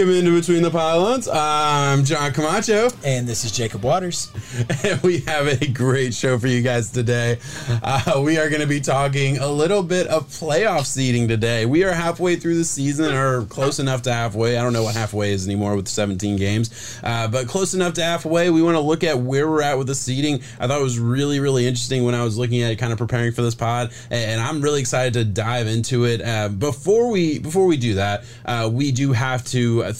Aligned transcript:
Welcome 0.00 0.16
into 0.16 0.40
Between 0.40 0.62
the 0.62 0.70
Pylons. 0.70 1.28
I'm 1.28 2.04
John 2.04 2.32
Camacho. 2.32 2.88
And 3.04 3.28
this 3.28 3.44
is 3.44 3.52
Jacob 3.52 3.82
Waters. 3.82 4.32
And 4.82 5.00
we 5.02 5.20
have 5.20 5.46
a 5.46 5.66
great 5.66 6.14
show 6.14 6.38
for 6.38 6.46
you 6.46 6.62
guys 6.62 6.90
today. 6.90 7.38
Uh, 7.82 8.20
we 8.24 8.38
are 8.38 8.48
going 8.48 8.62
to 8.62 8.66
be 8.66 8.80
talking 8.80 9.38
a 9.38 9.46
little 9.46 9.82
bit 9.82 10.06
of 10.06 10.26
playoff 10.28 10.86
seeding 10.86 11.28
today. 11.28 11.66
We 11.66 11.84
are 11.84 11.92
halfway 11.92 12.36
through 12.36 12.56
the 12.56 12.64
season, 12.64 13.14
or 13.14 13.44
close 13.44 13.78
enough 13.78 14.02
to 14.02 14.12
halfway. 14.12 14.56
I 14.56 14.62
don't 14.62 14.72
know 14.72 14.82
what 14.82 14.94
halfway 14.94 15.32
is 15.32 15.46
anymore 15.46 15.76
with 15.76 15.86
17 15.86 16.36
games, 16.36 16.98
uh, 17.04 17.28
but 17.28 17.46
close 17.46 17.74
enough 17.74 17.94
to 17.94 18.02
halfway. 18.02 18.50
We 18.50 18.62
want 18.62 18.76
to 18.76 18.80
look 18.80 19.04
at 19.04 19.18
where 19.18 19.48
we're 19.48 19.62
at 19.62 19.76
with 19.76 19.86
the 19.86 19.94
seeding. 19.94 20.42
I 20.58 20.66
thought 20.66 20.80
it 20.80 20.84
was 20.84 20.98
really, 20.98 21.40
really 21.40 21.66
interesting 21.66 22.04
when 22.04 22.14
I 22.14 22.24
was 22.24 22.38
looking 22.38 22.62
at 22.62 22.72
it, 22.72 22.76
kind 22.76 22.92
of 22.92 22.98
preparing 22.98 23.32
for 23.32 23.42
this 23.42 23.54
pod, 23.54 23.92
and 24.10 24.40
I'm 24.40 24.62
really 24.62 24.80
excited 24.80 25.12
to 25.14 25.24
dive 25.24 25.66
into 25.66 26.06
it. 26.06 26.22
Uh, 26.22 26.48
before 26.48 27.10
we 27.10 27.38
before 27.38 27.66
we 27.66 27.76
do 27.76 27.94
that, 27.94 28.24
uh, 28.46 28.68
we 28.72 28.92
do 28.92 29.12
have 29.12 29.44
to 29.46 29.89
uh, 29.90 29.94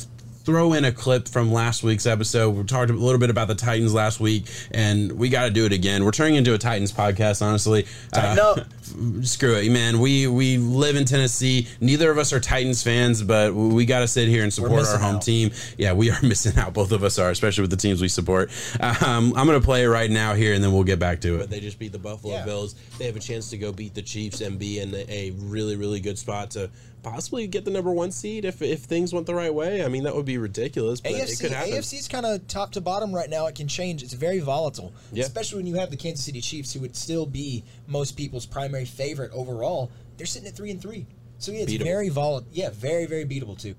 throw 0.44 0.72
in 0.72 0.84
a 0.86 0.90
clip 0.92 1.28
from 1.28 1.52
last 1.52 1.82
week's 1.82 2.06
episode. 2.06 2.50
We 2.56 2.64
talked 2.64 2.90
a 2.90 2.94
little 2.94 3.20
bit 3.20 3.28
about 3.30 3.46
the 3.46 3.54
Titans 3.54 3.92
last 3.92 4.20
week, 4.20 4.46
and 4.70 5.12
we 5.12 5.28
got 5.28 5.44
to 5.44 5.50
do 5.50 5.66
it 5.66 5.72
again. 5.72 6.04
We're 6.04 6.10
turning 6.12 6.36
into 6.36 6.54
a 6.54 6.58
Titans 6.58 6.92
podcast, 6.92 7.42
honestly. 7.42 7.86
Tighten 8.12 8.38
uh, 8.38 8.42
up. 8.42 8.66
Screw 9.24 9.54
it, 9.54 9.70
man. 9.70 10.00
We 10.00 10.26
we 10.26 10.58
live 10.58 10.96
in 10.96 11.04
Tennessee. 11.04 11.68
Neither 11.80 12.10
of 12.10 12.18
us 12.18 12.32
are 12.32 12.40
Titans 12.40 12.82
fans, 12.82 13.22
but 13.22 13.54
we 13.54 13.84
got 13.84 14.00
to 14.00 14.08
sit 14.08 14.28
here 14.28 14.42
and 14.42 14.52
support 14.52 14.84
our 14.86 14.98
home 14.98 15.16
out. 15.16 15.22
team. 15.22 15.52
Yeah, 15.78 15.92
we 15.92 16.10
are 16.10 16.18
missing 16.22 16.58
out. 16.58 16.72
Both 16.74 16.90
of 16.90 17.04
us 17.04 17.18
are, 17.18 17.30
especially 17.30 17.62
with 17.62 17.70
the 17.70 17.76
teams 17.76 18.00
we 18.02 18.08
support. 18.08 18.50
Um, 18.80 19.32
I'm 19.36 19.46
going 19.46 19.60
to 19.60 19.64
play 19.64 19.84
it 19.84 19.88
right 19.88 20.10
now 20.10 20.34
here, 20.34 20.54
and 20.54 20.64
then 20.64 20.72
we'll 20.72 20.82
get 20.84 20.98
back 20.98 21.20
to 21.20 21.36
it. 21.36 21.38
But 21.38 21.50
They 21.50 21.60
just 21.60 21.78
beat 21.78 21.92
the 21.92 21.98
Buffalo 21.98 22.32
Yeah. 22.34 22.44
Bills. 22.44 22.74
They 23.00 23.06
have 23.06 23.16
a 23.16 23.20
chance 23.20 23.48
to 23.48 23.56
go 23.56 23.72
beat 23.72 23.94
the 23.94 24.02
Chiefs 24.02 24.42
and 24.42 24.58
be 24.58 24.78
in 24.78 24.94
a 24.94 25.30
really, 25.38 25.74
really 25.74 26.00
good 26.00 26.18
spot 26.18 26.50
to 26.50 26.70
possibly 27.02 27.46
get 27.46 27.64
the 27.64 27.70
number 27.70 27.90
one 27.90 28.12
seed 28.12 28.44
if, 28.44 28.60
if 28.60 28.80
things 28.80 29.14
went 29.14 29.24
the 29.24 29.34
right 29.34 29.54
way. 29.54 29.82
I 29.82 29.88
mean, 29.88 30.02
that 30.02 30.14
would 30.14 30.26
be 30.26 30.36
ridiculous, 30.36 31.00
but 31.00 31.12
it 31.12 31.26
AFC, 31.26 31.40
could 31.40 31.50
happen. 31.50 31.72
AFC's 31.72 32.08
kind 32.08 32.26
of 32.26 32.46
top 32.46 32.72
to 32.72 32.82
bottom 32.82 33.10
right 33.14 33.30
now. 33.30 33.46
It 33.46 33.54
can 33.54 33.68
change. 33.68 34.02
It's 34.02 34.12
very 34.12 34.38
volatile, 34.40 34.92
Yeah. 35.14 35.24
especially 35.24 35.56
when 35.56 35.66
you 35.66 35.76
have 35.76 35.90
the 35.90 35.96
Kansas 35.96 36.26
City 36.26 36.42
Chiefs, 36.42 36.74
who 36.74 36.80
would 36.80 36.94
still 36.94 37.24
be 37.24 37.64
most 37.86 38.18
people's 38.18 38.44
primary 38.44 38.84
favorite 38.84 39.30
overall. 39.32 39.90
They're 40.18 40.26
sitting 40.26 40.46
at 40.48 40.54
three 40.54 40.70
and 40.70 40.82
three, 40.82 41.06
so 41.38 41.52
yeah, 41.52 41.60
it's 41.60 41.72
Beatable. 41.72 41.84
very 41.84 42.10
volatile. 42.10 42.50
Yeah, 42.52 42.68
very 42.68 43.06
very 43.06 43.24
beatable 43.24 43.58
too. 43.58 43.76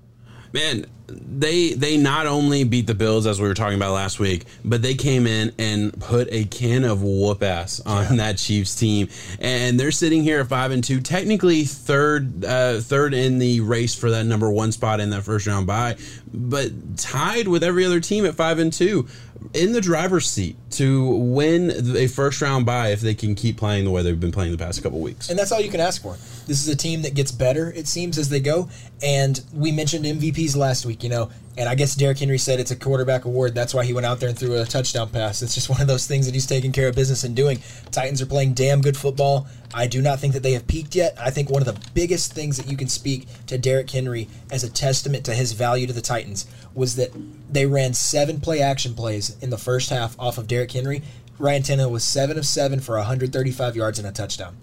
Man 0.52 0.86
they 1.08 1.72
they 1.74 1.96
not 1.96 2.26
only 2.26 2.64
beat 2.64 2.86
the 2.86 2.94
bills 2.94 3.26
as 3.26 3.40
we 3.40 3.46
were 3.46 3.54
talking 3.54 3.76
about 3.76 3.92
last 3.92 4.18
week 4.18 4.44
but 4.64 4.82
they 4.82 4.94
came 4.94 5.26
in 5.26 5.52
and 5.58 5.98
put 6.00 6.28
a 6.30 6.44
can 6.44 6.84
of 6.84 7.02
whoop 7.02 7.42
ass 7.42 7.80
on 7.80 8.16
that 8.16 8.38
chiefs 8.38 8.74
team. 8.74 9.08
And 9.40 9.78
they're 9.78 9.90
sitting 9.90 10.22
here 10.22 10.40
at 10.40 10.48
five 10.48 10.70
and 10.70 10.82
two 10.82 11.00
technically 11.00 11.64
third 11.64 12.44
uh, 12.44 12.80
third 12.80 13.14
in 13.14 13.38
the 13.38 13.60
race 13.60 13.94
for 13.94 14.10
that 14.10 14.24
number 14.24 14.50
one 14.50 14.72
spot 14.72 15.00
in 15.00 15.10
that 15.10 15.22
first 15.22 15.46
round 15.46 15.66
bye 15.66 15.96
but 16.32 16.70
tied 16.96 17.48
with 17.48 17.62
every 17.62 17.84
other 17.84 18.00
team 18.00 18.24
at 18.24 18.34
five 18.34 18.58
and 18.58 18.72
two 18.72 19.06
in 19.54 19.72
the 19.72 19.80
driver's 19.80 20.30
seat 20.30 20.56
to 20.70 21.14
win 21.16 21.96
a 21.96 22.06
first 22.06 22.40
round 22.40 22.64
bye 22.64 22.88
if 22.88 23.00
they 23.00 23.14
can 23.14 23.34
keep 23.34 23.56
playing 23.56 23.84
the 23.84 23.90
way 23.90 24.02
they've 24.02 24.20
been 24.20 24.32
playing 24.32 24.52
the 24.52 24.58
past 24.58 24.82
couple 24.82 25.00
weeks. 25.00 25.28
And 25.30 25.38
that's 25.38 25.52
all 25.52 25.60
you 25.60 25.70
can 25.70 25.80
ask 25.80 26.02
for. 26.02 26.16
This 26.46 26.60
is 26.60 26.68
a 26.68 26.76
team 26.76 27.02
that 27.02 27.14
gets 27.14 27.32
better, 27.32 27.72
it 27.72 27.86
seems, 27.86 28.18
as 28.18 28.28
they 28.28 28.40
go. 28.40 28.68
And 29.02 29.42
we 29.52 29.72
mentioned 29.72 30.04
MVPs 30.04 30.56
last 30.56 30.86
week, 30.86 31.02
you 31.02 31.08
know, 31.08 31.30
and 31.56 31.68
I 31.68 31.74
guess 31.74 31.94
Derrick 31.94 32.18
Henry 32.18 32.38
said 32.38 32.60
it's 32.60 32.70
a 32.70 32.76
quarterback 32.76 33.24
award. 33.24 33.54
That's 33.54 33.74
why 33.74 33.84
he 33.84 33.92
went 33.92 34.06
out 34.06 34.20
there 34.20 34.28
and 34.28 34.38
threw 34.38 34.60
a 34.60 34.64
touchdown 34.64 35.10
pass. 35.10 35.42
It's 35.42 35.54
just 35.54 35.68
one 35.70 35.80
of 35.80 35.86
those 35.86 36.06
things 36.06 36.26
that 36.26 36.34
he's 36.34 36.46
taking 36.46 36.72
care 36.72 36.88
of 36.88 36.94
business 36.94 37.24
and 37.24 37.36
doing. 37.36 37.62
Titans 37.90 38.22
are 38.22 38.26
playing 38.26 38.54
damn 38.54 38.80
good 38.80 38.96
football. 38.96 39.46
I 39.74 39.86
do 39.86 40.02
not 40.02 40.18
think 40.18 40.34
that 40.34 40.42
they 40.42 40.52
have 40.52 40.66
peaked 40.66 40.94
yet. 40.94 41.16
I 41.18 41.30
think 41.30 41.50
one 41.50 41.62
of 41.62 41.66
the 41.66 41.90
biggest 41.94 42.32
things 42.32 42.56
that 42.56 42.68
you 42.68 42.76
can 42.76 42.88
speak 42.88 43.26
to 43.46 43.58
Derrick 43.58 43.90
Henry 43.90 44.28
as 44.50 44.64
a 44.64 44.70
testament 44.70 45.24
to 45.26 45.34
his 45.34 45.52
value 45.52 45.86
to 45.86 45.92
the 45.92 46.00
Titans 46.00 46.46
was 46.74 46.96
that 46.96 47.10
they 47.50 47.66
ran 47.66 47.92
seven 47.94 48.40
play 48.40 48.60
action 48.60 48.94
plays 48.94 49.36
in 49.42 49.50
the 49.50 49.58
first 49.58 49.90
half 49.90 50.18
off 50.18 50.38
of 50.38 50.46
Derrick 50.46 50.72
Henry. 50.72 51.02
Ryan 51.38 51.62
Tannehill 51.62 51.90
was 51.90 52.04
seven 52.04 52.38
of 52.38 52.46
seven 52.46 52.80
for 52.80 52.96
135 52.96 53.76
yards 53.76 53.98
and 53.98 54.06
a 54.06 54.12
touchdown 54.12 54.56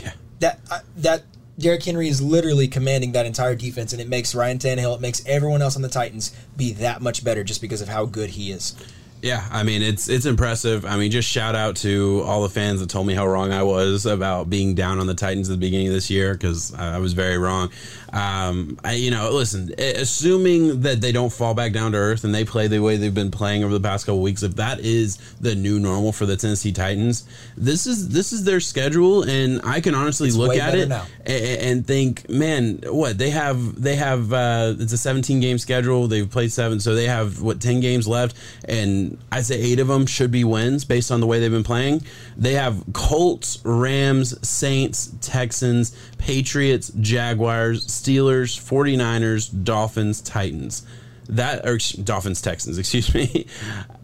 yeah 0.00 0.12
that 0.42 0.60
uh, 0.70 0.80
that 0.96 1.22
Derrick 1.58 1.82
Henry 1.84 2.08
is 2.08 2.20
literally 2.20 2.68
commanding 2.68 3.12
that 3.12 3.26
entire 3.26 3.54
defense, 3.54 3.92
and 3.92 4.00
it 4.02 4.08
makes 4.08 4.34
Ryan 4.34 4.58
Tannehill, 4.58 4.96
it 4.96 5.00
makes 5.00 5.24
everyone 5.26 5.62
else 5.62 5.76
on 5.76 5.82
the 5.82 5.88
Titans 5.88 6.34
be 6.56 6.72
that 6.74 7.00
much 7.00 7.24
better 7.24 7.44
just 7.44 7.60
because 7.60 7.80
of 7.80 7.88
how 7.88 8.04
good 8.04 8.30
he 8.30 8.52
is. 8.52 8.74
Yeah, 9.22 9.46
I 9.52 9.62
mean 9.62 9.82
it's 9.82 10.08
it's 10.08 10.26
impressive. 10.26 10.84
I 10.84 10.96
mean, 10.96 11.12
just 11.12 11.28
shout 11.28 11.54
out 11.54 11.76
to 11.76 12.22
all 12.26 12.42
the 12.42 12.48
fans 12.48 12.80
that 12.80 12.90
told 12.90 13.06
me 13.06 13.14
how 13.14 13.24
wrong 13.24 13.52
I 13.52 13.62
was 13.62 14.04
about 14.04 14.50
being 14.50 14.74
down 14.74 14.98
on 14.98 15.06
the 15.06 15.14
Titans 15.14 15.48
at 15.48 15.52
the 15.52 15.58
beginning 15.58 15.86
of 15.86 15.92
this 15.92 16.10
year 16.10 16.32
because 16.34 16.74
I 16.74 16.98
was 16.98 17.12
very 17.12 17.38
wrong. 17.38 17.70
Um, 18.12 18.78
I, 18.84 18.94
you 18.94 19.10
know, 19.12 19.30
listen, 19.30 19.72
assuming 19.78 20.80
that 20.82 21.00
they 21.00 21.12
don't 21.12 21.32
fall 21.32 21.54
back 21.54 21.72
down 21.72 21.92
to 21.92 21.98
earth 21.98 22.24
and 22.24 22.34
they 22.34 22.44
play 22.44 22.66
the 22.66 22.80
way 22.80 22.96
they've 22.96 23.14
been 23.14 23.30
playing 23.30 23.62
over 23.64 23.72
the 23.72 23.80
past 23.80 24.04
couple 24.06 24.20
weeks, 24.20 24.42
if 24.42 24.56
that 24.56 24.80
is 24.80 25.16
the 25.40 25.54
new 25.54 25.78
normal 25.78 26.12
for 26.12 26.26
the 26.26 26.36
Tennessee 26.36 26.72
Titans, 26.72 27.24
this 27.56 27.86
is 27.86 28.08
this 28.08 28.32
is 28.32 28.42
their 28.42 28.58
schedule, 28.60 29.22
and 29.22 29.60
I 29.64 29.80
can 29.80 29.94
honestly 29.94 30.28
It's 30.28 30.36
look 30.36 30.56
at 30.56 30.74
it 30.74 30.88
now. 30.88 31.06
a- 31.26 31.58
and 31.70 31.86
think, 31.86 32.28
man, 32.28 32.80
what 32.86 33.18
they 33.18 33.30
have 33.30 33.80
they 33.80 33.94
have 33.94 34.32
uh, 34.32 34.74
it's 34.78 34.92
a 34.92 34.98
17 34.98 35.38
game 35.38 35.58
schedule. 35.58 36.08
They've 36.08 36.28
played 36.28 36.50
seven, 36.52 36.80
so 36.80 36.96
they 36.96 37.06
have 37.06 37.40
what 37.40 37.60
10 37.60 37.78
games 37.80 38.08
left, 38.08 38.36
and 38.64 39.11
I'd 39.30 39.46
say 39.46 39.60
eight 39.60 39.80
of 39.80 39.88
them 39.88 40.06
should 40.06 40.30
be 40.30 40.44
wins 40.44 40.84
based 40.84 41.10
on 41.10 41.20
the 41.20 41.26
way 41.26 41.40
they've 41.40 41.50
been 41.50 41.64
playing. 41.64 42.04
They 42.36 42.54
have 42.54 42.82
Colts, 42.92 43.58
Rams, 43.64 44.46
Saints, 44.46 45.12
Texans, 45.20 45.96
Patriots, 46.18 46.92
Jaguars, 47.00 47.86
Steelers, 47.86 48.58
49ers, 48.58 49.64
Dolphins, 49.64 50.20
Titans. 50.20 50.84
That 51.28 51.66
or 51.66 51.78
Dolphins 52.02 52.42
Texans, 52.42 52.78
excuse 52.80 53.14
me. 53.14 53.46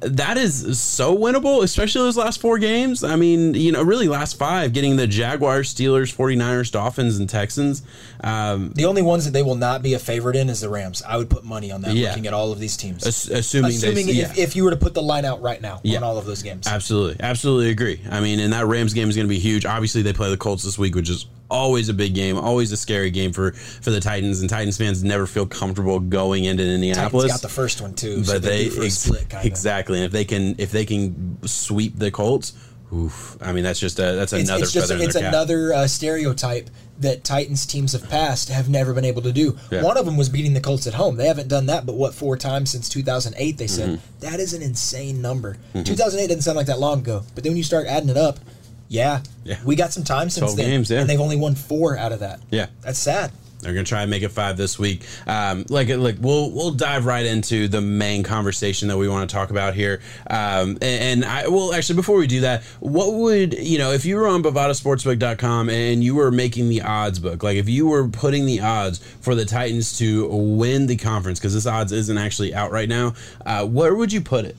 That 0.01 0.37
is 0.37 0.81
so 0.81 1.17
winnable, 1.17 1.63
especially 1.65 2.03
those 2.03 2.17
last 2.17 2.41
four 2.41 2.59
games. 2.59 3.03
I 3.03 3.17
mean, 3.17 3.55
you 3.55 3.73
know, 3.73 3.83
really 3.83 4.07
last 4.07 4.39
five, 4.39 4.73
getting 4.73 4.97
the 4.97 5.07
Jaguars, 5.09 5.75
Steelers, 5.75 6.15
49ers, 6.15 6.71
Dolphins, 6.71 7.19
and 7.19 7.29
Texans. 7.29 7.83
Um, 8.23 8.71
The 8.77 8.85
only 8.85 9.03
ones 9.03 9.25
that 9.25 9.33
they 9.33 9.43
will 9.43 9.57
not 9.57 9.83
be 9.83 9.95
a 9.95 9.99
favorite 9.99 10.37
in 10.37 10.49
is 10.49 10.61
the 10.61 10.69
Rams. 10.69 11.03
I 11.07 11.17
would 11.17 11.29
put 11.29 11.45
money 11.45 11.73
on 11.73 11.83
that 11.83 11.95
Yeah. 11.95 12.11
looking 12.11 12.27
at 12.29 12.33
all 12.35 12.53
of 12.53 12.61
these 12.61 12.77
teams. 12.77 13.05
ass- 13.07 13.27
assuming, 13.29 13.73
Assuming 13.73 14.07
they, 14.07 14.13
if, 14.13 14.37
yeah. 14.37 14.43
if 14.45 14.55
you 14.55 14.63
were 14.63 14.71
to 14.71 14.77
put 14.77 14.95
the 14.95 15.03
line 15.03 15.25
out 15.25 15.43
right 15.43 15.61
now 15.61 15.81
Yeah. 15.83 15.97
on 15.99 16.05
all 16.05 16.19
of 16.19 16.25
those 16.27 16.43
games. 16.43 16.67
Absolutely, 16.69 17.17
absolutely 17.21 17.71
agree. 17.71 18.01
I 18.11 18.21
mean, 18.21 18.39
and 18.39 18.53
that 18.53 18.67
Rams 18.67 18.95
game 18.95 19.09
is 19.09 19.17
going 19.17 19.27
to 19.27 19.33
be 19.35 19.41
huge. 19.41 19.67
Obviously, 19.67 20.03
they 20.03 20.13
play 20.13 20.31
the 20.31 20.37
Colts 20.37 20.63
this 20.63 20.79
week, 20.79 20.95
which 20.95 21.11
is 21.11 21.27
always 21.51 21.89
a 21.89 21.95
big 21.95 22.15
game, 22.15 22.37
always 22.37 22.73
a 22.73 22.77
scary 22.77 23.11
game 23.11 23.33
for 23.33 23.53
for 23.53 23.91
the 23.91 24.01
Titans. 24.01 24.41
And 24.41 24.51
Titans 24.51 24.77
fans 24.77 25.03
never 25.05 25.27
feel 25.27 25.47
comfortable 25.47 26.01
going 26.01 26.45
into 26.45 26.63
Titans 26.63 26.75
Indianapolis. 26.75 27.33
got 27.33 27.43
the 27.43 27.49
first 27.49 27.81
one 27.81 27.95
too, 27.95 28.25
so 28.25 28.35
but 28.35 28.43
they'd 28.43 28.71
they 28.71 28.83
a 28.83 28.85
ex- 28.87 28.99
split 28.99 29.33
exactly. 29.43 29.99
And 29.99 30.05
if 30.07 30.13
they 30.13 30.25
can, 30.25 30.55
if 30.59 30.71
they 30.71 30.85
can 30.85 31.39
sweep 31.47 31.99
the 31.99 32.11
Colts, 32.11 32.53
oof, 32.93 33.37
I 33.41 33.53
mean, 33.53 33.65
that's 33.65 33.81
just 33.81 33.99
a 33.99 34.13
that's 34.13 34.33
another 34.33 34.63
it's 34.63 34.73
just 34.73 34.89
feather 34.89 35.03
it's 35.03 35.15
another 35.17 35.73
uh, 35.73 35.87
stereotype 35.87 36.71
that 37.01 37.23
Titans 37.23 37.65
teams 37.65 37.93
have 37.93 38.09
passed 38.11 38.49
have 38.49 38.69
never 38.69 38.93
been 38.93 39.05
able 39.05 39.23
to 39.23 39.33
do. 39.33 39.57
Yeah. 39.71 39.83
One 39.83 39.97
of 39.97 40.05
them 40.05 40.17
was 40.17 40.29
beating 40.29 40.53
the 40.55 40.61
Colts 40.61 40.87
at 40.89 40.95
home. 40.95 41.17
They 41.17 41.29
haven't 41.29 41.49
done 41.49 41.67
that, 41.67 41.87
but 41.87 41.95
what 41.95 42.13
four 42.13 42.37
times 42.37 42.71
since 42.73 42.89
2008? 42.89 43.57
They 43.57 43.67
said 43.67 43.89
Mm-hmm. 43.89 44.21
That 44.21 44.41
is 44.41 44.53
an 44.53 44.61
insane 44.63 45.23
number. 45.23 45.57
2008 45.73 46.27
doesn't 46.27 46.43
sound 46.43 46.57
like 46.57 46.67
that 46.67 46.81
long 46.81 46.99
ago, 46.99 47.23
but 47.35 47.45
then 47.45 47.53
when 47.53 47.57
you 47.57 47.63
start 47.63 47.87
adding 47.87 48.09
it 48.09 48.17
up, 48.17 48.41
yeah, 48.89 49.21
Yeah. 49.45 49.59
we 49.65 49.77
got 49.77 49.93
some 49.93 50.05
time 50.05 50.31
since 50.31 50.45
12 50.55 50.57
then, 50.57 50.67
games, 50.71 50.91
yeah. 50.91 51.01
and 51.01 51.09
they've 51.09 51.21
only 51.21 51.37
won 51.37 51.55
four 51.55 51.97
out 51.97 52.13
of 52.13 52.21
that. 52.21 52.41
Yeah. 52.51 52.67
that's 52.83 52.99
sad. 52.99 53.31
They're 53.61 53.73
gonna 53.73 53.83
try 53.85 54.03
and 54.03 54.11
make 54.11 54.23
it 54.23 54.29
five 54.29 54.57
this 54.57 54.79
week. 54.79 55.03
Um, 55.27 55.67
like, 55.69 55.89
like 55.89 56.15
we'll 56.21 56.53
we'll 56.53 56.71
dive 56.71 57.07
right 57.07 57.27
into 57.27 57.67
the 57.67 57.81
main 57.81 58.23
conversation 58.23 58.87
that 58.87 58.97
we 58.97 59.09
want 59.09 59.29
to 59.29 59.35
talk 59.35 59.51
about 59.51 59.75
here. 59.75 60.01
Um, 60.31 60.79
and, 60.81 60.83
and 60.83 61.25
I 61.25 61.49
well, 61.49 61.73
actually, 61.75 61.97
before 61.97 62.19
we 62.19 62.29
do 62.29 62.43
that, 62.43 62.63
what 62.79 63.15
would 63.15 63.55
you 63.59 63.79
know 63.79 63.91
if 63.91 64.05
you 64.05 64.15
were 64.15 64.29
on 64.29 64.45
BovadaSportsbook.com 64.45 65.71
and 65.71 66.05
you 66.05 66.15
were 66.15 66.31
making 66.31 66.69
the 66.69 66.83
odds 66.83 67.19
book? 67.19 67.43
Like, 67.43 67.57
if 67.57 67.69
you 67.69 67.89
were 67.89 68.07
putting 68.09 68.47
the 68.47 68.61
odds 68.61 68.99
for 69.21 69.35
the 69.35 69.45
Titans 69.45 69.99
to 69.99 70.29
win 70.29 70.87
the 70.87 70.97
conference, 70.97 71.41
because 71.41 71.55
this 71.55 71.67
odds 71.67 71.91
isn't 71.91 72.17
actually 72.17 72.55
out 72.55 72.71
right 72.71 72.89
now, 72.89 73.15
uh, 73.45 73.67
where 73.67 73.95
would 73.95 74.13
you 74.13 74.21
put 74.21 74.45
it 74.45 74.57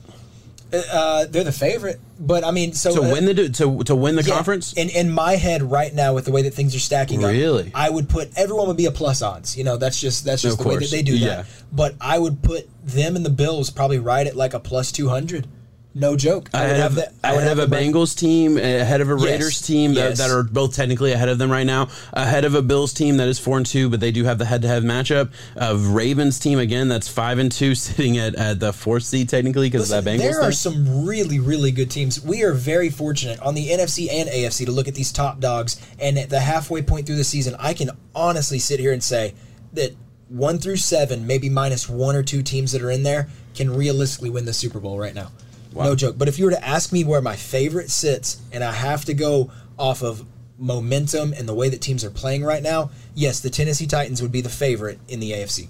Uh, 0.72 1.26
they're 1.26 1.44
the 1.44 1.52
favorite, 1.52 1.98
but 2.18 2.44
I 2.44 2.50
mean, 2.50 2.72
so 2.72 2.94
to 2.94 3.02
uh, 3.02 3.12
win 3.12 3.24
the 3.24 3.48
to 3.48 3.82
to 3.84 3.96
win 3.96 4.16
the 4.16 4.22
Yeah, 4.22 4.34
conference? 4.34 4.72
In 4.74 4.88
in 4.88 5.10
my 5.10 5.36
head 5.36 5.62
right 5.62 5.92
now, 5.92 6.14
with 6.14 6.26
the 6.26 6.32
way 6.32 6.42
that 6.42 6.54
things 6.54 6.74
are 6.76 6.80
stacking 6.80 7.24
up, 7.24 7.30
Really? 7.30 7.72
I 7.74 7.90
would 7.90 8.08
put 8.08 8.30
everyone 8.36 8.68
would 8.68 8.76
be 8.76 8.86
a 8.86 8.92
plus 8.92 9.20
odds. 9.22 9.56
You 9.56 9.64
know, 9.64 9.76
that's 9.76 10.00
just 10.00 10.24
that's 10.24 10.42
just 10.42 10.58
Of 10.58 10.64
the 10.64 10.68
way 10.68 10.76
that 10.76 10.90
they 10.90 11.02
do 11.02 11.16
yeah. 11.16 11.26
that. 11.28 11.46
But 11.72 11.94
I 12.00 12.18
would 12.18 12.42
put 12.42 12.68
them 12.84 13.16
and 13.16 13.24
the 13.24 13.30
Bills 13.30 13.70
probably 13.70 13.98
right 13.98 14.26
at 14.26 14.36
like 14.36 14.54
a 14.54 14.60
plus 14.60 14.92
two 14.92 15.08
hundred. 15.08 15.48
No 15.92 16.16
joke. 16.16 16.50
I 16.54 16.60
would 16.60 16.66
ahead 16.70 16.80
have 16.80 16.90
of, 16.92 16.96
that. 16.96 17.14
I 17.24 17.32
would 17.34 17.42
a 17.42 17.48
have 17.48 17.58
right- 17.58 17.68
Bengals 17.68 18.16
team, 18.16 18.56
ahead 18.56 19.00
of 19.00 19.10
a 19.10 19.14
Yes, 19.14 19.24
Raiders 19.24 19.60
team 19.60 19.94
that, 19.94 20.10
yes. 20.10 20.18
that 20.18 20.30
are 20.30 20.44
both 20.44 20.74
technically 20.76 21.10
ahead 21.12 21.28
of 21.28 21.38
them 21.38 21.50
right 21.50 21.66
now, 21.66 21.88
ahead 22.12 22.44
of 22.44 22.54
a 22.54 22.62
Bills 22.62 22.92
team 22.92 23.16
that 23.16 23.26
is 23.28 23.40
four 23.40 23.56
and 23.56 23.66
two, 23.66 23.88
but 23.90 23.98
they 23.98 24.12
do 24.12 24.22
have 24.24 24.38
the 24.38 24.44
head-to-head 24.44 24.84
matchup 24.84 25.30
of 25.56 25.88
Ravens 25.88 26.38
team 26.38 26.60
again 26.60 26.86
that's 26.88 27.08
five 27.08 27.38
and 27.38 27.50
two, 27.50 27.74
sitting 27.74 28.18
at, 28.18 28.36
at 28.36 28.60
the 28.60 28.72
fourth 28.72 29.02
seed 29.02 29.28
technically 29.28 29.68
because 29.68 29.90
of 29.90 30.04
that 30.04 30.10
Bengals. 30.10 30.18
there 30.20 30.40
are 30.40 30.52
thing. 30.52 30.52
some 30.52 31.04
really, 31.04 31.40
really 31.40 31.72
good 31.72 31.90
teams. 31.90 32.22
We 32.24 32.44
are 32.44 32.52
very 32.52 32.88
fortunate 32.90 33.40
on 33.40 33.54
the 33.54 33.70
NFC 33.70 34.08
and 34.12 34.28
AFC 34.28 34.66
to 34.66 34.72
look 34.72 34.86
at 34.86 34.94
these 34.94 35.10
top 35.10 35.40
dogs. 35.40 35.80
And 35.98 36.18
at 36.18 36.30
the 36.30 36.40
halfway 36.40 36.82
point 36.82 37.06
through 37.06 37.16
the 37.16 37.24
season, 37.24 37.56
I 37.58 37.74
can 37.74 37.90
honestly 38.14 38.60
sit 38.60 38.78
here 38.78 38.92
and 38.92 39.02
say 39.02 39.34
that 39.72 39.96
one 40.28 40.58
through 40.58 40.76
seven, 40.76 41.26
maybe 41.26 41.48
minus 41.48 41.88
one 41.88 42.14
or 42.14 42.22
two 42.22 42.42
teams 42.42 42.70
that 42.72 42.82
are 42.82 42.90
in 42.92 43.02
there, 43.02 43.28
can 43.56 43.74
realistically 43.74 44.30
win 44.30 44.44
the 44.44 44.52
Super 44.52 44.78
Bowl 44.78 44.96
right 44.96 45.14
now. 45.14 45.32
Wow. 45.72 45.84
No 45.84 45.94
joke. 45.94 46.18
But 46.18 46.28
if 46.28 46.38
you 46.38 46.46
were 46.46 46.50
to 46.50 46.66
ask 46.66 46.92
me 46.92 47.04
where 47.04 47.22
my 47.22 47.36
favorite 47.36 47.90
sits, 47.90 48.40
and 48.52 48.64
I 48.64 48.72
have 48.72 49.04
to 49.06 49.14
go 49.14 49.50
off 49.78 50.02
of 50.02 50.26
momentum 50.58 51.32
and 51.32 51.48
the 51.48 51.54
way 51.54 51.68
that 51.68 51.80
teams 51.80 52.04
are 52.04 52.10
playing 52.10 52.44
right 52.44 52.62
now, 52.62 52.90
yes, 53.14 53.40
the 53.40 53.50
Tennessee 53.50 53.86
Titans 53.86 54.20
would 54.20 54.32
be 54.32 54.40
the 54.40 54.50
favorite 54.50 54.98
in 55.08 55.20
the 55.20 55.32
AFC. 55.32 55.68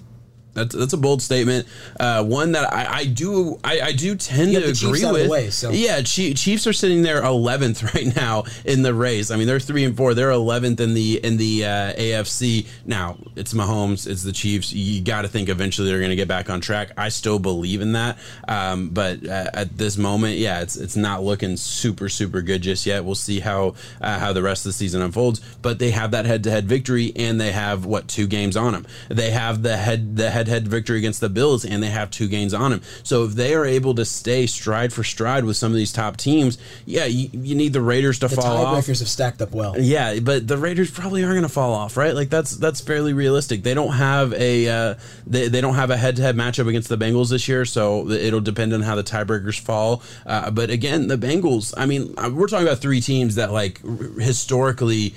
That's 0.52 0.74
that's 0.74 0.92
a 0.92 0.96
bold 0.96 1.22
statement. 1.22 1.66
Uh, 1.98 2.24
one 2.24 2.52
that 2.52 2.72
I, 2.72 2.98
I 3.00 3.04
do 3.04 3.58
I, 3.62 3.80
I 3.80 3.92
do 3.92 4.16
tend 4.16 4.52
to 4.52 4.58
agree 4.58 5.04
out 5.04 5.10
of 5.10 5.16
the 5.16 5.22
with. 5.22 5.30
way, 5.30 5.50
so- 5.50 5.70
Yeah, 5.70 6.00
Chie- 6.02 6.34
Chiefs 6.34 6.66
are 6.66 6.72
sitting 6.72 7.02
there 7.02 7.22
eleventh 7.22 7.82
right 7.94 8.14
now 8.16 8.44
in 8.64 8.82
the 8.82 8.92
race. 8.92 9.30
I 9.30 9.36
mean, 9.36 9.46
they're 9.46 9.60
three 9.60 9.84
and 9.84 9.96
four. 9.96 10.12
They're 10.14 10.30
eleventh 10.32 10.80
in 10.80 10.94
the 10.94 11.24
in 11.24 11.36
the 11.36 11.64
uh, 11.64 11.92
AFC. 11.94 12.66
Now 12.84 13.16
it's 13.36 13.54
Mahomes. 13.54 14.06
It's 14.08 14.22
the 14.24 14.32
Chiefs. 14.32 14.72
You 14.72 15.00
got 15.02 15.22
to 15.22 15.28
think 15.28 15.48
eventually 15.48 15.88
they're 15.88 16.00
going 16.00 16.10
to 16.10 16.16
get 16.16 16.28
back 16.28 16.50
on 16.50 16.60
track. 16.60 16.90
I 16.96 17.10
still 17.10 17.38
believe 17.38 17.80
in 17.80 17.92
that. 17.92 18.18
Um, 18.48 18.88
but 18.90 19.24
uh, 19.26 19.50
at 19.54 19.78
this 19.78 19.96
moment, 19.96 20.38
yeah, 20.38 20.62
it's 20.62 20.76
it's 20.76 20.96
not 20.96 21.22
looking 21.22 21.56
super 21.56 22.08
super 22.08 22.42
good 22.42 22.62
just 22.62 22.86
yet. 22.86 23.04
We'll 23.04 23.14
see 23.14 23.38
how 23.40 23.74
uh, 24.00 24.18
how 24.18 24.32
the 24.32 24.42
rest 24.42 24.66
of 24.66 24.70
the 24.70 24.74
season 24.74 25.00
unfolds. 25.00 25.40
But 25.62 25.78
they 25.78 25.92
have 25.92 26.10
that 26.10 26.26
head 26.26 26.42
to 26.44 26.50
head 26.50 26.66
victory, 26.66 27.12
and 27.14 27.40
they 27.40 27.52
have 27.52 27.84
what 27.84 28.08
two 28.08 28.26
games 28.26 28.56
on 28.56 28.72
them. 28.72 28.86
They 29.08 29.30
have 29.30 29.62
the 29.62 29.76
head 29.76 30.16
the 30.16 30.28
head 30.30 30.39
head 30.48 30.68
victory 30.68 30.98
against 30.98 31.20
the 31.20 31.28
Bills, 31.28 31.64
and 31.64 31.82
they 31.82 31.88
have 31.88 32.10
two 32.10 32.28
games 32.28 32.54
on 32.54 32.70
them. 32.70 32.82
So 33.02 33.24
if 33.24 33.32
they 33.32 33.54
are 33.54 33.64
able 33.64 33.94
to 33.94 34.04
stay 34.04 34.46
stride 34.46 34.92
for 34.92 35.02
stride 35.04 35.44
with 35.44 35.56
some 35.56 35.72
of 35.72 35.76
these 35.76 35.92
top 35.92 36.16
teams, 36.16 36.58
yeah, 36.86 37.04
you, 37.06 37.28
you 37.32 37.54
need 37.54 37.72
the 37.72 37.80
Raiders 37.80 38.18
to 38.20 38.28
The 38.28 38.36
fall 38.36 38.64
off. 38.66 38.86
have 38.86 38.96
stacked 38.96 39.40
up 39.42 39.52
well. 39.52 39.74
Yeah, 39.78 40.20
but 40.20 40.46
the 40.46 40.56
Raiders 40.58 40.90
probably 40.90 41.22
are 41.24 41.30
going 41.30 41.42
to 41.42 41.48
fall 41.48 41.72
off, 41.72 41.96
right? 41.96 42.14
Like 42.14 42.28
that's 42.30 42.56
that's 42.56 42.80
fairly 42.80 43.12
realistic. 43.12 43.62
They 43.62 43.74
don't 43.74 43.92
have 43.92 44.32
a 44.34 44.68
uh, 44.68 44.94
they, 45.26 45.48
they 45.48 45.60
don't 45.60 45.74
have 45.74 45.90
a 45.90 45.96
head 45.96 46.16
to 46.16 46.22
head 46.22 46.36
matchup 46.36 46.68
against 46.68 46.88
the 46.88 46.96
Bengals 46.98 47.30
this 47.30 47.48
year, 47.48 47.64
so 47.64 48.08
it'll 48.10 48.40
depend 48.40 48.72
on 48.72 48.82
how 48.82 48.94
the 48.94 49.04
tiebreakers 49.04 49.58
fall. 49.58 50.02
Uh, 50.26 50.50
but 50.50 50.70
again, 50.70 51.08
the 51.08 51.16
Bengals. 51.16 51.72
I 51.76 51.86
mean, 51.86 52.14
uh, 52.18 52.30
we're 52.32 52.46
talking 52.48 52.66
about 52.66 52.78
three 52.80 53.00
teams 53.00 53.36
that 53.36 53.52
like 53.52 53.80
r- 53.84 53.90
historically 54.20 55.14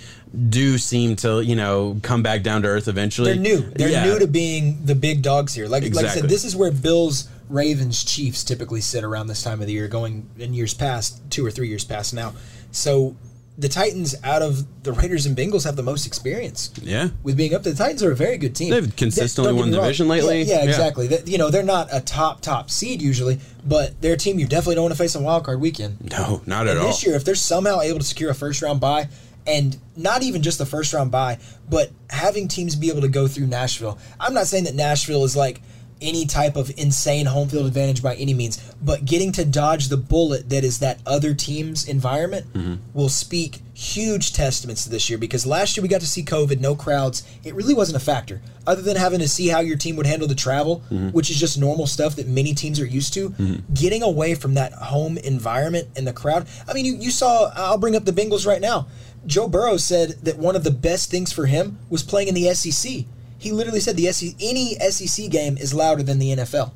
do 0.49 0.77
seem 0.77 1.15
to 1.17 1.41
you 1.41 1.55
know 1.55 1.97
come 2.01 2.23
back 2.23 2.41
down 2.43 2.61
to 2.63 2.67
earth 2.67 2.87
eventually. 2.87 3.33
They're 3.33 3.41
new. 3.41 3.61
They're 3.75 3.89
Yeah. 3.89 4.05
new 4.05 4.19
to 4.19 4.27
being 4.27 4.79
the 4.83 4.95
big 4.95 5.21
dogs 5.21 5.53
here. 5.53 5.67
Like 5.67 5.83
like 5.93 6.05
I 6.05 6.13
said, 6.15 6.29
this 6.29 6.43
is 6.43 6.55
where 6.55 6.71
Bills, 6.71 7.27
Ravens, 7.49 8.03
Chiefs 8.03 8.43
typically 8.43 8.81
sit 8.81 9.03
around 9.03 9.27
this 9.27 9.43
time 9.43 9.61
of 9.61 9.67
the 9.67 9.73
year, 9.73 9.87
going 9.87 10.27
in 10.39 10.53
years 10.53 10.73
past, 10.73 11.19
two 11.29 11.45
or 11.45 11.51
three 11.51 11.67
years 11.67 11.83
past 11.83 12.13
now. 12.13 12.33
So 12.71 13.15
the 13.55 13.69
Titans, 13.69 14.15
out 14.23 14.41
of 14.41 14.65
the 14.81 14.91
Raiders 14.91 15.27
and 15.27 15.37
Bengals, 15.37 15.63
have 15.65 15.75
the 15.75 15.83
most 15.83 16.07
experience. 16.07 16.71
Yeah. 16.81 17.09
With 17.21 17.37
being 17.37 17.53
up, 17.53 17.61
the 17.61 17.75
Titans 17.75 18.01
are 18.01 18.11
a 18.11 18.15
very 18.15 18.39
good 18.39 18.55
team. 18.55 18.71
They've 18.71 18.95
consistently 18.95 19.51
Don't 19.51 19.59
won 19.59 19.69
division 19.71 20.07
lately. 20.07 20.41
Yeah, 20.41 20.55
yeah, 20.55 20.63
Yeah. 20.63 20.69
exactly. 20.71 21.05
That- 21.09 21.27
you 21.27 21.37
know, 21.37 21.51
they're 21.51 21.61
not 21.61 21.87
a 21.91 22.01
top 22.01 22.41
top 22.41 22.71
seed 22.71 22.99
usually, 22.99 23.39
but 23.63 23.93
they're 24.01 24.13
a 24.13 24.17
team 24.17 24.39
you 24.39 24.47
definitely 24.47 24.73
don't 24.75 24.85
want 24.85 24.93
to 24.95 24.97
face 24.97 25.15
on 25.15 25.23
wild 25.23 25.43
card 25.43 25.61
weekend. 25.61 25.97
No, 26.09 26.41
not 26.47 26.65
at 26.65 26.71
And 26.71 26.79
all. 26.79 26.87
this 26.87 27.05
year, 27.05 27.13
if 27.15 27.23
they're 27.23 27.35
somehow 27.35 27.79
able 27.81 27.99
to 27.99 28.05
secure 28.05 28.31
a 28.31 28.33
first 28.33 28.63
round 28.63 28.79
bye, 28.79 29.07
and 29.45 29.77
not 29.95 30.23
even 30.23 30.41
just 30.41 30.57
the 30.57 30.65
first 30.65 30.93
round 30.93 31.11
bye, 31.11 31.37
but 31.69 31.91
having 32.09 32.47
teams 32.47 32.75
be 32.75 32.89
able 32.89 33.01
to 33.01 33.07
go 33.07 33.27
through 33.27 33.47
Nashville. 33.47 33.97
I'm 34.19 34.33
not 34.33 34.47
saying 34.47 34.65
that 34.65 34.75
Nashville 34.75 35.23
is 35.23 35.35
like 35.35 35.61
any 36.03 36.25
type 36.25 36.55
of 36.55 36.71
insane 36.77 37.25
home 37.25 37.47
field 37.47 37.65
advantage 37.65 38.03
by 38.03 38.15
any 38.15 38.33
means, 38.33 38.61
but 38.81 39.05
getting 39.05 39.31
to 39.31 39.45
dodge 39.45 39.87
the 39.87 39.97
bullet 39.97 40.49
that 40.49 40.63
is 40.63 40.79
that 40.79 40.99
other 41.05 41.33
team's 41.33 41.87
environment 41.87 42.45
mm-hmm. 42.53 42.75
will 42.93 43.09
speak 43.09 43.59
huge 43.73 44.33
testaments 44.33 44.83
to 44.83 44.89
this 44.89 45.09
year 45.09 45.17
because 45.17 45.45
last 45.45 45.75
year 45.75 45.81
we 45.81 45.87
got 45.87 46.01
to 46.01 46.07
see 46.07 46.23
COVID, 46.23 46.59
no 46.59 46.75
crowds. 46.75 47.23
It 47.43 47.55
really 47.55 47.73
wasn't 47.73 47.97
a 47.97 48.05
factor 48.05 48.41
other 48.67 48.81
than 48.81 48.95
having 48.95 49.19
to 49.19 49.27
see 49.27 49.47
how 49.47 49.61
your 49.61 49.77
team 49.77 49.95
would 49.95 50.05
handle 50.05 50.27
the 50.27 50.35
travel, 50.35 50.83
mm-hmm. 50.91 51.09
which 51.09 51.29
is 51.29 51.39
just 51.39 51.57
normal 51.57 51.87
stuff 51.87 52.15
that 52.17 52.27
many 52.27 52.53
teams 52.53 52.79
are 52.79 52.85
used 52.85 53.13
to. 53.13 53.29
Mm-hmm. 53.31 53.73
Getting 53.73 54.03
away 54.03 54.35
from 54.35 54.53
that 54.55 54.73
home 54.73 55.17
environment 55.17 55.87
and 55.95 56.05
the 56.05 56.13
crowd. 56.13 56.47
I 56.67 56.73
mean, 56.73 56.85
you, 56.85 56.95
you 56.95 57.11
saw, 57.11 57.51
I'll 57.55 57.77
bring 57.77 57.95
up 57.95 58.05
the 58.05 58.11
Bengals 58.11 58.45
right 58.45 58.61
now. 58.61 58.87
Joe 59.25 59.47
Burrow 59.47 59.77
said 59.77 60.11
that 60.23 60.37
one 60.37 60.55
of 60.55 60.63
the 60.63 60.71
best 60.71 61.09
things 61.09 61.31
for 61.31 61.45
him 61.45 61.79
was 61.89 62.03
playing 62.03 62.27
in 62.27 62.35
the 62.35 62.53
SEC. 62.53 63.05
He 63.37 63.51
literally 63.51 63.79
said 63.79 63.97
the 63.97 64.11
SEC, 64.11 64.35
any 64.39 64.75
SEC 64.75 65.29
game 65.29 65.57
is 65.57 65.73
louder 65.73 66.03
than 66.03 66.19
the 66.19 66.31
NFL. 66.31 66.71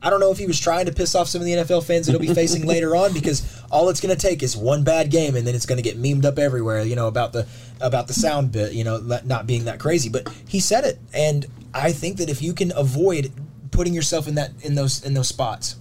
I 0.00 0.10
don't 0.10 0.20
know 0.20 0.30
if 0.30 0.38
he 0.38 0.46
was 0.46 0.60
trying 0.60 0.86
to 0.86 0.92
piss 0.92 1.14
off 1.16 1.26
some 1.26 1.40
of 1.40 1.46
the 1.46 1.54
NFL 1.54 1.84
fans 1.84 2.06
that 2.06 2.12
he'll 2.12 2.20
be 2.20 2.32
facing 2.32 2.66
later 2.66 2.94
on 2.94 3.12
because 3.12 3.62
all 3.70 3.88
it's 3.88 4.00
going 4.00 4.14
to 4.14 4.20
take 4.20 4.42
is 4.42 4.56
one 4.56 4.84
bad 4.84 5.10
game 5.10 5.34
and 5.34 5.46
then 5.46 5.56
it's 5.56 5.66
going 5.66 5.76
to 5.76 5.82
get 5.82 6.00
memed 6.00 6.24
up 6.24 6.38
everywhere, 6.38 6.82
you 6.84 6.94
know, 6.94 7.08
about 7.08 7.32
the 7.32 7.46
about 7.80 8.06
the 8.06 8.14
sound 8.14 8.52
bit, 8.52 8.72
you 8.72 8.84
know, 8.84 8.98
not- 8.98 9.46
being 9.46 9.64
that 9.64 9.80
crazy. 9.80 10.08
But 10.08 10.28
he 10.46 10.60
said 10.60 10.84
it, 10.84 10.98
and 11.12 11.46
I 11.74 11.92
think 11.92 12.18
that 12.18 12.28
if 12.28 12.42
you 12.42 12.52
can 12.52 12.72
avoid 12.76 13.32
putting 13.70 13.94
yourself 13.94 14.28
in 14.28 14.36
that 14.36 14.52
in 14.62 14.76
those 14.76 15.04
in 15.04 15.14
those 15.14 15.28
spots, 15.28 15.76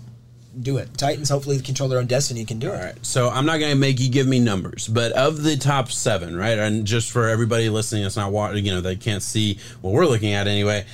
do 0.62 0.78
it. 0.78 0.98
Titans 0.98 1.30
hopefully 1.30 1.60
control 1.60 1.90
their 1.90 2.00
own 2.00 2.08
destiny. 2.08 2.46
Can 2.46 2.60
do 2.60 2.72
it. 2.72 2.76
All 2.76 2.84
right. 2.84 3.06
So 3.06 3.30
I'm 3.30 3.46
not 3.46 3.60
going 3.60 3.72
to 3.72 3.78
make 3.78 4.00
you 4.00 4.10
give 4.10 4.28
me 4.28 4.40
numbers, 4.40 4.88
but 4.88 5.12
of 5.14 5.44
the 5.44 5.58
top 5.58 5.92
seven, 5.92 6.36
right? 6.36 6.58
And 6.58 6.86
just 6.86 7.12
for 7.12 7.28
everybody 7.28 7.70
listening, 7.70 8.04
that's 8.04 8.16
not 8.18 8.32
watching, 8.32 8.66
you 8.66 8.74
know, 8.74 8.82
they 8.82 8.96
can't 8.96 9.24
see 9.24 9.60
what 9.82 9.94
we're 9.94 10.06
looking 10.06 10.34
at 10.34 10.48
anyway. 10.48 10.86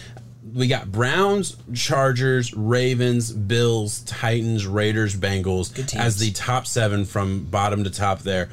We 0.54 0.68
got 0.68 0.92
Browns, 0.92 1.57
Chargers, 1.74 2.54
Ravens, 2.54 3.31
Bills, 3.31 4.01
Titans, 4.01 4.68
Raiders, 4.68 5.15
Bengals 5.15 5.95
as 5.95 6.19
the 6.19 6.31
top 6.31 6.68
seven 6.68 7.06
from 7.06 7.45
bottom 7.45 7.83
to 7.86 7.89
top 7.89 8.19
there. 8.19 8.50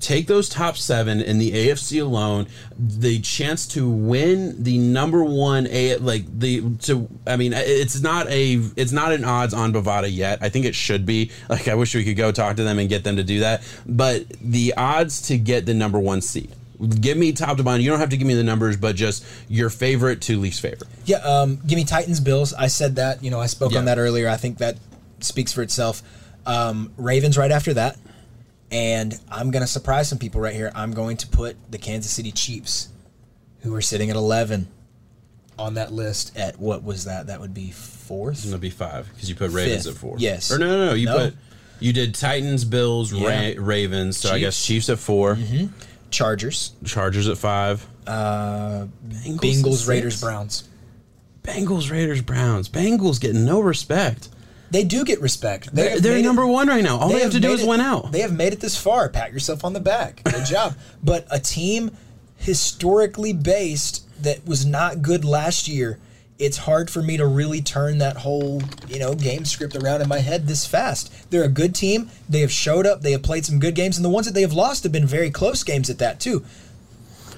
Take 0.00 0.26
those 0.26 0.48
top 0.48 0.76
seven 0.78 1.20
in 1.20 1.38
the 1.38 1.52
AFC 1.52 2.00
alone, 2.00 2.46
the 2.78 3.20
chance 3.20 3.66
to 3.68 3.88
win 3.88 4.62
the 4.62 4.78
number 4.78 5.22
one 5.22 5.66
a 5.70 5.96
like 5.96 6.24
the 6.38 6.62
to 6.84 7.08
I 7.26 7.36
mean 7.36 7.52
it's 7.54 8.00
not 8.00 8.26
a 8.28 8.54
it's 8.76 8.92
not 8.92 9.12
an 9.12 9.24
odds 9.24 9.52
on 9.52 9.72
Bovada 9.72 10.10
yet. 10.12 10.38
I 10.40 10.48
think 10.48 10.64
it 10.64 10.74
should 10.74 11.04
be. 11.04 11.30
Like 11.48 11.68
I 11.68 11.74
wish 11.74 11.94
we 11.94 12.04
could 12.04 12.16
go 12.16 12.32
talk 12.32 12.56
to 12.56 12.64
them 12.64 12.78
and 12.78 12.88
get 12.88 13.04
them 13.04 13.16
to 13.16 13.22
do 13.24 13.40
that. 13.40 13.62
But 13.86 14.28
the 14.40 14.72
odds 14.76 15.20
to 15.28 15.36
get 15.36 15.66
the 15.66 15.74
number 15.74 15.98
one 15.98 16.22
seed. 16.22 16.50
Give 17.00 17.16
me 17.18 17.32
top 17.32 17.58
to 17.58 17.62
bottom. 17.62 17.80
You 17.82 17.90
don't 17.90 18.00
have 18.00 18.08
to 18.10 18.16
give 18.16 18.26
me 18.26 18.34
the 18.34 18.42
numbers, 18.42 18.76
but 18.76 18.96
just 18.96 19.24
your 19.48 19.70
favorite 19.70 20.20
to 20.22 20.38
least 20.40 20.60
favorite. 20.60 20.88
Yeah, 21.04 21.18
um, 21.18 21.60
give 21.66 21.76
me 21.76 21.84
Titans 21.84 22.18
Bills. 22.18 22.52
I 22.54 22.66
said 22.66 22.96
that. 22.96 23.22
You 23.22 23.30
know, 23.30 23.38
I 23.40 23.46
spoke 23.46 23.72
Yeah. 23.72 23.78
on 23.80 23.84
that 23.84 23.98
earlier. 23.98 24.28
I 24.28 24.36
think 24.36 24.58
that 24.58 24.78
speaks 25.20 25.52
for 25.52 25.62
itself. 25.62 26.02
Um, 26.44 26.92
Ravens 26.96 27.38
right 27.38 27.52
after 27.52 27.72
that, 27.74 27.98
and 28.72 29.16
I'm 29.30 29.50
gonna 29.52 29.66
surprise 29.68 30.08
some 30.08 30.18
people 30.18 30.40
right 30.40 30.54
here. 30.54 30.72
I'm 30.74 30.92
going 30.92 31.16
to 31.18 31.28
put 31.28 31.56
the 31.70 31.78
Kansas 31.78 32.10
City 32.10 32.32
Chiefs, 32.32 32.88
who 33.60 33.74
are 33.74 33.80
sitting 33.82 34.10
at 34.10 34.16
11, 34.16 34.66
on 35.58 35.74
that 35.74 35.92
list. 35.92 36.36
At 36.36 36.58
what 36.58 36.82
was 36.82 37.04
that? 37.04 37.26
That 37.28 37.40
would 37.40 37.54
be 37.54 37.70
fourth. 37.70 38.38
It's 38.38 38.46
gonna 38.46 38.58
be 38.58 38.70
five 38.70 39.08
because 39.14 39.28
you 39.28 39.34
put 39.36 39.50
Ravens 39.52 39.84
Fifth. 39.84 39.94
at 39.94 40.00
four. 40.00 40.16
Yes. 40.18 40.50
Or 40.50 40.58
no, 40.58 40.66
no, 40.66 40.86
no. 40.88 40.94
You 40.94 41.06
No. 41.06 41.18
put 41.18 41.34
you 41.78 41.92
did 41.92 42.14
Titans, 42.14 42.64
Bills, 42.64 43.12
Yeah. 43.12 43.48
Ra- 43.50 43.54
Ravens. 43.58 44.16
So 44.16 44.32
I 44.32 44.38
guess 44.38 44.56
Chiefs. 44.56 44.86
Chiefs 44.86 44.88
at 44.90 44.98
4 44.98 45.36
Chargers, 46.10 46.72
Chargers 46.84 47.28
at 47.28 47.38
five. 47.38 47.86
uh, 48.06 48.86
Bengals, 49.08 49.40
Bengals, 49.40 49.88
Raiders. 49.88 50.20
Browns. 50.20 50.64
Bengals, 51.42 51.90
Raiders, 51.90 52.20
Browns. 52.22 52.68
Bengals 52.68 53.20
getting 53.20 53.44
no 53.44 53.60
respect. 53.60 54.28
They 54.72 54.84
do 54.84 55.04
get 55.04 55.20
respect. 55.20 55.74
They 55.74 55.82
They're, 55.82 56.00
they're 56.00 56.12
made 56.14 56.20
it- 56.20 56.24
number 56.24 56.46
one 56.46 56.66
right 56.66 56.82
now. 56.82 56.98
All 56.98 57.10
they, 57.10 57.20
have, 57.20 57.32
to 57.32 57.40
do 57.40 57.52
is 57.52 57.62
it- 57.62 57.68
win 57.68 57.80
out. 57.80 58.10
They 58.10 58.20
have 58.22 58.32
made 58.32 58.52
it 58.54 58.60
this 58.60 58.76
far. 58.76 59.08
Pat 59.10 59.32
yourself 59.32 59.64
on 59.64 59.74
the 59.74 59.80
back. 59.80 60.22
Good 60.24 60.46
job. 60.46 60.74
But 61.04 61.26
a 61.30 61.38
team 61.38 61.90
historically 62.38 63.32
based 63.32 64.06
that 64.22 64.46
was 64.46 64.64
not 64.66 65.02
good 65.02 65.24
last 65.24 65.68
year, 65.68 65.98
it's 66.38 66.56
hard 66.56 66.90
for 66.90 67.02
me 67.02 67.16
to 67.18 67.26
really 67.26 67.60
turn 67.60 67.98
that 67.98 68.16
whole, 68.16 68.62
you 68.88 68.98
know, 68.98 69.14
game 69.14 69.44
script 69.44 69.76
around 69.76 70.00
in 70.00 70.08
my 70.08 70.18
head 70.18 70.46
this 70.48 70.66
fast. 70.66 71.12
They're 71.30 71.44
a 71.44 71.48
good 71.48 71.74
team. 71.74 72.10
They 72.28 72.40
have 72.40 72.50
showed 72.50 72.86
up. 72.86 73.02
They 73.02 73.12
have 73.12 73.22
played 73.22 73.44
some 73.44 73.58
good 73.60 73.74
games, 73.74 73.96
and 73.96 74.04
the 74.04 74.08
ones 74.08 74.26
that 74.26 74.32
they 74.32 74.40
have 74.40 74.52
lost 74.52 74.82
have 74.82 74.90
been 74.92 75.06
very 75.06 75.30
close 75.30 75.62
games 75.62 75.88
at 75.90 75.98
that 75.98 76.18
too. 76.18 76.44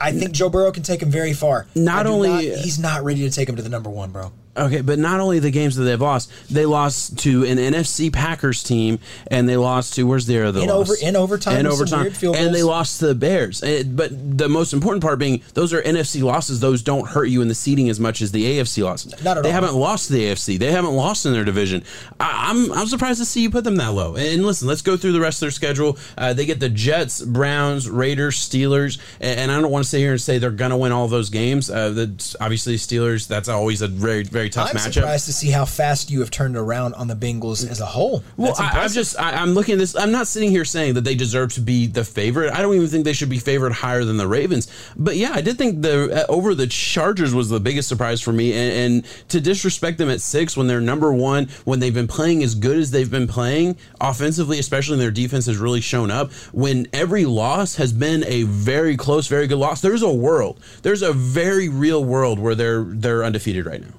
I 0.00 0.12
think 0.12 0.32
Joe 0.32 0.48
Burrow 0.48 0.72
can 0.72 0.82
take 0.82 1.02
him 1.02 1.10
very 1.10 1.32
far. 1.32 1.66
Not 1.74 2.06
only- 2.06 2.54
he's 2.56 2.78
not 2.78 3.04
ready 3.04 3.20
to 3.22 3.30
take 3.30 3.48
him 3.48 3.56
to 3.56 3.62
the 3.62 3.68
number 3.68 3.90
one, 3.90 4.10
bro. 4.10 4.32
Okay, 4.56 4.82
but 4.82 4.98
not 4.98 5.20
only 5.20 5.38
the 5.40 5.50
games 5.50 5.74
that 5.76 5.82
they've 5.84 6.00
lost, 6.00 6.30
they 6.50 6.64
lost 6.64 7.18
to 7.20 7.44
an 7.44 7.58
NFC 7.58 8.12
Packers 8.12 8.62
team, 8.62 8.98
and 9.26 9.48
they 9.48 9.56
lost 9.56 9.94
to 9.94 10.04
where's 10.06 10.26
their 10.26 10.44
other 10.46 10.60
In 10.60 10.68
loss? 10.68 10.90
over- 10.90 10.96
in 11.02 11.16
overtime 11.16 11.58
in 11.60 11.66
overtime, 11.66 12.02
weird 12.02 12.16
field 12.16 12.36
and 12.36 12.54
they 12.54 12.62
lost 12.62 13.00
to 13.00 13.08
the 13.08 13.14
Bears. 13.14 13.62
Eh, 13.64 13.82
But 13.84 14.38
the 14.38 14.48
most 14.48 14.72
important 14.72 15.02
part 15.02 15.18
being 15.18 15.42
those 15.54 15.72
are 15.72 15.82
NFC 15.82 16.22
losses; 16.22 16.60
those 16.60 16.82
don't 16.82 17.08
hurt 17.08 17.26
you 17.26 17.42
in 17.42 17.48
the 17.48 17.54
seeding 17.54 17.88
as 17.88 17.98
much 17.98 18.22
as 18.22 18.30
the 18.32 18.44
AFC 18.58 18.82
losses. 18.84 19.12
Not 19.24 19.38
at 19.38 19.42
they 19.42 19.48
all. 19.48 19.54
haven't 19.54 19.74
lost 19.74 20.06
to 20.06 20.12
the 20.12 20.24
AFC; 20.24 20.56
they 20.58 20.70
haven't 20.70 20.94
lost 20.94 21.26
in 21.26 21.32
their 21.32 21.44
division. 21.44 21.82
I, 22.20 22.50
I'm 22.50 22.70
I'm 22.72 22.86
surprised 22.86 23.18
to 23.20 23.24
see 23.26 23.40
you 23.42 23.50
put 23.50 23.64
them 23.64 23.76
that 23.76 23.92
low. 23.92 24.14
And 24.14 24.44
listen, 24.46 24.68
let's 24.68 24.82
go 24.82 24.96
through 24.96 25.12
the 25.12 25.20
rest 25.20 25.38
of 25.38 25.46
their 25.46 25.50
schedule. 25.50 25.98
Uh, 26.16 26.32
they 26.32 26.46
get 26.46 26.60
the 26.60 26.68
Jets, 26.68 27.20
Browns, 27.22 27.88
Raiders, 27.90 28.36
Steelers, 28.36 28.98
and, 29.20 29.40
and 29.40 29.50
I 29.52 29.60
don't 29.60 29.70
want 29.72 29.84
to 29.84 29.88
sit 29.90 29.98
here 29.98 30.12
and 30.12 30.20
say 30.20 30.38
they're 30.38 30.50
going 30.50 30.70
to 30.70 30.76
win 30.76 30.92
all 30.92 31.08
those 31.08 31.28
games. 31.30 31.68
Uh, 31.70 31.90
the, 31.90 32.36
obviously, 32.40 32.76
Steelers. 32.76 33.26
That's 33.26 33.48
always 33.48 33.82
a 33.82 33.88
very 33.88 34.22
very 34.22 34.43
very 34.44 34.50
tough 34.50 34.70
I'm 34.70 34.76
matchup. 34.76 34.94
surprised 34.94 35.26
to 35.26 35.32
see 35.32 35.50
how 35.50 35.64
fast 35.64 36.10
you 36.10 36.20
have 36.20 36.30
turned 36.30 36.56
around 36.56 36.94
on 36.94 37.08
the 37.08 37.14
Bengals 37.14 37.68
as 37.68 37.80
a 37.80 37.86
whole. 37.86 38.22
Well, 38.36 38.54
I, 38.58 38.80
I'm 38.80 38.90
just 38.90 39.18
I, 39.18 39.30
I'm 39.32 39.54
looking 39.54 39.74
at 39.74 39.78
this. 39.78 39.96
I'm 39.96 40.12
not 40.12 40.26
sitting 40.26 40.50
here 40.50 40.64
saying 40.64 40.94
that 40.94 41.02
they 41.02 41.14
deserve 41.14 41.52
to 41.54 41.60
be 41.60 41.86
the 41.86 42.04
favorite. 42.04 42.52
I 42.52 42.60
don't 42.62 42.74
even 42.74 42.88
think 42.88 43.04
they 43.04 43.12
should 43.12 43.28
be 43.28 43.38
favored 43.38 43.72
higher 43.72 44.04
than 44.04 44.16
the 44.16 44.28
Ravens. 44.28 44.70
But 44.96 45.16
yeah, 45.16 45.32
I 45.34 45.40
did 45.40 45.58
think 45.58 45.82
the 45.82 46.24
uh, 46.28 46.32
over 46.32 46.54
the 46.54 46.66
Chargers 46.66 47.34
was 47.34 47.48
the 47.48 47.60
biggest 47.60 47.88
surprise 47.88 48.20
for 48.20 48.32
me, 48.32 48.52
and, 48.52 48.94
and 48.94 49.28
to 49.28 49.40
disrespect 49.40 49.98
them 49.98 50.10
at 50.10 50.20
six 50.20 50.56
when 50.56 50.66
they're 50.66 50.80
number 50.80 51.12
one, 51.12 51.48
when 51.64 51.80
they've 51.80 51.94
been 51.94 52.08
playing 52.08 52.42
as 52.42 52.54
good 52.54 52.78
as 52.78 52.90
they've 52.90 53.10
been 53.10 53.26
playing 53.26 53.76
offensively, 54.00 54.58
especially 54.58 54.92
when 54.92 55.00
their 55.00 55.10
defense 55.10 55.46
has 55.46 55.56
really 55.56 55.80
shown 55.80 56.10
up. 56.10 56.32
When 56.52 56.86
every 56.92 57.24
loss 57.24 57.76
has 57.76 57.92
been 57.92 58.24
a 58.24 58.42
very 58.44 58.96
close, 58.96 59.26
very 59.26 59.46
good 59.46 59.58
loss. 59.58 59.80
There's 59.80 60.02
a 60.02 60.12
world. 60.12 60.60
There's 60.82 61.02
a 61.02 61.12
very 61.12 61.68
real 61.68 62.04
world 62.04 62.38
where 62.38 62.54
they're 62.54 62.84
they're 62.84 63.24
undefeated 63.24 63.66
right 63.66 63.80
now. 63.80 63.94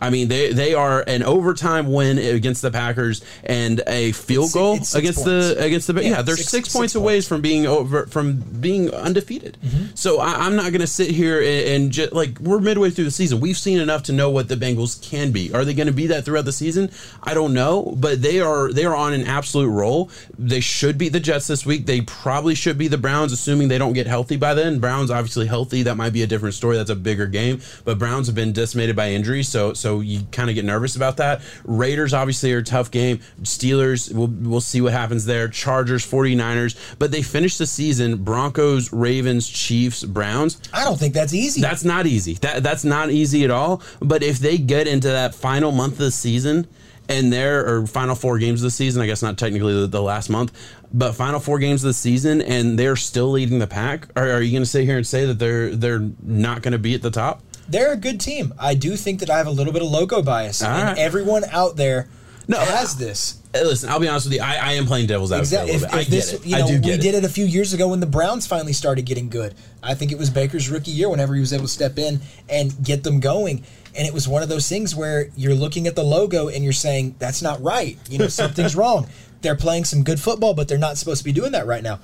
I 0.00 0.10
mean, 0.10 0.28
they 0.28 0.52
they 0.52 0.74
are 0.74 1.02
an 1.06 1.22
overtime 1.22 1.92
win 1.92 2.18
against 2.18 2.62
the 2.62 2.70
Packers 2.70 3.22
and 3.44 3.82
a 3.86 4.12
field 4.12 4.44
It's- 4.50 4.54
goal 4.54 4.74
it's 4.76 4.88
six 4.90 4.98
against 5.00 5.24
points. 5.24 5.48
the 5.54 5.64
against 5.64 5.86
the 5.88 5.94
yeah. 6.02 6.08
Yeah, 6.10 6.22
they're 6.22 6.36
six- 6.36 6.48
six, 6.50 6.68
six 6.68 6.72
points 6.76 6.94
away 6.94 7.14
points. 7.16 7.28
from 7.28 7.40
being 7.40 7.66
over 7.66 8.06
from 8.06 8.34
being 8.34 8.90
undefeated. 8.94 9.56
Mm-hmm. 9.64 9.84
So 9.94 10.20
I, 10.20 10.46
I'm 10.46 10.54
not 10.56 10.70
going 10.70 10.80
to 10.80 10.86
sit 10.86 11.10
here 11.10 11.38
and, 11.40 11.68
and 11.84 11.92
just 11.92 12.12
like 12.12 12.38
we're 12.40 12.60
midway 12.60 12.90
through 12.90 13.04
the 13.04 13.10
season. 13.10 13.40
We've 13.40 13.56
seen 13.58 13.78
enough 13.78 14.04
to 14.04 14.12
know 14.12 14.30
what 14.30 14.48
the 14.48 14.54
Bengals 14.56 15.00
can 15.02 15.32
be. 15.32 15.52
Are 15.52 15.64
they 15.64 15.74
going 15.74 15.86
to 15.88 15.92
be 15.92 16.06
that 16.08 16.24
throughout 16.24 16.44
the 16.44 16.52
season? 16.52 16.90
I 17.22 17.34
don't 17.34 17.52
know, 17.52 17.94
but 17.96 18.22
they 18.22 18.40
are 18.40 18.72
they 18.72 18.84
are 18.84 18.94
on 18.96 19.12
an 19.12 19.24
absolute 19.26 19.68
roll. 19.68 20.10
They 20.38 20.60
should 20.60 20.96
beat 20.98 21.12
the 21.12 21.20
Jets 21.20 21.46
this 21.48 21.66
week. 21.66 21.86
They 21.86 22.02
probably 22.02 22.54
should 22.54 22.78
be 22.78 22.86
the 22.88 22.98
Browns, 22.98 23.32
assuming 23.32 23.68
they 23.68 23.78
don't 23.78 23.94
get 23.94 24.06
healthy 24.06 24.36
by 24.36 24.54
then. 24.54 24.78
Browns 24.78 25.10
obviously 25.10 25.46
healthy. 25.46 25.82
That 25.82 25.96
might 25.96 26.12
be 26.12 26.22
a 26.22 26.26
different 26.26 26.54
story. 26.54 26.76
That's 26.76 26.90
a 26.90 26.94
bigger 26.96 27.26
game. 27.26 27.60
But 27.84 27.98
Browns 27.98 28.26
have 28.28 28.36
been 28.36 28.52
decimated 28.52 28.94
by 28.94 29.10
injuries, 29.10 29.48
so 29.48 29.72
so 29.72 29.87
you 29.96 30.22
kind 30.30 30.48
of 30.48 30.54
get 30.54 30.64
nervous 30.64 30.96
about 30.96 31.16
that. 31.18 31.40
Raiders 31.64 32.14
obviously 32.14 32.52
are 32.52 32.58
a 32.58 32.62
tough 32.62 32.90
game. 32.90 33.18
Steelers, 33.42 34.12
we'll, 34.12 34.28
we'll 34.28 34.60
see 34.60 34.80
what 34.80 34.92
happens 34.92 35.24
there. 35.24 35.48
Chargers, 35.48 36.06
49ers. 36.06 36.76
But 36.98 37.10
they 37.10 37.22
finished 37.22 37.58
the 37.58 37.66
season 37.66 38.24
Broncos, 38.24 38.92
Ravens, 38.92 39.48
Chiefs, 39.48 40.04
Browns. 40.04 40.60
I 40.72 40.84
don't 40.84 40.98
think 40.98 41.14
that's 41.14 41.34
easy. 41.34 41.60
That's 41.60 41.84
not 41.84 42.06
easy. 42.06 42.34
That 42.34 42.62
that's 42.62 42.84
not 42.84 43.10
easy 43.10 43.44
at 43.44 43.50
all. 43.50 43.82
But 44.00 44.22
if 44.22 44.38
they 44.38 44.58
get 44.58 44.86
into 44.86 45.08
that 45.08 45.34
final 45.34 45.72
month 45.72 45.94
of 45.94 45.98
the 45.98 46.10
season 46.10 46.66
and 47.08 47.32
their 47.32 47.66
or 47.66 47.86
final 47.86 48.14
four 48.14 48.38
games 48.38 48.62
of 48.62 48.66
the 48.66 48.70
season, 48.70 49.02
I 49.02 49.06
guess 49.06 49.22
not 49.22 49.38
technically 49.38 49.80
the, 49.80 49.86
the 49.86 50.02
last 50.02 50.28
month, 50.28 50.52
but 50.92 51.12
final 51.12 51.40
four 51.40 51.58
games 51.58 51.82
of 51.84 51.88
the 51.88 51.94
season, 51.94 52.42
and 52.42 52.78
they're 52.78 52.96
still 52.96 53.30
leading 53.30 53.58
the 53.58 53.66
pack, 53.66 54.08
are, 54.16 54.30
are 54.30 54.42
you 54.42 54.52
going 54.52 54.62
to 54.62 54.68
sit 54.68 54.84
here 54.84 54.96
and 54.96 55.06
say 55.06 55.26
that 55.26 55.38
they're 55.38 55.74
they're 55.74 56.06
not 56.22 56.62
going 56.62 56.72
to 56.72 56.78
be 56.78 56.94
at 56.94 57.02
the 57.02 57.10
top? 57.10 57.42
They're 57.68 57.92
a 57.92 57.96
good 57.96 58.20
team. 58.20 58.54
I 58.58 58.74
do 58.74 58.96
think 58.96 59.20
that 59.20 59.30
I 59.30 59.38
have 59.38 59.46
a 59.46 59.50
little 59.50 59.72
bit 59.72 59.82
of 59.82 59.88
logo 59.90 60.22
bias, 60.22 60.62
All 60.62 60.70
and 60.70 60.82
right. 60.84 60.98
everyone 60.98 61.44
out 61.50 61.76
there 61.76 62.08
No, 62.46 62.58
has 62.58 62.96
this. 62.96 63.34
Listen, 63.52 63.88
I'll 63.88 63.98
be 64.00 64.08
honest 64.08 64.26
with 64.26 64.34
you. 64.34 64.40
I, 64.42 64.56
I 64.56 64.72
am 64.74 64.86
playing 64.86 65.06
devil's 65.06 65.32
advocate 65.32 65.68
Exactly. 65.70 65.72
a 65.72 65.74
If, 65.76 65.80
little 65.82 65.90
bit. 65.90 65.96
I 65.96 66.00
if 66.02 66.06
get 66.10 66.16
this, 66.16 66.32
it. 66.34 66.46
you 66.46 66.56
I 66.56 66.60
know, 66.60 66.66
do 66.68 66.74
we 66.74 66.80
get 66.80 67.00
did 67.00 67.14
it. 67.14 67.18
it 67.18 67.24
a 67.24 67.28
few 67.28 67.44
years 67.46 67.72
ago 67.74 67.88
when 67.88 68.00
the 68.00 68.06
Browns 68.06 68.46
finally 68.46 68.72
started 68.74 69.02
getting 69.06 69.28
good. 69.28 69.54
I 69.82 69.94
think 69.94 70.12
it 70.12 70.18
was 70.18 70.30
Baker's 70.30 70.68
rookie 70.70 70.90
year 70.90 71.08
whenever 71.08 71.34
he 71.34 71.40
was 71.40 71.52
able 71.52 71.64
to 71.64 71.68
step 71.70 71.98
in 71.98 72.20
and 72.48 72.72
get 72.84 73.04
them 73.04 73.20
going. 73.20 73.64
And 73.96 74.06
it 74.06 74.12
was 74.14 74.28
one 74.28 74.42
of 74.42 74.48
those 74.48 74.68
things 74.68 74.94
where 74.94 75.28
you're 75.36 75.54
looking 75.54 75.86
at 75.86 75.96
the 75.96 76.04
logo 76.04 76.48
and 76.48 76.62
you're 76.62 76.72
saying, 76.74 77.16
that's 77.18 77.42
not 77.42 77.60
right. 77.62 77.98
You 78.08 78.18
know, 78.18 78.28
something's 78.28 78.76
wrong. 78.82 79.08
They're 79.40 79.56
playing 79.56 79.84
some 79.84 80.02
good 80.04 80.20
football, 80.20 80.52
but 80.54 80.68
they're 80.68 80.78
not 80.78 80.98
supposed 80.98 81.18
to 81.18 81.24
be 81.24 81.32
doing 81.32 81.52
that 81.52 81.66
right 81.66 81.82
now. 81.82 82.00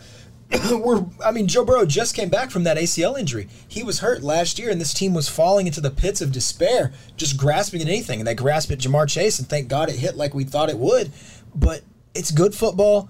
We're, 0.71 1.05
I 1.25 1.31
mean, 1.31 1.49
Joe 1.49 1.65
Burrow 1.65 1.87
just 1.87 2.15
came 2.15 2.29
back 2.29 2.51
from 2.51 2.65
that 2.65 2.77
ACL 2.77 3.19
injury. 3.19 3.49
He 3.67 3.83
was 3.83 4.01
hurt 4.01 4.23
last 4.23 4.59
year, 4.59 4.71
and 4.71 4.81
this 4.81 4.95
team 4.95 5.15
was 5.15 5.29
falling 5.29 5.67
into 5.67 5.81
the 5.81 5.91
pits 5.91 6.21
of 6.21 6.33
despair, 6.33 6.93
just 7.17 7.37
grasping 7.37 7.81
at 7.81 7.89
anything. 7.89 8.21
And 8.21 8.27
they 8.27 8.35
grasped 8.35 8.73
at 8.73 8.79
Ja'Marr 8.79 9.09
Chase, 9.09 9.39
and 9.39 9.49
thank 9.49 9.69
God 9.69 9.89
it 9.89 9.97
hit 9.97 10.17
like 10.17 10.35
we 10.35 10.45
thought 10.45 10.71
it 10.71 10.79
would. 10.79 11.13
But 11.55 11.83
it's 12.15 12.31
good 12.31 12.55
football. 12.55 13.09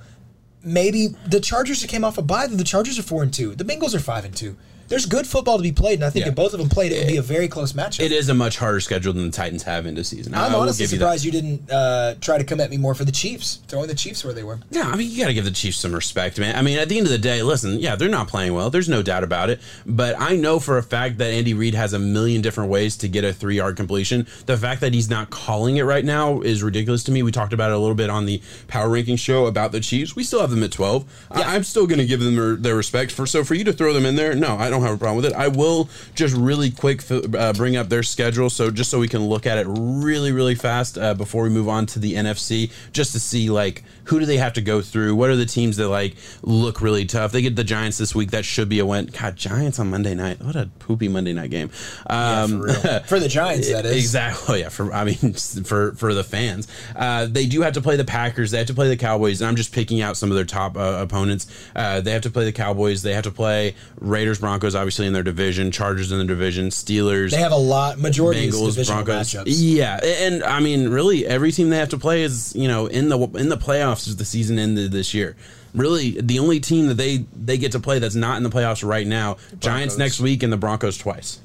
Maybe 0.62 1.08
the 1.26 1.40
Chargers 1.40 1.82
that 1.82 1.88
came 1.88 2.04
off 2.04 2.18
a 2.18 2.22
bye. 2.22 2.46
The 2.46 2.64
Chargers 2.64 2.98
are 2.98 3.02
four 3.02 3.22
and 3.22 3.32
two. 3.32 3.54
The 3.54 3.64
Bengals 3.64 3.94
are 3.94 4.00
five 4.00 4.24
and 4.24 4.34
two. 4.34 4.56
There's 4.88 5.06
good 5.06 5.26
football 5.26 5.56
to 5.56 5.62
be 5.62 5.72
played, 5.72 5.94
and 5.94 6.04
I 6.04 6.10
think 6.10 6.24
Yeah. 6.24 6.30
if 6.30 6.34
both 6.34 6.52
of 6.54 6.60
them 6.60 6.68
played, 6.68 6.92
it 6.92 6.98
would 6.98 7.08
be 7.08 7.16
a 7.16 7.22
very 7.22 7.48
close 7.48 7.72
matchup. 7.72 8.00
It 8.00 8.12
is 8.12 8.28
a 8.28 8.34
much 8.34 8.58
harder 8.58 8.80
schedule 8.80 9.12
than 9.12 9.26
the 9.26 9.32
Titans 9.32 9.62
have 9.64 9.86
into 9.86 10.04
season. 10.04 10.34
I 10.34 10.46
I'm 10.46 10.54
honestly 10.54 10.84
give 10.84 10.92
you 10.92 10.98
surprised 10.98 11.24
you, 11.24 11.32
didn't 11.32 11.70
uh, 11.70 12.14
try 12.20 12.38
to 12.38 12.44
come 12.44 12.60
at 12.60 12.70
me 12.70 12.76
more 12.76 12.94
for 12.94 13.04
the 13.04 13.12
Chiefs, 13.12 13.60
throwing 13.68 13.88
the 13.88 13.94
Chiefs 13.94 14.24
where 14.24 14.34
they 14.34 14.42
were. 14.44 14.58
Yeah, 14.70 14.88
I 14.88 14.96
mean, 14.96 15.10
you 15.10 15.20
got 15.20 15.28
to 15.28 15.34
give 15.34 15.44
the 15.44 15.50
Chiefs 15.50 15.78
some 15.78 15.92
respect, 15.94 16.38
man. 16.38 16.54
I 16.56 16.62
mean, 16.62 16.78
at 16.78 16.88
the 16.88 16.98
end 16.98 17.06
of 17.06 17.12
the 17.12 17.18
day, 17.18 17.42
listen, 17.42 17.78
yeah, 17.80 17.96
they're 17.96 18.08
not 18.08 18.28
playing 18.28 18.54
well. 18.54 18.70
There's 18.70 18.88
no 18.88 19.02
doubt 19.02 19.24
about 19.24 19.50
it. 19.50 19.60
But 19.86 20.16
I 20.20 20.36
know 20.36 20.58
for 20.60 20.78
a 20.78 20.82
fact 20.82 21.18
that 21.18 21.30
Andy 21.32 21.54
Reid 21.54 21.74
has 21.74 21.92
a 21.92 21.98
million 21.98 22.42
different 22.42 22.70
ways 22.70 22.96
to 22.98 23.08
get 23.08 23.24
a 23.24 23.32
three 23.32 23.56
yard 23.56 23.76
completion. 23.76 24.26
The 24.46 24.56
fact 24.56 24.80
that 24.82 24.92
he's 24.94 25.08
not 25.08 25.30
calling 25.30 25.76
it 25.76 25.82
right 25.82 26.04
now 26.04 26.40
is 26.40 26.62
ridiculous 26.62 27.02
to 27.04 27.12
me. 27.12 27.22
We 27.22 27.32
talked 27.32 27.52
about 27.52 27.70
it 27.70 27.74
a 27.74 27.78
little 27.78 27.94
bit 27.94 28.10
on 28.10 28.26
the 28.26 28.40
power 28.68 28.88
ranking 28.88 29.16
show 29.16 29.46
about 29.46 29.72
the 29.72 29.80
Chiefs. 29.80 30.14
We 30.14 30.24
still 30.24 30.40
have 30.40 30.50
them 30.50 30.62
at 30.62 30.72
12. 30.72 31.26
I, 31.30 31.42
I'm 31.56 31.64
still 31.64 31.86
going 31.86 31.98
to 32.00 32.06
give 32.06 32.20
them 32.20 32.36
their, 32.36 32.56
their 32.56 32.76
respect. 32.76 33.10
for 33.12 33.26
So 33.26 33.44
for 33.44 33.54
you 33.54 33.64
to 33.64 33.72
throw 33.72 33.92
them 33.92 34.04
in 34.04 34.16
there, 34.16 34.34
no, 34.34 34.56
I 34.56 34.70
don't 34.74 34.82
have 34.82 34.94
a 34.94 34.98
problem 34.98 35.16
with 35.16 35.26
it. 35.26 35.34
I 35.34 35.48
will 35.48 35.88
just 36.14 36.34
really 36.36 36.70
quick 36.70 37.02
uh, 37.10 37.52
bring 37.52 37.76
up 37.76 37.88
their 37.88 38.02
schedule. 38.02 38.50
So 38.50 38.70
just 38.70 38.90
so 38.90 38.98
we 38.98 39.08
can 39.08 39.26
look 39.26 39.46
at 39.46 39.58
it 39.58 39.66
really, 39.68 40.32
really 40.32 40.54
fast 40.54 40.98
uh, 40.98 41.14
before 41.14 41.44
we 41.44 41.50
move 41.50 41.68
on 41.68 41.86
to 41.86 41.98
the 41.98 42.14
NFC, 42.14 42.70
just 42.92 43.12
to 43.12 43.20
see 43.20 43.50
like 43.50 43.84
who 44.04 44.20
do 44.20 44.26
they 44.26 44.36
have 44.36 44.52
to 44.54 44.60
go 44.60 44.80
through? 44.82 45.14
What 45.14 45.30
are 45.30 45.36
the 45.36 45.46
teams 45.46 45.76
that 45.78 45.88
like 45.88 46.16
look 46.42 46.80
really 46.80 47.04
tough? 47.06 47.32
They 47.32 47.42
get 47.42 47.56
the 47.56 47.64
Giants 47.64 47.98
this 47.98 48.14
week. 48.14 48.30
That 48.32 48.44
should 48.44 48.68
be 48.68 48.78
a 48.78 48.86
win. 48.86 49.06
God, 49.06 49.36
Giants 49.36 49.78
on 49.78 49.90
Monday 49.90 50.14
night. 50.14 50.42
What 50.42 50.56
a 50.56 50.68
poopy 50.78 51.08
Monday 51.08 51.32
night 51.32 51.50
game. 51.50 51.70
Um, 52.08 52.60
for, 52.60 52.66
real. 52.66 53.00
for 53.06 53.20
the 53.20 53.28
Giants, 53.28 53.70
that 53.70 53.86
is. 53.86 53.96
Exactly. 53.96 54.60
Yeah. 54.60 54.68
For 54.68 54.92
I 54.92 55.04
mean, 55.04 55.32
for 55.64 55.92
for 55.92 56.14
the 56.14 56.24
fans, 56.24 56.68
uh, 56.96 57.26
they 57.26 57.46
do 57.46 57.62
have 57.62 57.74
to 57.74 57.80
play 57.80 57.96
the 57.96 58.04
Packers. 58.04 58.50
They 58.50 58.58
have 58.58 58.66
to 58.68 58.74
play 58.74 58.88
the 58.88 58.96
Cowboys, 58.96 59.40
and 59.40 59.48
I'm 59.48 59.56
just 59.56 59.72
picking 59.72 60.02
out 60.02 60.16
some 60.16 60.30
of 60.30 60.36
their 60.36 60.44
top 60.44 60.76
uh, 60.76 60.98
opponents. 61.00 61.46
Uh, 61.74 62.00
they 62.00 62.12
have 62.12 62.22
to 62.22 62.30
play 62.30 62.44
the 62.44 62.52
Cowboys. 62.52 63.02
They 63.02 63.14
have 63.14 63.24
to 63.24 63.30
play 63.30 63.74
Raiders, 64.00 64.38
Broncos, 64.38 64.63
obviously 64.72 65.06
in 65.06 65.12
their 65.12 65.24
division. 65.24 65.72
Chargers 65.72 66.12
in 66.12 66.18
the 66.18 66.24
division. 66.24 66.68
Steelers. 66.68 67.32
They 67.32 67.38
have 67.38 67.50
a 67.50 67.56
lot, 67.56 67.98
majority 67.98 68.48
Bengals, 68.48 68.86
Broncos. 68.86 69.34
matchups. 69.34 69.44
Yeah, 69.46 69.98
and 70.02 70.44
I 70.44 70.60
mean, 70.60 70.88
really, 70.90 71.26
every 71.26 71.50
team 71.50 71.70
they 71.70 71.78
have 71.78 71.88
to 71.88 71.98
play 71.98 72.22
is 72.22 72.54
you 72.54 72.68
know 72.68 72.86
in 72.86 73.08
the 73.08 73.18
in 73.18 73.48
the 73.48 73.58
playoffs 73.58 74.06
as 74.06 74.14
the 74.16 74.24
season 74.24 74.58
ended 74.58 74.92
this 74.92 75.12
year. 75.12 75.34
Really, 75.74 76.20
the 76.20 76.38
only 76.38 76.60
team 76.60 76.86
that 76.86 76.94
they 76.94 77.24
they 77.34 77.58
get 77.58 77.72
to 77.72 77.80
play 77.80 77.98
that's 77.98 78.14
not 78.14 78.36
in 78.36 78.44
the 78.44 78.50
playoffs 78.50 78.86
right 78.86 79.06
now, 79.06 79.38
Giants 79.58 79.98
next 79.98 80.20
week 80.20 80.44
and 80.44 80.52
the 80.52 80.56
Broncos 80.56 80.96
twice. 80.96 81.40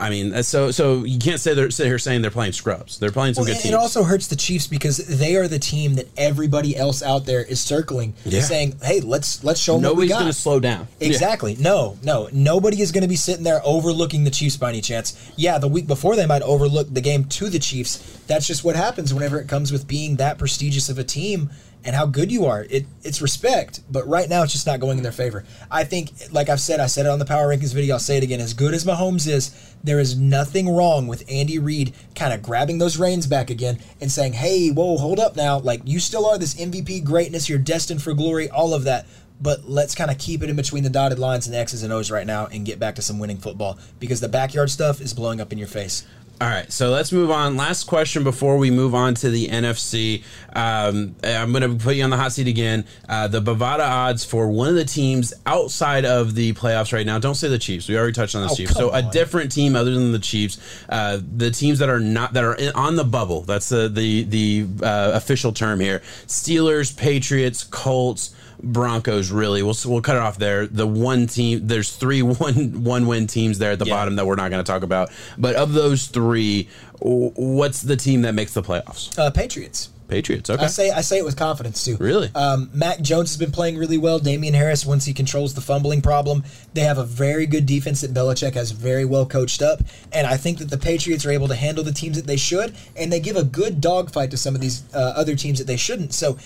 I 0.00 0.10
mean, 0.10 0.32
uh, 0.32 0.42
so 0.42 0.70
so 0.70 1.04
you 1.04 1.18
can't 1.18 1.40
say 1.40 1.54
they're 1.54 1.70
sit 1.70 1.86
here 1.86 1.98
saying 1.98 2.22
they're 2.22 2.30
playing 2.30 2.52
scrubs. 2.52 2.98
They're 2.98 3.10
playing 3.10 3.34
some 3.34 3.44
Well, 3.44 3.52
good 3.54 3.60
teams. 3.60 3.74
it 3.74 3.76
also 3.76 4.04
hurts 4.04 4.28
the 4.28 4.36
Chiefs 4.36 4.66
because 4.66 4.96
they 4.98 5.34
are 5.36 5.48
the 5.48 5.58
team 5.58 5.94
that 5.94 6.06
everybody 6.16 6.76
else 6.76 7.02
out 7.02 7.26
there 7.26 7.42
is 7.42 7.60
circling, 7.60 8.14
Yeah. 8.24 8.42
saying, 8.42 8.76
"Hey, 8.82 9.00
let's 9.00 9.42
let's 9.42 9.60
show 9.60 9.74
them 9.74 9.82
what 9.82 9.96
we 9.96 10.06
got." 10.06 10.20
going 10.20 10.32
to 10.32 10.38
slow 10.38 10.60
down. 10.60 10.86
Yeah. 11.00 11.08
Exactly. 11.08 11.56
No, 11.58 11.98
no. 12.02 12.28
Nobody 12.32 12.80
is 12.80 12.92
going 12.92 13.02
to 13.02 13.08
be 13.08 13.16
sitting 13.16 13.44
there 13.44 13.60
overlooking 13.64 14.24
the 14.24 14.30
Chiefs 14.30 14.56
by 14.56 14.68
any 14.70 14.80
chance. 14.80 15.14
Yeah, 15.36 15.58
the 15.58 15.68
week 15.68 15.86
before 15.86 16.14
they 16.16 16.26
might 16.26 16.42
overlook 16.42 16.92
the 16.94 17.00
game 17.00 17.24
to 17.24 17.48
the 17.50 17.58
Chiefs. 17.58 17.98
That's 18.28 18.46
just 18.46 18.62
what 18.64 18.76
happens 18.76 19.12
whenever 19.12 19.38
it 19.40 19.48
comes 19.48 19.72
with 19.72 19.86
being 19.88 20.16
that 20.16 20.38
prestigious 20.38 20.88
of 20.88 20.98
a 20.98 21.04
team 21.04 21.50
and 21.84 21.94
how 21.94 22.06
good 22.06 22.30
you 22.30 22.46
are. 22.46 22.66
It 22.68 22.86
it's 23.02 23.22
respect, 23.22 23.80
but 23.90 24.06
right 24.06 24.28
now 24.28 24.42
it's 24.42 24.52
just 24.52 24.66
not 24.66 24.80
going 24.80 24.98
in 24.98 25.02
their 25.02 25.12
favor. 25.12 25.44
I 25.70 25.84
think, 25.84 26.12
like 26.32 26.48
I've 26.48 26.60
said, 26.60 26.80
I 26.80 26.86
said 26.86 27.06
it 27.06 27.10
on 27.10 27.18
the 27.18 27.24
Power 27.24 27.48
Rankings 27.48 27.74
video. 27.74 27.94
I'll 27.94 28.00
say 28.00 28.16
it 28.16 28.22
again. 28.22 28.40
As 28.40 28.54
good 28.54 28.74
as 28.74 28.84
Mahomes 28.84 29.26
is, 29.26 29.74
there 29.82 30.00
is 30.00 30.18
nothing 30.18 30.68
wrong 30.68 31.06
with 31.06 31.24
Andy 31.28 31.58
Reid 31.58 31.94
kind 32.14 32.32
of 32.32 32.42
grabbing 32.42 32.78
those 32.78 32.98
reins 32.98 33.26
back 33.26 33.50
again 33.50 33.78
and 34.00 34.10
saying, 34.10 34.34
"Hey, 34.34 34.70
whoa, 34.70 34.98
hold 34.98 35.20
up 35.20 35.36
now. 35.36 35.58
Like 35.58 35.82
you 35.84 36.00
still 36.00 36.26
are 36.26 36.38
this 36.38 36.54
MVP 36.54 37.04
greatness. 37.04 37.48
You're 37.48 37.58
destined 37.58 38.02
for 38.02 38.14
glory. 38.14 38.48
All 38.50 38.74
of 38.74 38.84
that." 38.84 39.06
but 39.40 39.68
let's 39.68 39.94
kind 39.94 40.10
of 40.10 40.18
keep 40.18 40.42
it 40.42 40.50
in 40.50 40.56
between 40.56 40.82
the 40.82 40.90
dotted 40.90 41.18
lines 41.18 41.46
and 41.46 41.54
X's 41.54 41.82
and 41.82 41.92
O's 41.92 42.10
right 42.10 42.26
now 42.26 42.46
and 42.46 42.66
get 42.66 42.78
back 42.78 42.96
to 42.96 43.02
some 43.02 43.18
winning 43.18 43.36
football 43.36 43.78
because 44.00 44.20
the 44.20 44.28
backyard 44.28 44.70
stuff 44.70 45.00
is 45.00 45.14
blowing 45.14 45.40
up 45.40 45.52
in 45.52 45.58
your 45.58 45.68
face. 45.68 46.06
All 46.40 46.46
right, 46.46 46.70
so 46.72 46.90
let's 46.90 47.10
move 47.10 47.32
on. 47.32 47.56
Last 47.56 47.84
question 47.88 48.22
before 48.22 48.58
we 48.58 48.70
move 48.70 48.94
on 48.94 49.14
to 49.14 49.28
the 49.28 49.48
NFC. 49.48 50.22
Um, 50.54 51.16
I'm 51.24 51.50
going 51.50 51.62
to 51.68 51.84
put 51.84 51.96
you 51.96 52.04
on 52.04 52.10
the 52.10 52.16
hot 52.16 52.30
seat 52.30 52.46
again. 52.46 52.84
Uh, 53.08 53.26
the 53.26 53.42
Bovada 53.42 53.80
odds 53.80 54.24
for 54.24 54.48
one 54.48 54.68
of 54.68 54.76
the 54.76 54.84
teams 54.84 55.34
outside 55.46 56.04
of 56.04 56.36
the 56.36 56.52
playoffs 56.52 56.92
right 56.92 57.04
now. 57.04 57.18
Don't 57.18 57.34
say 57.34 57.48
the 57.48 57.58
Chiefs. 57.58 57.88
We 57.88 57.98
already 57.98 58.12
touched 58.12 58.36
on 58.36 58.42
the 58.46 58.52
Oh, 58.52 58.54
Chiefs. 58.54 58.74
So 58.74 58.90
come 58.90 59.04
a 59.04 59.10
different 59.10 59.50
team 59.50 59.74
other 59.74 59.90
than 59.92 60.12
the 60.12 60.20
Chiefs. 60.20 60.84
Uh, 60.88 61.18
the 61.36 61.50
teams 61.50 61.80
that 61.80 61.88
are 61.88 61.98
not 61.98 62.34
that 62.34 62.44
are 62.44 62.54
in, 62.54 62.72
on 62.74 62.94
the 62.94 63.04
bubble. 63.04 63.40
That's 63.40 63.68
the 63.68 63.88
the 63.88 64.22
the 64.22 64.66
uh, 64.86 65.10
official 65.14 65.52
term 65.52 65.80
here. 65.80 66.00
Steelers, 66.28 66.96
Patriots, 66.96 67.64
Colts. 67.64 68.32
Broncos 68.62 69.30
really 69.30 69.62
we'll 69.62 69.76
we'll 69.86 70.02
cut 70.02 70.16
it 70.16 70.22
off 70.22 70.38
there 70.38 70.66
the 70.66 70.86
one 70.86 71.26
team 71.26 71.66
there's 71.66 71.94
three 71.94 72.22
one 72.44 72.82
one 72.84 73.06
win 73.06 73.26
teams 73.26 73.58
there 73.58 73.72
at 73.72 73.78
the 73.78 73.86
Yeah. 73.86 73.94
bottom 73.94 74.16
that 74.16 74.26
we're 74.26 74.34
not 74.36 74.50
going 74.50 74.64
to 74.64 74.70
talk 74.72 74.82
about 74.82 75.10
but 75.36 75.54
of 75.54 75.72
those 75.72 76.06
three 76.06 76.68
what's 77.00 77.82
the 77.82 77.96
team 77.96 78.22
that 78.22 78.34
makes 78.34 78.54
the 78.54 78.62
playoffs 78.62 79.16
Uh, 79.18 79.30
Patriots. 79.30 79.90
Patriots. 80.08 80.48
Okay. 80.48 80.64
I 80.64 80.68
say 80.68 80.90
I 80.90 81.02
say 81.02 81.18
it 81.18 81.24
with 81.26 81.36
confidence 81.36 81.84
too. 81.84 81.98
Really? 82.00 82.30
Um, 82.34 82.70
Mac 82.72 83.02
Jones 83.02 83.28
has 83.28 83.36
been 83.36 83.50
playing 83.52 83.76
really 83.76 83.98
well. 83.98 84.18
Damien 84.18 84.54
Harris, 84.54 84.86
once 84.86 85.04
he 85.04 85.12
controls 85.12 85.52
the 85.52 85.60
fumbling 85.60 86.00
problem, 86.00 86.44
they 86.72 86.80
have 86.80 86.96
a 86.96 87.04
very 87.04 87.44
good 87.44 87.66
defense 87.66 88.00
that 88.00 88.14
Belichick 88.14 88.54
has 88.54 88.70
very 88.70 89.04
well 89.04 89.26
coached 89.26 89.60
up. 89.60 89.80
And 90.10 90.26
I 90.26 90.38
think 90.38 90.60
that 90.60 90.70
the 90.70 90.78
Patriots 90.78 91.26
are 91.26 91.30
able 91.30 91.46
to 91.48 91.54
handle 91.54 91.84
the 91.84 91.92
teams 91.92 92.16
that 92.16 92.26
they 92.26 92.38
should, 92.38 92.74
and 92.96 93.12
they 93.12 93.20
give 93.20 93.36
a 93.36 93.44
good 93.44 93.82
dogfight 93.82 94.30
to 94.30 94.38
some 94.38 94.54
of 94.54 94.62
these 94.62 94.82
uh, 94.94 95.12
other 95.14 95.36
teams 95.36 95.58
that 95.58 95.66
they 95.66 95.76
shouldn't. 95.76 96.14
So, 96.14 96.38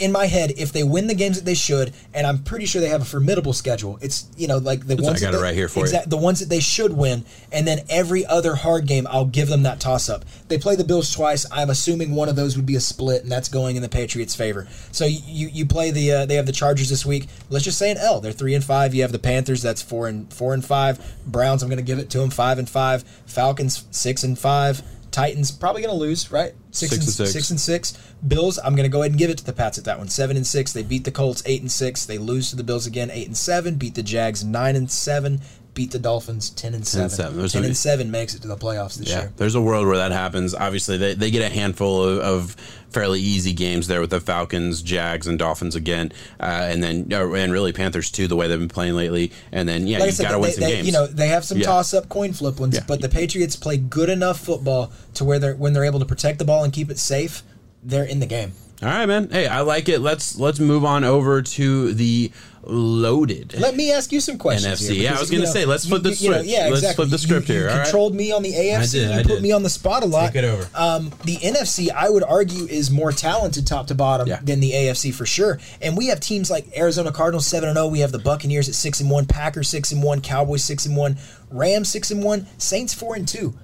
in 0.00 0.12
my 0.12 0.26
head, 0.26 0.52
if 0.56 0.72
they 0.72 0.82
win 0.84 1.06
the 1.06 1.14
games 1.14 1.36
that 1.36 1.44
they 1.44 1.54
should, 1.54 1.92
and 2.14 2.26
I'm 2.26 2.38
pretty 2.42 2.66
sure 2.66 2.80
they 2.80 2.88
have 2.88 3.02
a 3.02 3.06
formidable 3.06 3.52
schedule, 3.52 3.98
it's 4.00 4.26
you 4.36 4.46
know 4.46 4.58
like 4.58 4.86
the 4.86 4.96
ones 4.96 5.08
I 5.08 5.12
got 5.12 5.20
that 5.20 5.28
it 5.28 5.32
they- 5.38 5.42
right 5.42 5.54
here 5.54 5.68
for 5.68 5.86
you. 5.86 5.98
the 6.06 6.16
ones 6.16 6.40
that 6.40 6.48
they 6.48 6.60
should 6.60 6.92
win, 6.96 7.24
and 7.52 7.66
then 7.66 7.80
every 7.88 8.24
other 8.26 8.54
hard 8.54 8.86
game, 8.86 9.06
I'll 9.10 9.24
give 9.24 9.48
them 9.48 9.62
that 9.64 9.80
toss 9.80 10.08
up. 10.08 10.24
They 10.48 10.58
play 10.58 10.76
the 10.76 10.84
Bills 10.84 11.12
twice. 11.12 11.46
I'm 11.50 11.70
assuming 11.70 12.14
one 12.14 12.28
of 12.28 12.36
those 12.36 12.56
would 12.56 12.66
be 12.66 12.76
a 12.76 12.80
split, 12.80 13.22
and 13.22 13.32
that's 13.32 13.48
going 13.48 13.76
in 13.76 13.82
the 13.82 13.88
Patriots' 13.88 14.34
favor. 14.34 14.68
So 14.92 15.06
you 15.06 15.18
you, 15.26 15.48
you 15.48 15.66
play 15.66 15.90
the 15.90 16.12
uh, 16.12 16.26
they 16.26 16.34
have 16.36 16.46
the 16.46 16.52
Chargers 16.52 16.88
this 16.88 17.04
week. 17.06 17.28
Let's 17.48 17.64
just 17.64 17.78
say 17.78 17.90
an 17.90 17.98
L. 17.98 18.20
They're 18.20 18.32
three 18.32 18.54
and 18.54 18.64
five. 18.64 18.94
You 18.94 19.02
have 19.02 19.12
the 19.12 19.18
Panthers. 19.18 19.62
That's 19.62 19.82
four 19.82 20.08
and 20.08 20.32
four 20.32 20.54
and 20.54 20.64
five. 20.64 20.98
Browns. 21.26 21.62
I'm 21.62 21.68
going 21.68 21.78
to 21.78 21.82
give 21.84 21.98
it 21.98 22.10
to 22.10 22.18
them 22.18 22.30
five 22.30 22.58
and 22.58 22.68
five. 22.68 23.02
Falcons 23.26 23.84
six 23.90 24.22
and 24.24 24.38
five. 24.38 24.82
Titans 25.10 25.50
probably 25.50 25.82
going 25.82 25.94
to 25.94 25.98
lose, 25.98 26.30
right? 26.30 26.54
Six 26.70 26.92
and 26.92 27.02
six. 27.02 27.32
Six 27.32 27.50
and 27.50 27.60
six. 27.60 27.92
Bills. 28.26 28.58
I'm 28.58 28.76
going 28.76 28.88
to 28.88 28.92
go 28.92 29.02
ahead 29.02 29.12
and 29.12 29.18
give 29.18 29.30
it 29.30 29.38
to 29.38 29.44
the 29.44 29.52
Pats 29.52 29.78
at 29.78 29.84
that 29.84 29.98
one. 29.98 30.08
Seven 30.08 30.36
and 30.36 30.46
six. 30.46 30.72
They 30.72 30.82
beat 30.82 31.04
the 31.04 31.10
Colts 31.10 31.42
eight 31.46 31.60
and 31.60 31.70
six. 31.70 32.06
They 32.06 32.18
lose 32.18 32.50
to 32.50 32.56
the 32.56 32.62
Bills 32.62 32.86
again 32.86 33.10
eight 33.10 33.26
and 33.26 33.36
seven. 33.36 33.76
Beat 33.76 33.94
the 33.94 34.02
Jags 34.02 34.44
nine 34.44 34.76
and 34.76 34.90
seven. 34.90 35.40
Beat 35.80 35.92
the 35.92 35.98
Dolphins 35.98 36.50
ten 36.50 36.74
and 36.74 36.86
seven. 36.86 37.04
and 37.04 37.10
seven. 37.10 37.48
Ten 37.48 37.64
and 37.64 37.74
seven 37.74 38.10
makes 38.10 38.34
it 38.34 38.42
to 38.42 38.48
the 38.48 38.56
playoffs 38.58 38.98
this 38.98 39.08
Yeah, 39.08 39.20
year. 39.20 39.32
there's 39.38 39.54
a 39.54 39.62
world 39.62 39.86
where 39.86 39.96
that 39.96 40.12
happens. 40.12 40.54
Obviously, 40.54 40.98
they, 40.98 41.14
they 41.14 41.30
get 41.30 41.40
a 41.40 41.48
handful 41.54 42.04
of, 42.04 42.18
of 42.18 42.50
fairly 42.90 43.18
easy 43.18 43.54
games 43.54 43.86
there 43.86 44.02
with 44.02 44.10
the 44.10 44.20
Falcons, 44.20 44.82
Jags, 44.82 45.26
and 45.26 45.38
Dolphins 45.38 45.74
again, 45.74 46.12
uh, 46.38 46.42
and 46.68 46.82
then 46.82 47.06
uh, 47.10 47.32
and 47.32 47.50
really 47.50 47.72
Panthers 47.72 48.10
too. 48.10 48.26
The 48.28 48.36
way 48.36 48.46
they've 48.46 48.58
been 48.58 48.68
playing 48.68 48.92
lately, 48.94 49.32
and 49.52 49.66
then 49.66 49.86
yeah, 49.86 50.00
Like 50.00 50.12
you 50.18 50.22
got 50.22 50.32
to 50.32 50.38
win 50.38 50.50
they, 50.50 50.52
some 50.52 50.64
they- 50.64 50.70
games. 50.72 50.86
you 50.86 50.92
know 50.92 51.06
they 51.06 51.28
have 51.28 51.46
some 51.46 51.56
Yeah. 51.56 51.64
toss-up 51.64 52.10
coin 52.10 52.34
flip 52.34 52.60
ones, 52.60 52.74
Yeah. 52.74 52.84
but 52.86 53.00
the 53.00 53.08
Patriots 53.08 53.56
play 53.56 53.78
good 53.78 54.10
enough 54.10 54.38
football 54.38 54.92
to 55.14 55.24
where 55.24 55.38
they're 55.38 55.54
when 55.56 55.72
they're 55.72 55.86
able 55.86 56.00
to 56.00 56.04
protect 56.04 56.38
the 56.40 56.44
ball 56.44 56.62
and 56.62 56.74
keep 56.74 56.90
it 56.90 56.98
safe, 56.98 57.42
they're 57.82 58.04
in 58.04 58.20
the 58.20 58.26
game. 58.26 58.52
All 58.82 58.88
right, 58.88 59.06
man. 59.06 59.30
Hey, 59.30 59.46
I 59.46 59.60
like 59.60 59.88
it. 59.88 60.00
Let's 60.00 60.38
let's 60.38 60.58
move 60.60 60.84
on 60.84 61.04
over 61.04 61.40
to 61.40 61.94
the 61.94 62.32
loaded. 62.62 63.54
Let 63.58 63.74
me 63.74 63.90
ask 63.90 64.12
you 64.12 64.20
some 64.20 64.36
questions. 64.36 64.80
NFC. 64.80 65.00
Yeah, 65.02 65.16
I 65.16 65.20
was 65.20 65.30
gonna 65.30 65.46
say, 65.46 65.64
let's 65.64 65.84
you- 65.84 65.90
flip 65.90 66.02
the 66.02 66.10
you- 66.10 66.16
you 66.16 66.30
know, 66.30 66.40
yeah, 66.42 66.64
Let's 66.66 66.78
exactly. 66.78 66.94
flip 67.06 67.10
the 67.10 67.18
script 67.18 67.48
you, 67.48 67.54
here, 67.54 67.64
You 67.64 67.70
all 67.70 67.76
right? 67.78 67.84
controlled 67.84 68.14
me 68.14 68.32
on 68.32 68.42
the 68.42 68.52
AFC. 68.52 68.76
I 68.78 68.86
did, 68.86 68.94
you 69.08 69.12
I 69.18 69.22
put 69.22 69.28
did. 69.28 69.42
me 69.42 69.52
on 69.52 69.62
the 69.62 69.70
spot 69.70 70.02
a 70.02 70.06
lot. 70.06 70.26
Take 70.32 70.44
it 70.44 70.46
over. 70.46 70.68
Um, 70.74 71.10
the 71.24 71.36
NFC, 71.38 71.90
I 71.90 72.10
would 72.10 72.22
argue, 72.22 72.66
is 72.66 72.90
more 72.90 73.12
talented 73.12 73.66
top 73.66 73.86
to 73.86 73.94
bottom 73.94 74.28
Yeah. 74.28 74.40
than 74.42 74.60
the 74.60 74.72
AFC 74.74 75.10
for 75.10 75.24
sure. 75.24 75.58
And 75.80 75.96
we 75.96 76.08
have 76.08 76.20
teams 76.20 76.50
like 76.50 76.66
Arizona 76.76 77.12
Cardinals 77.12 77.46
seven 77.46 77.68
and 77.70 77.76
zero. 77.76 77.86
We 77.88 78.00
have 78.00 78.12
the 78.12 78.18
Buccaneers 78.18 78.68
at 78.68 78.74
six 78.74 79.00
and 79.00 79.10
one, 79.10 79.24
Packers 79.26 79.68
six 79.68 79.90
and 79.90 80.02
one, 80.02 80.20
Cowboys 80.20 80.62
six 80.62 80.84
and 80.84 80.96
one, 80.96 81.16
Rams 81.50 81.88
six 81.88 82.10
and 82.10 82.22
one, 82.22 82.46
Saints 82.58 82.92
four 82.92 83.14
and 83.16 83.26
two. 83.26 83.54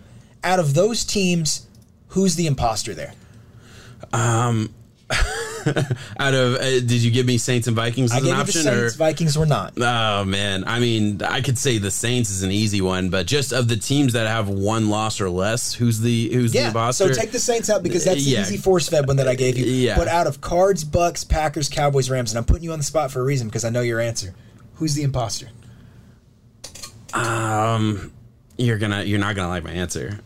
Out 0.43 0.59
of 0.59 0.73
those 0.75 1.05
teams, 1.05 1.67
who's 2.09 2.37
the 2.37 2.47
imposter 2.47 2.95
there? 2.95 3.13
Out 6.21 6.35
of 6.35 6.55
uh, 6.55 6.61
did 6.61 6.91
you 7.03 7.11
give 7.11 7.27
me 7.27 7.39
Saints 7.39 7.67
and 7.67 7.75
Vikings 7.77 8.13
I 8.13 8.17
as 8.19 8.23
gave 8.23 8.33
an 8.33 8.39
you 8.39 8.45
the 8.45 8.49
option? 8.49 8.63
Saints. 8.63 8.95
or? 8.95 8.99
Vikings 8.99 9.39
were 9.39 9.47
not. 9.47 9.75
Oh 9.77 10.25
man, 10.25 10.65
I 10.67 10.79
mean, 10.81 11.23
I 11.23 11.41
could 11.41 11.59
say 11.59 11.79
the 11.79 11.91
Saints 11.91 12.31
is 12.31 12.43
an 12.43 12.51
easy 12.53 12.81
one, 12.81 13.11
but 13.11 13.27
just 13.27 13.53
of 13.53 13.69
the 13.69 13.77
teams 13.77 14.13
that 14.15 14.27
have 14.27 14.49
one 14.49 14.89
loss 14.89 15.21
or 15.21 15.29
less, 15.31 15.73
who's 15.75 16.01
the 16.01 16.29
who's 16.33 16.53
the 16.53 16.59
Yeah, 16.61 16.69
imposter? 16.69 17.13
so 17.13 17.21
take 17.21 17.33
the 17.33 17.39
Saints 17.41 17.69
out 17.71 17.83
because 17.83 18.05
that's 18.05 18.25
the 18.25 18.31
Yeah. 18.31 18.43
easy 18.43 18.57
force 18.57 18.89
fed 18.89 19.07
one 19.07 19.17
that 19.17 19.29
I 19.29 19.35
gave 19.35 19.59
you. 19.59 19.65
Yeah. 19.67 19.97
But 19.97 20.09
out 20.09 20.27
of 20.27 20.41
Cards, 20.41 20.85
Bucks, 20.85 21.25
Packers, 21.25 21.69
Cowboys, 21.69 22.09
Rams, 22.11 22.31
and 22.31 22.39
I'm 22.39 22.45
putting 22.45 22.63
you 22.65 22.73
on 22.73 22.79
the 22.79 22.85
spot 22.85 23.11
for 23.11 23.21
a 23.21 23.25
reason 23.25 23.49
because 23.49 23.65
I 23.65 23.71
know 23.71 23.81
your 23.83 24.01
answer. 24.01 24.35
Who's 24.77 24.95
the 24.95 25.03
imposter? 25.03 25.49
Um, 27.15 28.13
you're 28.59 28.79
gonna 28.79 29.03
you're 29.05 29.19
not 29.19 29.35
gonna 29.37 29.49
like 29.49 29.65
my 29.65 29.71
answer. 29.73 30.19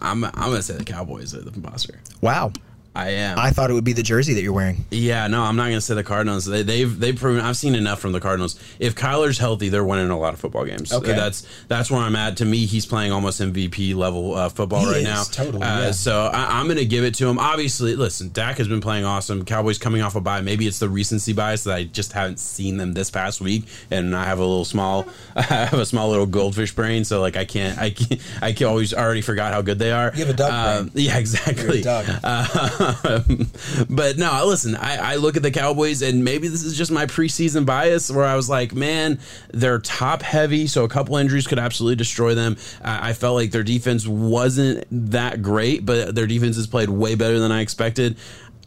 I'm 0.00 0.24
I'm 0.24 0.32
gonna 0.32 0.62
say 0.62 0.74
the 0.76 0.84
Cowboys 0.84 1.34
are 1.34 1.40
the 1.40 1.52
imposter. 1.52 2.00
Wow. 2.20 2.52
I 2.94 3.10
am. 3.10 3.38
I 3.38 3.50
thought 3.50 3.70
it 3.70 3.74
would 3.74 3.84
be 3.84 3.92
the 3.92 4.02
jersey 4.02 4.34
that 4.34 4.42
you're 4.42 4.52
wearing. 4.52 4.84
yeah, 4.90 5.26
no, 5.26 5.42
I'm 5.42 5.56
not 5.56 5.64
gonna 5.64 5.80
say 5.80 5.94
the 5.94 6.04
Cardinals. 6.04 6.44
They, 6.44 6.62
they've 6.62 6.98
they've 7.00 7.16
proven. 7.18 7.44
I've 7.44 7.56
seen 7.56 7.74
enough 7.74 7.98
from 8.00 8.12
the 8.12 8.20
Cardinals. 8.20 8.58
If 8.78 8.94
Kyler's 8.94 9.38
healthy, 9.38 9.68
they're 9.68 9.84
winning 9.84 10.10
a 10.10 10.18
lot 10.18 10.32
of 10.34 10.40
football 10.40 10.64
games. 10.64 10.92
Okay. 10.92 11.12
that's 11.12 11.46
that's 11.68 11.90
where 11.90 12.00
I'm 12.00 12.14
at. 12.16 12.36
To 12.38 12.44
me, 12.44 12.66
he's 12.66 12.86
playing 12.86 13.10
almost 13.12 13.40
MVP 13.40 13.94
level 13.96 14.34
uh, 14.34 14.48
football 14.48 14.80
He 14.80 14.86
right 14.86 14.96
is, 14.98 15.04
now. 15.04 15.22
totally, 15.24 15.62
Uh, 15.62 15.80
yeah. 15.86 15.90
So 15.90 16.26
I, 16.32 16.60
I'm 16.60 16.68
gonna 16.68 16.84
give 16.84 17.02
it 17.04 17.14
to 17.16 17.26
him. 17.26 17.38
Obviously, 17.38 17.96
listen, 17.96 18.30
Dak 18.32 18.58
has 18.58 18.68
been 18.68 18.80
playing 18.80 19.04
awesome. 19.04 19.44
Cowboys 19.44 19.78
coming 19.78 20.00
off 20.00 20.14
a 20.14 20.20
bye. 20.20 20.40
Maybe 20.40 20.66
it's 20.66 20.78
the 20.78 20.88
recency 20.88 21.32
bias 21.32 21.64
that 21.64 21.74
I 21.74 21.84
just 21.84 22.12
haven't 22.12 22.38
seen 22.38 22.76
them 22.76 22.92
this 22.92 23.10
past 23.10 23.40
week, 23.40 23.64
and 23.90 24.14
I 24.14 24.24
have 24.24 24.38
a 24.38 24.42
little 24.44 24.64
small, 24.64 25.06
I 25.36 25.42
have 25.42 25.74
a 25.74 25.86
small 25.86 26.10
little 26.10 26.26
goldfish 26.26 26.72
brain. 26.74 27.04
So 27.04 27.20
like 27.20 27.36
I 27.36 27.44
can't, 27.44 27.76
I 27.78 27.90
can't, 27.90 28.20
I 28.40 28.52
can 28.52 28.68
always 28.68 28.94
already 28.94 29.20
forgot 29.20 29.52
how 29.52 29.62
good 29.62 29.78
they 29.80 29.90
are. 29.90 30.12
You 30.14 30.24
have 30.26 30.34
a 30.34 30.36
duck 30.36 30.52
Um, 30.52 30.88
brain. 30.90 31.04
Yeah, 31.06 31.18
exactly. 31.24 31.82
But 33.88 34.18
no, 34.18 34.44
listen, 34.46 34.76
I, 34.76 35.14
I 35.14 35.16
look 35.16 35.36
at 35.36 35.42
the 35.42 35.50
Cowboys, 35.50 36.02
and 36.02 36.24
maybe 36.24 36.48
this 36.48 36.64
is 36.64 36.76
just 36.76 36.90
my 36.90 37.06
preseason 37.06 37.66
bias 37.66 38.10
where 38.10 38.24
I 38.24 38.36
was 38.36 38.48
like, 38.48 38.74
man, 38.74 39.18
they're 39.52 39.78
top 39.78 40.22
heavy, 40.22 40.66
so 40.66 40.84
a 40.84 40.88
couple 40.88 41.16
injuries 41.16 41.46
could 41.46 41.58
absolutely 41.58 41.96
destroy 41.96 42.34
them. 42.34 42.56
I, 42.82 43.10
I 43.10 43.12
felt 43.12 43.36
like 43.36 43.50
their 43.50 43.62
defense 43.62 44.06
wasn't 44.06 44.84
that 44.90 45.42
great, 45.42 45.84
but 45.84 46.14
their 46.14 46.26
defense 46.26 46.56
has 46.56 46.66
played 46.66 46.88
way 46.88 47.14
better 47.14 47.38
than 47.38 47.52
I 47.52 47.60
expected. 47.60 48.16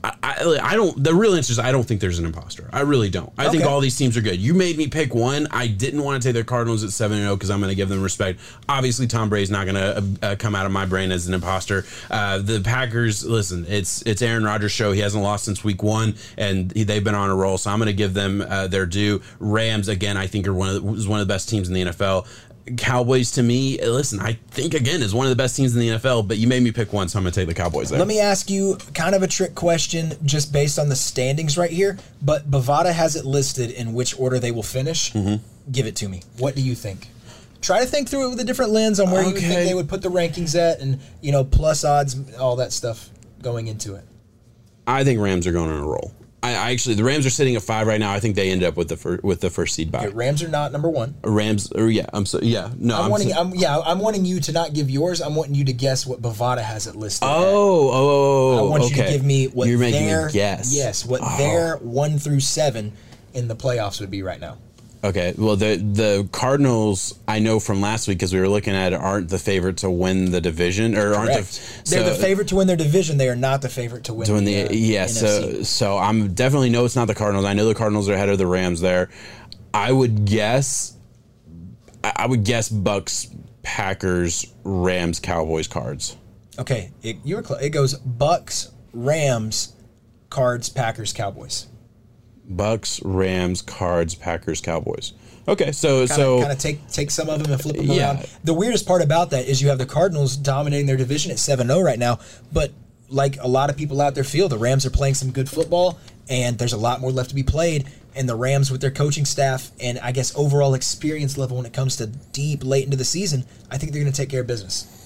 I, 0.03 0.13
I, 0.23 0.59
I 0.61 0.75
don't. 0.75 1.03
The 1.03 1.13
real 1.13 1.33
answer 1.33 1.51
is 1.51 1.59
I 1.59 1.71
don't 1.71 1.83
think 1.83 2.01
there's 2.01 2.19
an 2.19 2.25
imposter. 2.25 2.69
I 2.71 2.81
really 2.81 3.09
don't. 3.09 3.31
I 3.37 3.49
think 3.49 3.65
all 3.65 3.79
these 3.79 3.97
teams 3.97 4.15
are 4.15 4.21
good. 4.21 4.39
You 4.39 4.53
made 4.53 4.77
me 4.77 4.87
pick 4.87 5.15
one. 5.15 5.47
I 5.51 5.67
didn't 5.67 6.03
want 6.03 6.21
to 6.21 6.27
take 6.27 6.35
the 6.35 6.43
Cardinals 6.43 6.83
at 6.83 6.91
seven 6.91 7.17
zero 7.17 7.35
because 7.35 7.49
I'm 7.49 7.59
going 7.59 7.69
to 7.71 7.75
give 7.75 7.89
them 7.89 8.03
respect. 8.03 8.39
Obviously, 8.69 9.07
Tom 9.07 9.29
Brady's 9.29 9.49
not 9.49 9.65
going 9.65 9.75
to 9.75 9.97
uh, 9.97 10.27
uh, 10.31 10.35
come 10.35 10.55
out 10.55 10.65
of 10.65 10.71
my 10.71 10.85
brain 10.85 11.11
as 11.11 11.27
an 11.27 11.33
imposter. 11.33 11.85
Uh, 12.11 12.37
the 12.37 12.61
Packers, 12.61 13.25
listen, 13.25 13.65
it's 13.67 14.01
it's 14.03 14.21
Aaron 14.21 14.43
Rodgers' 14.43 14.71
show. 14.71 14.91
He 14.91 14.99
hasn't 14.99 15.23
lost 15.23 15.45
since 15.45 15.63
week 15.63 15.81
one, 15.81 16.15
and 16.37 16.71
he, 16.73 16.83
they've 16.83 17.03
been 17.03 17.15
on 17.15 17.29
a 17.29 17.35
roll. 17.35 17.57
So 17.57 17.71
I'm 17.71 17.79
going 17.79 17.87
to 17.87 17.93
give 17.93 18.13
them 18.13 18.41
uh, 18.41 18.67
their 18.67 18.85
due. 18.85 19.21
Rams 19.39 19.87
again, 19.87 20.15
I 20.15 20.27
think 20.27 20.47
are 20.47 20.53
one 20.53 20.69
of 20.69 20.83
the, 20.83 20.93
is 20.93 21.07
one 21.07 21.19
of 21.19 21.27
the 21.27 21.33
best 21.33 21.49
teams 21.49 21.67
in 21.67 21.73
the 21.73 21.85
NFL. 21.85 22.27
Cowboys 22.75 23.31
to 23.31 23.43
me, 23.43 23.77
listen, 23.81 24.19
I 24.19 24.33
think 24.49 24.73
again 24.73 25.01
is 25.01 25.13
one 25.13 25.25
of 25.25 25.29
the 25.29 25.35
best 25.35 25.55
teams 25.55 25.75
in 25.75 25.79
the 25.79 25.89
NFL. 25.89 26.27
But 26.27 26.37
you 26.37 26.47
made 26.47 26.63
me 26.63 26.71
pick 26.71 26.91
one, 26.91 27.07
so 27.07 27.17
I'm 27.17 27.23
going 27.23 27.31
to 27.31 27.39
take 27.39 27.47
the 27.47 27.53
Cowboys. 27.53 27.89
There. 27.89 27.99
Let 27.99 28.07
me 28.07 28.19
ask 28.19 28.49
you 28.49 28.77
kind 28.93 29.15
of 29.15 29.23
a 29.23 29.27
trick 29.27 29.55
question 29.55 30.13
just 30.25 30.51
based 30.51 30.77
on 30.77 30.89
the 30.89 30.95
standings 30.95 31.57
right 31.57 31.71
here, 31.71 31.97
but 32.21 32.49
Bovada 32.49 32.91
has 32.91 33.15
it 33.15 33.25
listed 33.25 33.71
in 33.71 33.93
which 33.93 34.19
order 34.19 34.39
they 34.39 34.51
will 34.51 34.63
finish. 34.63 35.13
Mm-hmm. 35.13 35.71
Give 35.71 35.85
it 35.85 35.95
to 35.97 36.09
me. 36.09 36.21
What 36.37 36.55
do 36.55 36.61
you 36.61 36.75
think? 36.75 37.09
Try 37.61 37.79
to 37.79 37.85
think 37.85 38.07
through 38.07 38.27
it 38.27 38.29
with 38.29 38.39
a 38.39 38.43
different 38.43 38.71
lens 38.71 38.99
on 38.99 39.11
where 39.11 39.23
you 39.23 39.35
think 39.35 39.67
they 39.67 39.73
would 39.73 39.89
put 39.89 40.01
the 40.01 40.09
rankings 40.09 40.55
at 40.55 40.79
and, 40.79 40.99
you 41.21 41.31
know, 41.31 41.43
plus 41.43 41.83
odds, 41.83 42.35
all 42.35 42.55
that 42.57 42.71
stuff 42.71 43.09
going 43.41 43.67
into 43.67 43.95
it. 43.95 44.05
I 44.85 45.03
think 45.03 45.19
Rams 45.19 45.47
are 45.47 45.51
going 45.51 45.69
on 45.69 45.79
a 45.79 45.85
roll. 45.85 46.13
I, 46.43 46.51
I 46.51 46.71
actually 46.71 46.95
the 46.95 47.03
Rams 47.03 47.25
are 47.25 47.31
sitting 47.31 47.55
at 47.55 47.63
five 47.63 47.87
right 47.87 47.99
now. 47.99 48.13
I 48.13 48.19
think 48.19 48.35
they 48.35 48.51
end 48.51 48.63
up 48.63 48.77
with 48.77 48.89
the 48.89 48.97
fir- 48.97 49.19
with 49.23 49.41
the 49.41 49.49
first 49.49 49.73
seed 49.73 49.91
bye. 49.91 50.05
Okay, 50.05 50.15
Rams 50.15 50.43
are 50.43 50.47
not 50.47 50.71
number 50.71 50.89
one. 50.89 51.15
Rams, 51.23 51.71
or 51.71 51.89
yeah, 51.89 52.05
I'm 52.13 52.25
so 52.27 52.39
yeah. 52.41 52.69
No, 52.77 52.95
I'm, 52.95 53.05
I'm, 53.05 53.11
wanting, 53.11 53.29
so- 53.29 53.39
I'm 53.39 53.55
yeah, 53.55 53.79
I'm 53.79 53.99
wanting 53.99 54.23
you 54.23 54.39
to 54.41 54.51
not 54.51 54.73
give 54.73 54.89
yours. 54.89 55.19
I'm 55.19 55.33
wanting 55.35 55.55
you 55.55 55.65
to 55.65 55.73
guess 55.73 56.05
what 56.05 56.21
Bovada 56.21 56.61
has 56.61 56.85
it 56.85 56.95
listed. 56.95 57.27
Oh, 57.27 57.89
oh, 57.89 57.91
oh, 57.91 58.59
oh, 58.59 58.67
I 58.67 58.69
want 58.69 58.83
okay. 58.83 58.95
you 58.97 59.03
to 59.03 59.09
give 59.11 59.25
me 59.25 59.47
what 59.47 59.67
you're 59.67 59.79
making 59.79 60.05
their 60.05 60.27
me 60.27 60.33
guess. 60.33 60.73
yes, 60.73 61.03
what 61.05 61.21
Oh. 61.23 61.37
their 61.37 61.77
one 61.77 62.19
through 62.19 62.41
seven 62.41 62.93
in 63.33 63.47
the 63.47 63.55
playoffs 63.55 63.99
would 63.99 64.11
be 64.11 64.21
right 64.21 64.39
now. 64.39 64.57
Okay, 65.03 65.33
well 65.37 65.55
the 65.55 65.75
the 65.75 66.27
Cardinals 66.31 67.19
I 67.27 67.39
know 67.39 67.59
from 67.59 67.81
last 67.81 68.07
week 68.07 68.17
because 68.17 68.33
we 68.33 68.39
were 68.39 68.49
looking 68.49 68.73
at 68.73 68.93
it 68.93 68.99
aren't 68.99 69.29
the 69.29 69.37
favorite 69.37 69.77
to 69.77 69.91
win 69.91 70.31
the 70.31 70.41
division 70.41 70.95
or 70.97 71.13
aren't 71.13 71.33
the 71.33 71.81
They're 71.85 72.03
the 72.03 72.15
favorite 72.15 72.47
to 72.47 72.55
win 72.55 72.67
their 72.67 72.75
division. 72.75 73.17
They 73.17 73.29
are 73.29 73.35
not 73.35 73.61
the 73.61 73.69
favorite 73.69 74.05
to 74.05 74.13
win. 74.13 74.25
to 74.27 74.33
win 74.33 74.45
the, 74.45 74.63
the 74.63 74.69
uh, 74.69 74.73
yeah. 74.73 75.05
NFC. 75.05 75.09
So 75.09 75.63
so 75.63 75.97
I'm 75.97 76.33
definitely 76.33 76.71
no, 76.71 76.83
it's 76.83 76.95
not 76.95 77.07
the 77.07 77.15
Cardinals. 77.15 77.45
I 77.45 77.53
know 77.53 77.67
the 77.67 77.75
Cardinals 77.75 78.09
are 78.09 78.13
ahead 78.13 78.29
of 78.29 78.39
the 78.39 78.47
Rams 78.47 78.81
there. 78.81 79.09
I 79.73 79.91
would 79.91 80.25
guess. 80.25 80.97
I 82.03 82.13
I 82.15 82.25
would 82.25 82.43
guess 82.43 82.67
Bucks, 82.67 83.27
Packers, 83.61 84.51
Rams, 84.63 85.19
Cowboys, 85.19 85.67
Cards. 85.67 86.17
okay, 86.57 86.91
it, 87.03 87.17
you 87.23 87.35
were 87.35 87.43
close. 87.43 87.61
It 87.61 87.69
goes 87.69 87.93
Bucks, 87.93 88.71
Rams, 88.93 89.75
Cards, 90.31 90.69
Packers, 90.69 91.13
Cowboys. 91.13 91.67
Bucks, 92.47 93.01
Rams, 93.03 93.61
Cards, 93.61 94.15
Packers, 94.15 94.61
Cowboys. 94.61 95.13
Okay, 95.47 95.71
so 95.71 95.99
Kind 95.99 96.11
of, 96.11 96.15
so 96.15 96.39
kind 96.41 96.51
of 96.51 96.59
take 96.59 96.87
take 96.89 97.09
some 97.11 97.29
of 97.29 97.41
them 97.41 97.51
and 97.51 97.61
flip 97.61 97.77
them 97.77 97.85
Yeah. 97.85 98.15
around. 98.15 98.27
The 98.43 98.53
weirdest 98.53 98.85
part 98.85 99.01
about 99.01 99.29
that 99.31 99.47
is 99.47 99.61
you 99.61 99.69
have 99.69 99.77
the 99.77 99.85
Cardinals 99.85 100.35
dominating 100.35 100.87
their 100.87 100.97
division 100.97 101.31
at 101.31 101.37
7-0 101.37 101.83
right 101.83 101.99
now, 101.99 102.19
but 102.51 102.71
like 103.09 103.37
a 103.41 103.47
lot 103.47 103.69
of 103.69 103.77
people 103.77 104.01
out 104.01 104.15
there 104.15 104.25
feel, 104.25 104.49
the 104.49 104.57
Rams 104.57 104.85
are 104.85 104.89
playing 104.89 105.13
some 105.13 105.31
good 105.31 105.49
football, 105.49 105.97
and 106.29 106.57
there's 106.57 106.73
a 106.73 106.77
lot 106.77 106.99
more 106.99 107.11
left 107.11 107.29
to 107.29 107.35
be 107.35 107.43
played. 107.43 107.85
And 108.15 108.27
the 108.27 108.35
Rams, 108.35 108.71
with 108.71 108.81
their 108.81 108.91
coaching 108.91 109.25
staff 109.25 109.71
and 109.79 109.99
I 109.99 110.11
guess 110.11 110.33
overall 110.35 110.73
experience 110.73 111.37
level 111.37 111.57
when 111.57 111.65
it 111.67 111.71
comes 111.73 111.95
to 111.97 112.07
deep 112.07 112.65
late 112.65 112.83
into 112.83 112.97
the 112.97 113.05
season, 113.05 113.45
I 113.71 113.77
think 113.77 113.91
they're 113.93 114.01
going 114.01 114.11
to 114.11 114.17
take 114.17 114.29
care 114.29 114.41
of 114.41 114.47
business. 114.47 114.96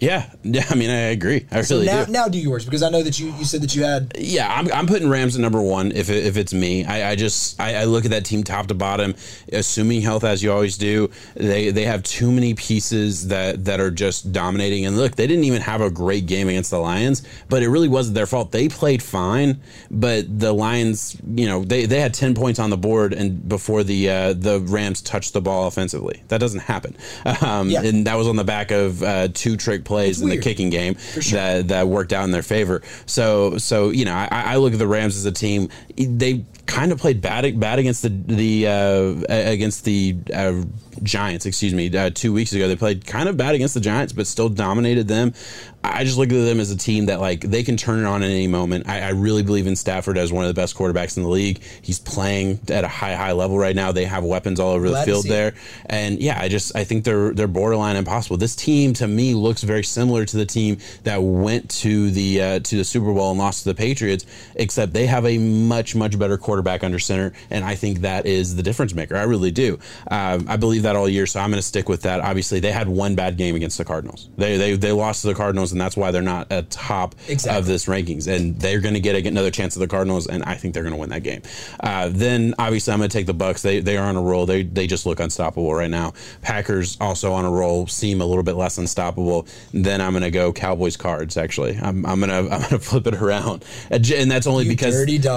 Yeah, 0.00 0.30
yeah. 0.42 0.64
I 0.70 0.74
mean, 0.74 0.90
I 0.90 1.10
agree. 1.12 1.46
I 1.52 1.60
So 1.62 1.76
really 1.76 1.86
now, 1.86 2.04
do. 2.06 2.12
now 2.12 2.28
do 2.28 2.38
yours 2.38 2.64
because 2.64 2.82
I 2.82 2.88
know 2.90 3.02
that 3.02 3.18
you, 3.20 3.32
you 3.34 3.44
said 3.44 3.60
that 3.62 3.74
you 3.76 3.84
had 3.84 4.12
Yeah, 4.18 4.52
I'm, 4.52 4.72
I'm 4.72 4.86
putting 4.86 5.08
Rams 5.10 5.34
at 5.36 5.40
number 5.42 5.60
one 5.60 5.92
if, 5.92 6.08
it, 6.08 6.24
if 6.24 6.36
it's 6.36 6.54
me. 6.54 6.84
I, 6.86 7.10
I 7.10 7.16
just 7.16 7.60
I, 7.60 7.82
I 7.82 7.84
look 7.84 8.04
at 8.06 8.10
that 8.12 8.24
team 8.24 8.42
top 8.42 8.66
to 8.68 8.74
bottom, 8.74 9.14
assuming 9.52 10.00
health 10.00 10.24
as 10.24 10.42
you 10.42 10.50
always 10.52 10.78
do. 10.78 11.10
They 11.34 11.70
they 11.70 11.84
have 11.84 12.02
too 12.02 12.32
many 12.32 12.54
pieces 12.54 13.28
that 13.28 13.64
that 13.66 13.78
are 13.80 13.90
just 13.90 14.32
dominating. 14.32 14.86
And 14.86 14.96
look, 14.96 15.16
they 15.16 15.26
didn't 15.26 15.44
even 15.44 15.60
have 15.62 15.80
a 15.82 15.90
great 15.90 16.26
game 16.26 16.48
against 16.48 16.70
the 16.70 16.78
Lions, 16.78 17.22
but 17.48 17.62
it 17.62 17.68
really 17.68 17.88
wasn't 17.88 18.14
their 18.14 18.26
fault. 18.26 18.52
They 18.52 18.68
played 18.68 19.02
fine, 19.02 19.60
but 19.90 20.38
the 20.40 20.52
Lions, 20.52 21.16
you 21.34 21.46
know, 21.46 21.62
they, 21.64 21.84
they 21.86 22.00
had 22.00 22.14
ten 22.14 22.34
points 22.34 22.58
on 22.58 22.70
the 22.70 22.78
board 22.78 23.12
and 23.12 23.46
before 23.48 23.84
the 23.84 24.08
uh, 24.08 24.32
the 24.32 24.60
Rams 24.60 25.02
touched 25.02 25.34
the 25.34 25.40
ball 25.42 25.66
offensively. 25.66 26.22
That 26.28 26.38
doesn't 26.40 26.60
happen, 26.60 26.96
um, 27.42 27.68
Yeah. 27.68 27.82
and 27.82 28.06
that 28.06 28.14
was 28.16 28.26
on 28.26 28.36
the 28.36 28.44
back 28.44 28.70
of 28.70 29.02
uh, 29.02 29.28
two 29.34 29.56
trick 29.58 29.84
plays 29.90 30.18
It's 30.18 30.22
in 30.22 30.28
the 30.28 30.38
kicking 30.38 30.70
game 30.70 30.96
sure. 30.96 31.38
that 31.38 31.68
that 31.68 31.88
worked 31.88 32.12
out 32.12 32.22
in 32.22 32.30
their 32.30 32.44
favor. 32.44 32.80
So 33.06 33.58
so 33.58 33.90
you 33.90 34.04
know 34.04 34.14
I, 34.14 34.28
I 34.30 34.56
look 34.56 34.72
at 34.72 34.78
the 34.78 34.86
Rams 34.86 35.16
as 35.16 35.24
a 35.24 35.32
team. 35.32 35.68
They 35.96 36.44
kind 36.70 36.92
of 36.92 36.98
played 36.98 37.20
bad 37.20 37.58
bad 37.58 37.78
against 37.80 38.02
the 38.02 38.08
the 38.08 38.66
uh, 38.68 39.24
against 39.28 39.84
the 39.84 40.16
uh, 40.32 40.62
Giants. 41.02 41.44
Excuse 41.44 41.74
me, 41.74 41.94
uh, 41.94 42.10
two 42.10 42.32
weeks 42.32 42.52
ago 42.52 42.68
they 42.68 42.76
played 42.76 43.04
kind 43.04 43.28
of 43.28 43.36
bad 43.36 43.54
against 43.54 43.74
the 43.74 43.80
Giants, 43.80 44.12
but 44.12 44.26
still 44.26 44.48
dominated 44.48 45.08
them. 45.08 45.34
I 45.82 46.04
just 46.04 46.18
look 46.18 46.28
at 46.28 46.34
them 46.34 46.60
as 46.60 46.70
a 46.70 46.76
team 46.76 47.06
that 47.06 47.20
like 47.20 47.40
they 47.40 47.62
can 47.62 47.76
turn 47.76 48.00
it 48.00 48.04
on 48.04 48.22
at 48.22 48.30
any 48.30 48.46
moment. 48.46 48.88
I, 48.88 49.00
I 49.00 49.08
really 49.10 49.42
believe 49.42 49.66
in 49.66 49.74
Stafford 49.74 50.16
as 50.16 50.32
one 50.32 50.44
of 50.44 50.48
the 50.48 50.54
best 50.54 50.76
quarterbacks 50.76 51.16
in 51.16 51.22
the 51.22 51.28
league. 51.28 51.60
He's 51.82 51.98
playing 51.98 52.60
at 52.68 52.84
a 52.84 52.88
high 52.88 53.14
high 53.14 53.32
level 53.32 53.58
right 53.58 53.74
now. 53.74 53.90
They 53.90 54.04
have 54.04 54.22
weapons 54.22 54.60
all 54.60 54.72
over 54.72 54.86
Glad 54.86 55.00
the 55.00 55.06
field 55.06 55.22
see 55.24 55.30
it. 55.30 55.32
there, 55.32 55.54
and 55.86 56.20
yeah, 56.20 56.40
I 56.40 56.48
just 56.48 56.76
I 56.76 56.84
think 56.84 57.04
they're 57.04 57.32
they're 57.32 57.48
borderline 57.48 57.96
impossible. 57.96 58.36
This 58.36 58.54
team 58.54 58.92
to 58.94 59.08
me 59.08 59.34
looks 59.34 59.62
very 59.62 59.82
similar 59.82 60.24
to 60.24 60.36
the 60.36 60.46
team 60.46 60.78
that 61.02 61.20
went 61.22 61.68
to 61.70 62.10
the 62.10 62.42
uh, 62.42 62.58
to 62.60 62.76
the 62.76 62.84
Super 62.84 63.12
Bowl 63.12 63.30
and 63.30 63.38
lost 63.38 63.64
to 63.64 63.70
the 63.70 63.74
Patriots, 63.74 64.26
except 64.54 64.92
they 64.92 65.06
have 65.06 65.26
a 65.26 65.38
much 65.38 65.96
much 65.96 66.16
better 66.18 66.38
quarterback 66.38 66.59
under 66.68 66.98
center, 66.98 67.32
and 67.50 67.64
I 67.64 67.74
think 67.74 68.00
that 68.00 68.26
is 68.26 68.56
the 68.56 68.62
difference 68.62 68.94
maker. 68.94 69.16
I 69.16 69.24
really 69.24 69.50
do. 69.50 69.78
Um, 70.10 70.46
I 70.48 70.56
believe 70.56 70.82
that 70.82 70.96
all 70.96 71.08
year, 71.08 71.26
so 71.26 71.40
I'm 71.40 71.50
going 71.50 71.58
to 71.60 71.66
stick 71.66 71.88
with 71.88 72.02
that. 72.02 72.20
Obviously, 72.20 72.60
they 72.60 72.72
had 72.72 72.88
one 72.88 73.14
bad 73.14 73.36
game 73.36 73.54
against 73.54 73.78
the 73.78 73.84
Cardinals. 73.84 74.28
They 74.36 74.56
they 74.56 74.76
they 74.76 74.92
lost 74.92 75.22
to 75.22 75.28
the 75.28 75.34
Cardinals, 75.34 75.72
and 75.72 75.80
that's 75.80 75.96
why 75.96 76.10
they're 76.10 76.22
not 76.22 76.50
at 76.52 76.70
top 76.70 77.14
Exactly. 77.28 77.58
of 77.58 77.66
this 77.66 77.86
rankings, 77.86 78.26
and 78.28 78.58
they're 78.60 78.80
going 78.80 78.94
to 78.94 79.00
get 79.00 79.14
another 79.26 79.50
chance 79.50 79.76
at 79.76 79.80
the 79.80 79.88
Cardinals, 79.88 80.26
and 80.26 80.42
I 80.44 80.54
think 80.54 80.74
they're 80.74 80.82
going 80.82 80.94
to 80.94 81.00
win 81.00 81.10
that 81.10 81.22
game. 81.22 81.42
Uh, 81.80 82.08
then 82.10 82.54
obviously 82.58 82.92
I'm 82.92 82.98
going 82.98 83.10
to 83.10 83.16
take 83.16 83.26
the 83.26 83.34
Bucks. 83.34 83.62
They 83.62 83.80
they 83.80 83.96
are 83.96 84.06
on 84.06 84.16
a 84.16 84.22
roll. 84.22 84.46
They 84.46 84.62
they 84.62 84.86
just 84.86 85.06
look 85.06 85.20
unstoppable 85.20 85.74
right 85.74 85.90
now. 85.90 86.12
Packers 86.42 86.96
also 87.00 87.32
on 87.32 87.44
a 87.44 87.50
roll, 87.50 87.86
seem 87.86 88.20
a 88.20 88.24
little 88.26 88.42
bit 88.42 88.54
less 88.56 88.78
unstoppable. 88.78 89.46
Then 89.72 90.00
I'm 90.00 90.12
going 90.12 90.22
to 90.22 90.30
go 90.30 90.52
Cowboys 90.52 90.96
cards. 90.96 91.36
Actually, 91.36 91.78
I'm 91.78 92.04
I'm 92.06 92.20
gonna 92.20 92.40
I'm 92.50 92.60
gonna 92.62 92.78
flip 92.78 93.06
it 93.06 93.14
around, 93.14 93.64
and 93.90 94.30
that's 94.30 94.46
only 94.46 94.64
You 94.64 94.70
because 94.70 94.94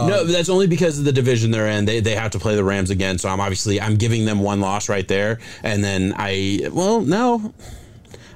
no, 0.08 0.24
that's 0.26 0.50
only 0.50 0.68
because 0.68 1.00
of 1.00 1.06
the 1.06 1.13
division 1.14 1.52
they're 1.52 1.68
in. 1.68 1.86
They 1.86 2.00
they 2.00 2.16
have 2.16 2.32
to 2.32 2.40
play 2.40 2.56
the 2.56 2.64
Rams 2.64 2.90
again, 2.90 3.18
so 3.18 3.30
I'm 3.30 3.40
obviously 3.40 3.80
I'm 3.80 3.96
giving 3.96 4.26
them 4.26 4.40
one 4.40 4.60
loss 4.60 4.90
right 4.90 5.08
there, 5.08 5.40
and 5.64 5.84
then 5.84 6.14
I 6.18 6.68
well 6.72 7.02
no. 7.02 7.54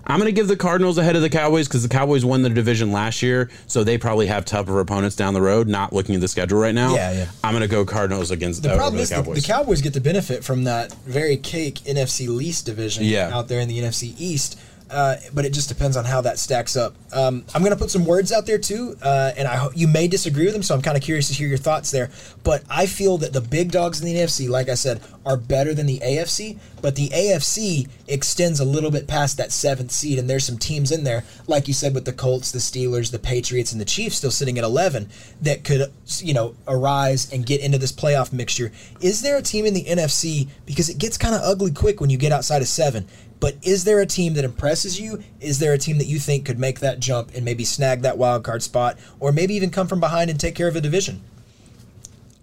I'm 0.10 0.20
going 0.22 0.30
to 0.30 0.32
give 0.32 0.48
the 0.48 0.56
Cardinals 0.56 0.98
ahead 0.98 1.18
of 1.18 1.22
the 1.22 1.30
Cowboys 1.30 1.68
because 1.68 1.84
the 1.84 1.90
Cowboys 1.90 2.24
won 2.24 2.42
the 2.42 2.50
division 2.50 2.94
last 2.94 3.22
year, 3.22 3.50
so 3.68 3.84
they 3.84 3.98
probably 3.98 4.28
have 4.28 4.46
tougher 4.46 4.80
opponents 4.80 5.18
down 5.18 5.34
the 5.34 5.42
road. 5.42 5.68
Not 5.68 5.92
looking 5.92 6.16
at 6.16 6.22
the 6.22 6.30
schedule 6.30 6.60
right 6.60 6.74
now. 6.74 6.96
Yeah, 6.96 7.12
yeah. 7.12 7.26
I'm 7.44 7.52
going 7.54 7.62
to 7.62 7.68
go 7.68 7.84
Cardinals 7.84 8.32
against 8.32 8.64
The 8.64 8.70
problem 8.76 9.02
is 9.02 9.10
the 9.10 9.16
the, 9.18 9.22
Cowboys. 9.22 9.42
the 9.42 9.48
Cowboys 9.52 9.82
get 9.82 9.94
to 9.96 10.00
benefit 10.00 10.46
from 10.46 10.64
that 10.64 10.94
very 11.06 11.36
cake 11.36 11.80
NFC 11.80 12.30
least 12.30 12.66
division 12.66 13.04
Yeah. 13.04 13.36
out 13.38 13.50
there 13.50 13.60
in 13.60 13.68
the 13.68 13.80
NFC 13.80 14.14
East. 14.18 14.58
Uh, 14.90 15.18
but 15.34 15.46
it 15.46 15.54
just 15.54 15.68
depends 15.68 15.98
on 15.98 16.06
how 16.06 16.22
that 16.22 16.40
stacks 16.40 16.76
up. 16.78 16.96
Um, 17.12 17.44
I'm 17.54 17.62
going 17.62 17.74
to 17.74 17.80
put 17.80 17.92
some 17.92 18.06
words 18.06 18.32
out 18.32 18.46
there 18.46 18.58
too, 18.58 18.96
uh, 19.02 19.32
and 19.38 19.48
I 19.48 19.56
ho- 19.56 19.72
you 19.76 19.88
may 19.88 20.08
disagree 20.08 20.46
with 20.46 20.54
them, 20.54 20.64
so 20.64 20.74
I'm 20.76 20.82
kind 20.82 20.96
of 20.96 21.04
curious 21.04 21.28
to 21.28 21.34
hear 21.34 21.48
your 21.48 21.58
thoughts 21.58 21.92
there. 21.92 22.10
But 22.44 22.64
I 22.70 22.86
feel 22.86 23.18
that 23.20 23.34
the 23.34 23.42
big 23.42 23.72
dogs 23.72 24.02
in 24.02 24.06
the 24.06 24.16
NFC, 24.16 24.50
like 24.50 24.70
I 24.70 24.76
said, 24.76 25.02
are 25.26 25.38
better 25.38 25.74
than 25.74 25.86
the 25.86 26.00
AFC. 26.00 26.58
But 26.82 26.96
the 26.96 27.10
AFC 27.10 27.90
extends 28.08 28.60
a 28.60 28.66
little 28.66 28.92
bit 28.92 29.08
past 29.08 29.38
that 29.38 29.52
seventh 29.52 29.92
seed, 29.92 30.20
and 30.20 30.30
there's 30.30 30.46
some 30.46 30.58
teams 30.58 30.92
in 30.92 31.04
there, 31.04 31.24
like 31.48 31.68
you 31.68 31.74
said, 31.74 31.94
with 31.94 32.06
the 32.06 32.14
Colts, 32.14 32.52
the 32.52 32.60
Steelers, 32.60 33.12
the 33.12 33.20
Patriots, 33.20 33.72
and 33.72 33.82
the 33.82 33.86
Chiefs 33.86 34.18
still 34.18 34.32
sitting 34.32 34.58
at 34.58 34.64
11 34.64 35.10
that 35.42 35.64
could, 35.64 35.92
you 36.20 36.34
know, 36.34 36.56
arise 36.68 37.32
and 37.34 37.46
get 37.46 37.62
into 37.62 37.78
this 37.78 37.92
playoff 37.92 38.32
mixture. 38.32 38.72
Is 39.02 39.22
there 39.22 39.38
a 39.38 39.42
team 39.42 39.66
in 39.66 39.74
the 39.74 39.84
NFC 39.84 40.48
because 40.66 40.90
it 40.90 40.98
gets 40.98 41.18
kind 41.18 41.36
of 41.36 41.42
ugly 41.44 41.72
quick 41.72 42.00
when 42.00 42.10
you 42.10 42.18
get 42.18 42.32
outside 42.32 42.62
of 42.62 42.68
seven? 42.68 43.08
But 43.40 43.56
is 43.62 43.84
there 43.84 44.00
a 44.00 44.06
team 44.06 44.34
that 44.34 44.46
impresses 44.46 45.00
you? 45.00 45.24
Is 45.40 45.60
there 45.60 45.74
a 45.74 45.78
team 45.78 45.98
that 46.00 46.08
you 46.08 46.20
think 46.20 46.46
could 46.46 46.60
make 46.60 46.80
that 46.80 47.00
jump 47.00 47.32
and 47.36 47.46
maybe 47.46 47.66
snag 47.66 48.02
that 48.02 48.18
wild 48.18 48.44
card 48.44 48.64
spot, 48.64 48.98
or 49.20 49.32
maybe 49.32 49.54
even 49.54 49.70
come 49.70 49.88
from 49.88 50.00
behind 50.00 50.30
and 50.30 50.40
take 50.40 50.56
care 50.56 50.68
of 50.68 50.76
a 50.76 50.82
division? 50.82 51.22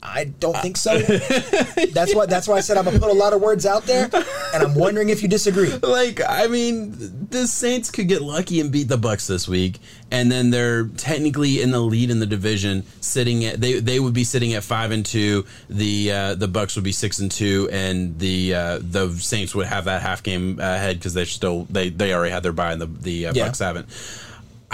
I 0.06 0.24
don't 0.24 0.56
think 0.58 0.76
so. 0.76 0.98
that's 0.98 2.14
why. 2.14 2.26
That's 2.26 2.46
why 2.46 2.56
I 2.56 2.60
said 2.60 2.76
I'm 2.76 2.84
gonna 2.84 2.98
put 2.98 3.10
a 3.10 3.14
lot 3.14 3.32
of 3.32 3.40
words 3.40 3.64
out 3.64 3.84
there, 3.84 4.10
and 4.52 4.62
I'm 4.62 4.74
wondering 4.74 5.08
if 5.08 5.22
you 5.22 5.28
disagree. 5.28 5.70
like 5.82 6.20
I 6.28 6.46
mean, 6.46 7.28
the 7.30 7.46
Saints 7.46 7.90
could 7.90 8.06
get 8.06 8.20
lucky 8.20 8.60
and 8.60 8.70
beat 8.70 8.88
the 8.88 8.98
Bucks 8.98 9.26
this 9.26 9.48
week, 9.48 9.78
and 10.10 10.30
then 10.30 10.50
they're 10.50 10.84
technically 10.88 11.62
in 11.62 11.70
the 11.70 11.80
lead 11.80 12.10
in 12.10 12.20
the 12.20 12.26
division, 12.26 12.84
sitting 13.00 13.44
at 13.46 13.60
they 13.60 13.80
they 13.80 13.98
would 13.98 14.14
be 14.14 14.24
sitting 14.24 14.52
at 14.52 14.62
five 14.62 14.90
and 14.90 15.06
two. 15.06 15.46
The 15.70 16.12
uh, 16.12 16.34
the 16.34 16.48
Bucks 16.48 16.74
would 16.76 16.84
be 16.84 16.92
six 16.92 17.18
and 17.18 17.30
two, 17.30 17.68
and 17.72 18.18
the 18.18 18.54
uh, 18.54 18.78
the 18.82 19.10
Saints 19.14 19.54
would 19.54 19.66
have 19.66 19.86
that 19.86 20.02
half 20.02 20.22
game 20.22 20.60
ahead 20.60 20.98
because 20.98 21.14
they're 21.14 21.24
still 21.24 21.64
they 21.70 21.88
they 21.88 22.12
already 22.12 22.30
had 22.32 22.42
their 22.42 22.52
bye, 22.52 22.72
and 22.72 22.80
the 22.80 22.86
the 22.86 23.26
uh, 23.28 23.32
Yeah. 23.34 23.46
Bucks 23.46 23.60
haven't. 23.60 23.88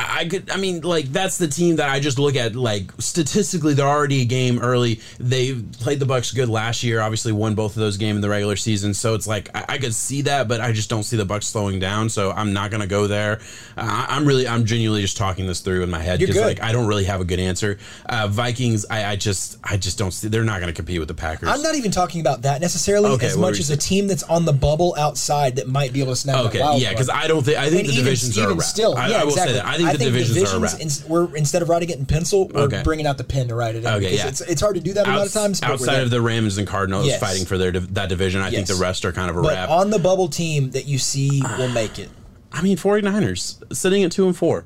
I 0.00 0.20
I 0.20 0.28
could. 0.28 0.50
I 0.50 0.56
mean, 0.56 0.80
like 0.82 1.06
that's 1.06 1.38
the 1.38 1.48
team 1.48 1.76
that 1.76 1.88
I 1.88 2.00
just 2.00 2.18
look 2.18 2.36
at. 2.36 2.54
Like 2.54 2.90
statistically, 2.98 3.74
they're 3.74 3.86
already 3.86 4.22
a 4.22 4.24
game 4.24 4.58
early. 4.58 5.00
They 5.18 5.54
played 5.54 5.98
the 6.00 6.06
Bucks 6.06 6.32
good 6.32 6.48
last 6.48 6.82
year. 6.82 7.00
Obviously, 7.00 7.32
won 7.32 7.54
both 7.54 7.76
of 7.76 7.80
those 7.80 7.96
games 7.96 8.16
in 8.16 8.20
the 8.22 8.28
regular 8.28 8.56
season. 8.56 8.94
So 8.94 9.14
it's 9.14 9.26
like 9.26 9.48
I, 9.54 9.64
I 9.74 9.78
could 9.78 9.94
see 9.94 10.22
that, 10.22 10.48
but 10.48 10.60
I 10.60 10.72
just 10.72 10.90
don't 10.90 11.02
see 11.04 11.16
the 11.16 11.24
Bucks 11.24 11.46
slowing 11.46 11.78
down. 11.80 12.08
So 12.08 12.30
I'm 12.32 12.52
not 12.52 12.70
going 12.70 12.80
to 12.82 12.86
go 12.86 13.06
there. 13.06 13.40
Uh, 13.76 13.82
I, 14.08 14.16
I'm 14.16 14.24
really, 14.26 14.46
I'm 14.46 14.64
genuinely 14.64 15.02
just 15.02 15.16
talking 15.16 15.46
this 15.46 15.60
through 15.60 15.82
in 15.82 15.90
my 15.90 16.00
head 16.02 16.18
because 16.20 16.36
like 16.36 16.62
I 16.62 16.72
don't 16.72 16.86
really 16.86 17.04
have 17.04 17.20
a 17.20 17.24
good 17.24 17.40
answer. 17.40 17.78
Uh, 18.06 18.28
Vikings, 18.28 18.84
I, 18.90 19.04
I 19.04 19.16
just, 19.16 19.58
I 19.64 19.76
just 19.76 19.98
don't 19.98 20.10
see. 20.12 20.28
They're 20.28 20.44
not 20.44 20.60
going 20.60 20.72
to 20.72 20.76
compete 20.76 20.98
with 20.98 21.08
the 21.08 21.14
Packers. 21.14 21.48
I'm 21.48 21.62
not 21.62 21.74
even 21.74 21.90
talking 21.90 22.20
about 22.20 22.42
that 22.42 22.60
necessarily 22.60 23.10
Okay, 23.10 23.26
as 23.26 23.36
much 23.36 23.58
as 23.58 23.70
a 23.70 23.76
team 23.76 24.06
that's 24.06 24.22
on 24.24 24.44
the 24.44 24.52
bubble 24.52 24.94
outside 24.98 25.56
that 25.56 25.68
might 25.68 25.92
be 25.92 26.00
able 26.00 26.12
to 26.12 26.16
snap 26.16 26.44
Okay, 26.46 26.58
yeah, 26.78 26.90
because 26.90 27.08
I 27.10 27.26
don't 27.26 27.42
think 27.44 27.58
I 27.58 27.68
think 27.70 27.80
And 27.80 27.88
the 27.88 27.92
even- 27.92 28.04
divisions 28.04 28.38
are 28.38 28.42
even 28.44 28.58
wrap. 28.58 28.66
Still, 28.66 28.96
I, 28.96 29.08
yeah, 29.08 29.20
I 29.20 29.24
exactly. 29.24 29.54
say 29.54 29.58
that 29.60 29.66
I 29.90 29.96
think 29.98 30.12
the 30.12 30.18
divisions, 30.18 30.52
are 30.52 30.56
a 30.56 30.60
wrap. 30.60 30.80
ins- 30.80 31.04
we're 31.06 31.34
instead 31.36 31.62
of 31.62 31.68
writing 31.68 31.90
it 31.90 31.98
in 31.98 32.06
pencil, 32.06 32.48
we're 32.48 32.62
Okay. 32.62 32.82
bringing 32.82 33.06
out 33.06 33.18
the 33.18 33.24
pen 33.24 33.48
to 33.48 33.54
write 33.54 33.74
it 33.74 33.84
in. 33.84 33.86
Okay, 33.86 34.16
yeah. 34.16 34.28
It's, 34.28 34.40
it's 34.40 34.60
hard 34.60 34.74
to 34.76 34.80
do 34.80 34.92
that 34.94 35.06
a 35.06 35.10
lot 35.10 35.26
of 35.26 35.32
times. 35.32 35.60
Outside 35.62 36.02
of 36.02 36.10
the 36.10 36.20
Rams 36.20 36.58
and 36.58 36.66
Cardinals 36.66 37.06
Yes. 37.06 37.20
fighting 37.20 37.44
for 37.44 37.58
their 37.58 37.70
that 37.72 38.08
division, 38.08 38.40
I 38.40 38.50
think 38.50 38.66
the 38.66 38.74
rest 38.74 39.04
are 39.04 39.12
kind 39.12 39.30
of 39.30 39.36
a 39.36 39.42
but 39.42 39.52
wrap. 39.54 39.68
on 39.70 39.90
the 39.90 39.98
bubble 39.98 40.28
team 40.28 40.70
that 40.72 40.86
you 40.86 40.98
see 40.98 41.42
will 41.58 41.68
make 41.68 41.98
it. 41.98 42.08
I 42.52 42.62
mean, 42.62 42.76
49ers 42.76 43.56
sitting 43.76 44.02
at 44.02 44.12
two 44.12 44.26
and 44.26 44.36
four. 44.36 44.64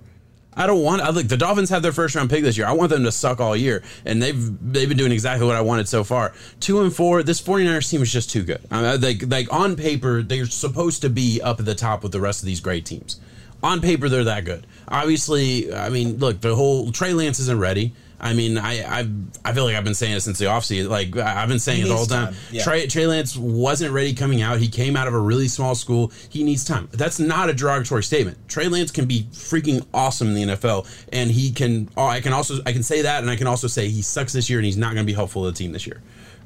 I 0.56 0.68
don't 0.68 0.82
want. 0.84 1.02
I 1.02 1.10
look. 1.10 1.26
The 1.26 1.36
Dolphins 1.36 1.68
have 1.70 1.82
their 1.82 1.90
first 1.90 2.14
round 2.14 2.30
pick 2.30 2.44
this 2.44 2.56
year. 2.56 2.64
I 2.64 2.70
want 2.72 2.90
them 2.90 3.02
to 3.02 3.10
suck 3.10 3.40
all 3.40 3.56
year, 3.56 3.82
and 4.04 4.22
they've 4.22 4.72
they've 4.72 4.88
been 4.88 4.96
doing 4.96 5.10
exactly 5.10 5.44
what 5.44 5.56
I 5.56 5.60
wanted 5.62 5.88
so 5.88 6.04
far. 6.04 6.32
Two 6.60 6.80
and 6.80 6.94
four. 6.94 7.24
This 7.24 7.42
49ers 7.42 7.90
team 7.90 8.02
is 8.02 8.12
just 8.12 8.30
too 8.30 8.44
good. 8.44 8.60
I 8.70 8.80
mean, 8.92 9.00
like 9.00 9.24
like 9.26 9.52
on 9.52 9.74
paper, 9.74 10.22
they're 10.22 10.46
supposed 10.46 11.02
to 11.02 11.10
be 11.10 11.40
up 11.42 11.58
at 11.58 11.66
the 11.66 11.74
top 11.74 12.04
with 12.04 12.12
the 12.12 12.20
rest 12.20 12.40
of 12.40 12.46
these 12.46 12.60
great 12.60 12.86
teams. 12.86 13.18
On 13.64 13.80
paper, 13.80 14.08
they're 14.08 14.24
that 14.24 14.44
good. 14.44 14.66
Obviously, 14.86 15.72
I 15.72 15.88
mean, 15.88 16.18
look, 16.18 16.40
the 16.40 16.54
whole 16.54 16.92
Trey 16.92 17.14
Lance 17.14 17.38
isn't 17.40 17.58
ready. 17.58 17.94
I 18.20 18.32
mean, 18.32 18.58
I 18.58 19.00
I, 19.00 19.08
I 19.44 19.52
feel 19.52 19.64
like 19.64 19.74
I've 19.74 19.84
been 19.84 19.94
saying 19.94 20.14
it 20.16 20.20
since 20.20 20.38
the 20.38 20.44
offseason. 20.46 20.88
Like 20.88 21.16
I've 21.16 21.48
been 21.48 21.58
saying 21.58 21.82
He 21.82 21.84
it 21.84 21.88
the 21.88 22.06
time. 22.06 22.26
time, 22.26 22.34
yeah. 22.50 22.62
Trey 22.62 22.86
Trey 22.86 23.06
Lance 23.06 23.36
wasn't 23.36 23.92
ready 23.92 24.14
coming 24.14 24.40
out. 24.42 24.58
He 24.60 24.68
came 24.68 24.96
out 24.96 25.08
of 25.08 25.14
a 25.14 25.18
really 25.18 25.48
small 25.48 25.74
school. 25.74 26.12
He 26.28 26.42
needs 26.44 26.64
time. 26.64 26.88
That's 26.92 27.18
not 27.18 27.50
a 27.50 27.54
derogatory 27.54 28.02
statement. 28.02 28.36
Trey 28.48 28.68
Lance 28.68 28.90
can 28.90 29.06
be 29.06 29.24
freaking 29.32 29.84
awesome 29.92 30.28
in 30.28 30.34
the 30.34 30.54
NFL, 30.54 30.86
and 31.12 31.30
he 31.30 31.50
can. 31.50 31.88
oh, 31.96 32.06
I 32.06 32.20
can 32.20 32.32
also 32.32 32.58
I 32.66 32.72
can 32.72 32.82
say 32.82 33.02
that, 33.02 33.22
and 33.22 33.30
I 33.30 33.36
can 33.36 33.46
also 33.46 33.66
say 33.66 33.88
he 33.88 34.02
sucks 34.02 34.32
this 34.32 34.48
year, 34.48 34.58
and 34.58 34.66
he's 34.66 34.76
not 34.76 34.94
going 34.94 35.04
to 35.04 35.10
be 35.10 35.14
helpful 35.14 35.44
to 35.44 35.50
the 35.50 35.56
team 35.56 35.72
this 35.72 35.86
year. 35.86 36.02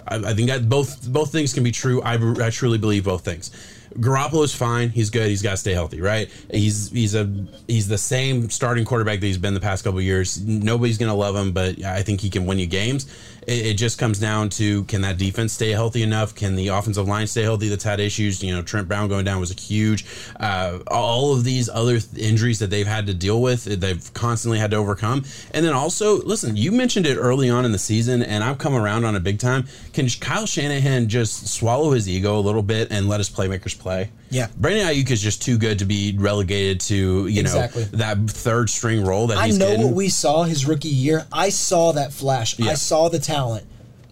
I, 0.07 0.17
I 0.17 0.35
think 0.35 0.49
that 0.49 0.69
both 0.69 1.07
both 1.09 1.33
things 1.33 1.53
can 1.53 1.65
be 1.65 1.73
true. 1.73 2.01
I, 2.03 2.15
I 2.45 2.51
truly 2.51 2.79
believe 2.79 3.05
both 3.05 3.25
things. 3.25 3.51
Garoppolo's 4.01 4.55
fine. 4.55 4.91
He's 4.91 5.11
good. 5.11 5.29
He's 5.29 5.43
got 5.43 5.53
to 5.53 5.57
stay 5.57 5.73
healthy, 5.73 6.01
right? 6.01 6.31
He's 6.53 6.91
he's 6.91 7.15
a 7.15 7.31
he's 7.67 7.89
the 7.89 7.99
same 7.99 8.49
starting 8.51 8.85
quarterback 8.85 9.21
that 9.21 9.27
he's 9.27 9.39
been 9.39 9.55
the 9.55 9.61
past 9.61 9.85
couple 9.85 10.01
years. 10.01 10.41
Nobody's 10.41 10.99
going 10.99 11.11
to 11.11 11.17
love 11.17 11.35
him, 11.35 11.53
but 11.53 11.83
I 11.85 12.03
think 12.03 12.21
he 12.21 12.31
can 12.31 12.47
win 12.47 12.59
you 12.59 12.67
games. 12.67 13.07
It, 13.49 13.67
it 13.67 13.75
just 13.75 13.99
comes 13.99 14.19
down 14.19 14.51
to 14.51 14.85
can 14.85 15.01
that 15.01 15.17
defense 15.17 15.55
stay 15.55 15.71
healthy 15.71 16.03
enough? 16.03 16.35
Can 16.35 16.55
the 16.55 16.69
offensive 16.69 17.09
line 17.09 17.27
stay 17.27 17.43
healthy? 17.43 17.69
That's 17.69 17.85
had 17.85 17.99
issues. 17.99 18.43
You 18.43 18.55
know, 18.55 18.63
Trent 18.63 18.87
Brown 18.87 19.09
going 19.09 19.25
down 19.25 19.41
was 19.41 19.51
a 19.51 19.59
huge. 19.59 20.05
Uh, 20.39 20.79
all 20.89 21.35
of 21.35 21.45
these 21.45 21.69
other 21.69 21.99
th- 21.99 22.23
injuries 22.23 22.59
that 22.59 22.69
they've 22.69 22.87
had 22.87 23.07
to 23.07 23.15
deal 23.15 23.41
with, 23.41 23.65
they've 23.65 24.13
constantly 24.13 24.59
had 24.59 24.71
to 24.73 24.77
overcome. 24.77 25.25
And 25.53 25.65
then 25.65 25.73
also, 25.73 26.21
listen, 26.23 26.57
you 26.57 26.71
mentioned 26.71 27.07
it 27.07 27.17
early 27.17 27.49
on 27.49 27.65
in 27.65 27.73
the 27.73 27.79
season, 27.79 28.23
and 28.23 28.45
I've 28.45 28.59
come 28.59 28.75
around 28.75 29.05
on 29.05 29.17
it 29.17 29.23
big 29.23 29.39
time. 29.39 29.65
Can 29.93 30.09
Kyle 30.21 30.47
Shanahan 30.47 31.09
just 31.09 31.49
swallow 31.49 31.93
his 31.93 32.09
ego 32.09 32.39
a 32.39 32.41
little 32.41 32.63
bit 32.63 32.89
and 32.91 33.09
let 33.09 33.19
his 33.19 33.31
playmakers 33.31 33.79
play? 33.79 34.11
Yeah. 34.31 34.49
Brandon 34.57 34.87
Aiyuk 34.87 35.11
is 35.11 35.23
just 35.23 35.43
too 35.43 35.59
good 35.59 35.79
to 35.79 35.85
be 35.85 36.15
relegated 36.19 36.81
to 36.83 37.27
you 37.27 37.41
Exactly. 37.41 37.83
know 37.85 37.89
that 37.99 38.19
third 38.31 38.69
string 38.71 39.05
role 39.05 39.27
that 39.29 39.39
I 39.39 39.49
know 39.49 39.59
getting. 39.71 39.87
what 39.87 39.95
we 39.95 40.09
saw 40.09 40.43
his 40.45 40.67
rookie 40.67 40.89
year. 40.89 41.27
I 41.33 41.49
saw 41.49 41.93
that 41.93 42.13
flash. 42.13 42.59
Yeah. 42.59 42.73
I 42.73 42.75
saw 42.75 43.09
the 43.09 43.19
talent. 43.19 43.65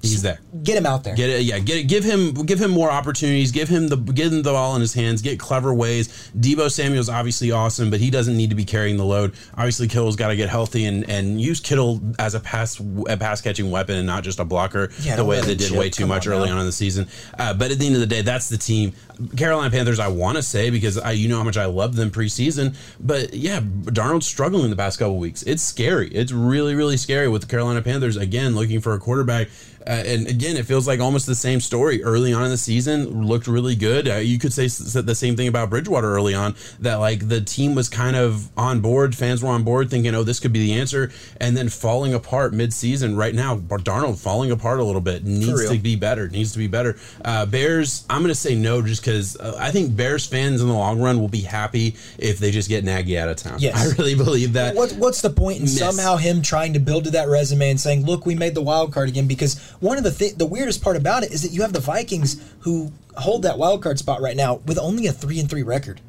He's 0.02 0.22
there. 0.22 0.38
Get 0.62 0.76
him 0.78 0.86
out 0.86 1.02
there. 1.02 1.16
Get 1.16 1.30
it, 1.30 1.42
yeah. 1.42 1.58
Get 1.58 1.78
it, 1.78 1.82
give 1.84 2.04
him, 2.04 2.32
give 2.32 2.60
him 2.60 2.70
more 2.70 2.90
opportunities. 2.90 3.50
Give 3.50 3.68
him 3.68 3.88
the, 3.88 3.96
give 3.96 4.32
him 4.32 4.42
the 4.42 4.52
ball 4.52 4.74
in 4.76 4.80
his 4.80 4.94
hands. 4.94 5.20
Get 5.20 5.40
clever 5.40 5.74
ways. 5.74 6.30
Deebo 6.38 6.70
Samuel's 6.70 7.08
obviously 7.08 7.50
awesome, 7.50 7.90
but 7.90 7.98
he 7.98 8.10
doesn't 8.10 8.36
need 8.36 8.50
to 8.50 8.56
be 8.56 8.64
carrying 8.64 8.98
the 8.98 9.04
load. 9.04 9.34
Obviously, 9.54 9.88
Kittle's 9.88 10.14
got 10.14 10.28
to 10.28 10.36
get 10.36 10.48
healthy 10.48 10.84
and 10.84 11.08
and 11.10 11.40
use 11.40 11.58
Kittle 11.60 12.00
as 12.20 12.34
a 12.34 12.40
pass 12.40 12.78
a 13.08 13.16
pass 13.16 13.40
catching 13.40 13.70
weapon 13.70 13.96
and 13.96 14.06
not 14.06 14.22
just 14.22 14.38
a 14.38 14.44
blocker 14.44 14.90
Yeah, 15.00 15.16
the 15.16 15.24
way 15.24 15.40
they 15.40 15.54
did 15.56 15.70
chip. 15.70 15.78
way 15.78 15.90
too 15.90 16.02
Come 16.02 16.10
much 16.10 16.26
on 16.28 16.34
early 16.34 16.46
now. 16.48 16.54
on 16.54 16.60
in 16.60 16.66
the 16.66 16.72
season. 16.72 17.08
Uh, 17.36 17.52
but 17.54 17.72
at 17.72 17.78
the 17.78 17.86
end 17.86 17.94
of 17.96 18.00
the 18.00 18.06
day, 18.06 18.22
that's 18.22 18.48
the 18.48 18.58
team. 18.58 18.92
Carolina 19.36 19.70
Panthers. 19.70 19.98
I 19.98 20.08
want 20.08 20.36
to 20.36 20.42
say 20.42 20.70
because 20.70 20.98
I 20.98 21.12
you 21.12 21.28
know 21.28 21.38
how 21.38 21.44
much 21.44 21.56
I 21.56 21.64
love 21.64 21.96
them 21.96 22.10
preseason, 22.10 22.76
but 23.00 23.34
yeah, 23.34 23.60
Darnold's 23.60 24.26
struggling 24.28 24.70
the 24.70 24.76
past 24.76 24.98
couple 24.98 25.16
weeks. 25.18 25.42
It's 25.42 25.62
scary. 25.62 26.08
It's 26.10 26.30
really 26.32 26.74
really 26.74 26.96
scary 26.98 27.26
with 27.28 27.42
the 27.42 27.48
Carolina 27.48 27.82
Panthers 27.82 28.16
again 28.16 28.54
looking 28.54 28.80
for 28.80 28.92
a 28.94 28.98
quarterback. 29.00 29.48
Uh, 29.86 30.02
and 30.06 30.26
again, 30.26 30.56
it 30.56 30.66
feels 30.66 30.86
like 30.86 31.00
almost 31.00 31.26
the 31.26 31.34
same 31.34 31.60
story. 31.60 32.02
Early 32.02 32.32
on 32.32 32.44
in 32.44 32.50
the 32.50 32.56
season, 32.56 33.26
looked 33.26 33.46
really 33.46 33.76
good. 33.76 34.08
Uh, 34.08 34.16
you 34.16 34.38
could 34.38 34.52
say 34.52 34.64
s- 34.66 34.78
the 34.94 35.14
same 35.14 35.36
thing 35.36 35.48
about 35.48 35.70
Bridgewater 35.70 36.12
early 36.12 36.34
on. 36.34 36.54
That 36.80 36.96
like 36.96 37.28
the 37.28 37.40
team 37.40 37.74
was 37.74 37.88
kind 37.88 38.16
of 38.16 38.48
on 38.58 38.80
board, 38.80 39.14
fans 39.14 39.42
were 39.42 39.50
on 39.50 39.62
board, 39.62 39.90
thinking, 39.90 40.14
"Oh, 40.14 40.22
this 40.22 40.40
could 40.40 40.52
be 40.52 40.60
the 40.60 40.74
answer," 40.74 41.10
and 41.40 41.56
then 41.56 41.68
falling 41.68 42.14
apart 42.14 42.52
mid-season. 42.52 43.16
Right 43.16 43.34
now, 43.34 43.56
Darnold 43.56 44.18
falling 44.18 44.50
apart 44.50 44.80
a 44.80 44.84
little 44.84 45.00
bit. 45.00 45.24
Needs 45.24 45.68
to 45.70 45.78
be 45.78 45.96
better. 45.96 46.28
Needs 46.28 46.52
to 46.52 46.58
be 46.58 46.66
better. 46.66 46.96
Uh, 47.24 47.46
Bears, 47.46 48.04
I'm 48.10 48.22
going 48.22 48.28
to 48.28 48.34
say 48.34 48.54
no, 48.54 48.82
just 48.82 49.02
because 49.02 49.36
uh, 49.36 49.56
I 49.58 49.70
think 49.70 49.94
Bears 49.96 50.26
fans 50.26 50.60
in 50.60 50.68
the 50.68 50.74
long 50.74 51.00
run 51.00 51.20
will 51.20 51.28
be 51.28 51.42
happy 51.42 51.94
if 52.18 52.38
they 52.38 52.50
just 52.50 52.68
get 52.68 52.84
Nagy 52.84 53.18
out 53.18 53.28
of 53.28 53.36
town. 53.36 53.58
Yes. 53.60 53.76
I 53.76 53.96
really 53.96 54.14
believe 54.14 54.54
that. 54.54 54.74
What, 54.74 54.92
what's 54.92 55.22
the 55.22 55.30
point 55.30 55.58
in 55.58 55.62
Miss. 55.62 55.78
somehow 55.78 56.16
him 56.16 56.42
trying 56.42 56.72
to 56.72 56.78
build 56.80 57.04
to 57.04 57.10
that 57.12 57.28
resume 57.28 57.70
and 57.70 57.80
saying, 57.80 58.04
"Look, 58.04 58.26
we 58.26 58.34
made 58.34 58.54
the 58.54 58.62
wild 58.62 58.92
card 58.92 59.08
again"? 59.08 59.26
Because 59.26 59.60
one 59.80 59.98
of 59.98 60.04
the 60.04 60.10
th- 60.10 60.36
the 60.36 60.46
weirdest 60.46 60.82
part 60.82 60.96
about 60.96 61.22
it 61.22 61.32
is 61.32 61.42
that 61.42 61.52
you 61.52 61.62
have 61.62 61.72
the 61.72 61.80
Vikings 61.80 62.40
who 62.60 62.92
hold 63.16 63.42
that 63.42 63.58
wild 63.58 63.82
card 63.82 63.98
spot 63.98 64.20
right 64.20 64.36
now 64.36 64.56
with 64.66 64.78
only 64.78 65.06
a 65.06 65.12
three 65.12 65.40
and 65.40 65.48
three 65.48 65.62
record. 65.62 66.00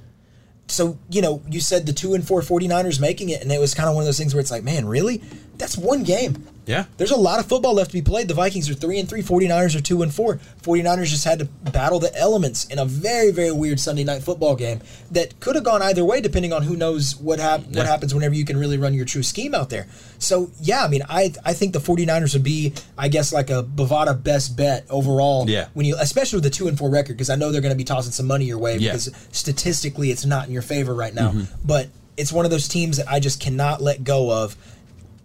So 0.67 0.97
you 1.09 1.21
know, 1.21 1.41
you 1.49 1.61
said 1.61 1.85
the 1.85 1.93
two 1.93 2.13
and 2.13 2.25
four 2.27 2.41
49ers 2.41 2.99
making 2.99 3.29
it, 3.29 3.41
and 3.41 3.51
it 3.51 3.59
was 3.59 3.73
kind 3.73 3.89
of 3.89 3.95
one 3.95 4.03
of 4.03 4.05
those 4.05 4.17
things 4.17 4.33
where 4.33 4.41
it's 4.41 4.51
like, 4.51 4.63
man, 4.63 4.85
really? 4.85 5.21
That's 5.57 5.77
one 5.77 6.03
game. 6.03 6.45
Yeah. 6.67 6.83
There's 6.97 7.11
a 7.11 7.15
lot 7.17 7.39
of 7.39 7.45
football 7.45 7.73
left 7.73 7.91
to 7.91 7.93
be 7.97 8.01
played. 8.01 8.27
The 8.27 8.33
Vikings 8.33 8.69
are 8.69 8.73
3 8.73 8.99
and 8.99 9.07
3, 9.09 9.21
49ers 9.23 9.73
are 9.75 9.81
2 9.81 10.01
and 10.03 10.13
4. 10.13 10.35
49ers 10.61 11.05
just 11.05 11.23
had 11.23 11.39
to 11.39 11.45
battle 11.45 11.97
the 11.99 12.13
elements 12.15 12.65
in 12.65 12.77
a 12.77 12.83
very 12.85 13.31
very 13.31 13.53
weird 13.53 13.79
Sunday 13.79 14.03
night 14.03 14.21
football 14.21 14.53
game 14.55 14.81
that 15.11 15.39
could 15.39 15.55
have 15.55 15.63
gone 15.63 15.81
either 15.81 16.03
way 16.03 16.19
depending 16.19 16.51
on 16.51 16.63
who 16.63 16.75
knows 16.75 17.15
what 17.15 17.39
hap- 17.39 17.61
Yeah. 17.69 17.77
what 17.79 17.85
happens 17.87 18.13
whenever 18.13 18.35
you 18.35 18.43
can 18.43 18.57
really 18.57 18.77
run 18.77 18.93
your 18.93 19.05
true 19.05 19.23
scheme 19.23 19.55
out 19.55 19.69
there. 19.69 19.87
So, 20.19 20.51
yeah, 20.61 20.83
I 20.83 20.89
mean, 20.89 21.03
I 21.09 21.33
I 21.45 21.53
think 21.53 21.71
the 21.73 21.79
49ers 21.79 22.33
would 22.33 22.43
be 22.43 22.73
I 22.97 23.07
guess 23.07 23.31
like 23.31 23.49
a 23.49 23.63
Bovada 23.63 24.21
best 24.21 24.57
bet 24.57 24.85
overall 24.89 25.49
Yeah. 25.49 25.67
when 25.73 25.85
you 25.85 25.95
especially 25.97 26.37
with 26.37 26.43
the 26.43 26.49
2 26.49 26.67
and 26.67 26.77
4 26.77 26.89
record 26.89 27.13
because 27.15 27.29
I 27.29 27.35
know 27.35 27.51
they're 27.51 27.61
going 27.61 27.73
to 27.73 27.77
be 27.77 27.85
tossing 27.85 28.11
some 28.11 28.27
money 28.27 28.43
your 28.45 28.57
way 28.59 28.75
Yeah. 28.77 28.91
because 28.91 29.09
statistically 29.31 30.11
it's 30.11 30.25
not 30.25 30.47
in 30.47 30.53
your 30.53 30.61
favor 30.61 30.93
right 30.93 31.13
now. 31.15 31.29
Mm-hmm. 31.29 31.43
But 31.65 31.87
it's 32.17 32.33
one 32.33 32.43
of 32.45 32.51
those 32.51 32.67
teams 32.67 32.97
that 32.97 33.09
I 33.09 33.19
just 33.21 33.39
cannot 33.39 33.81
let 33.81 34.03
go 34.03 34.31
of 34.31 34.57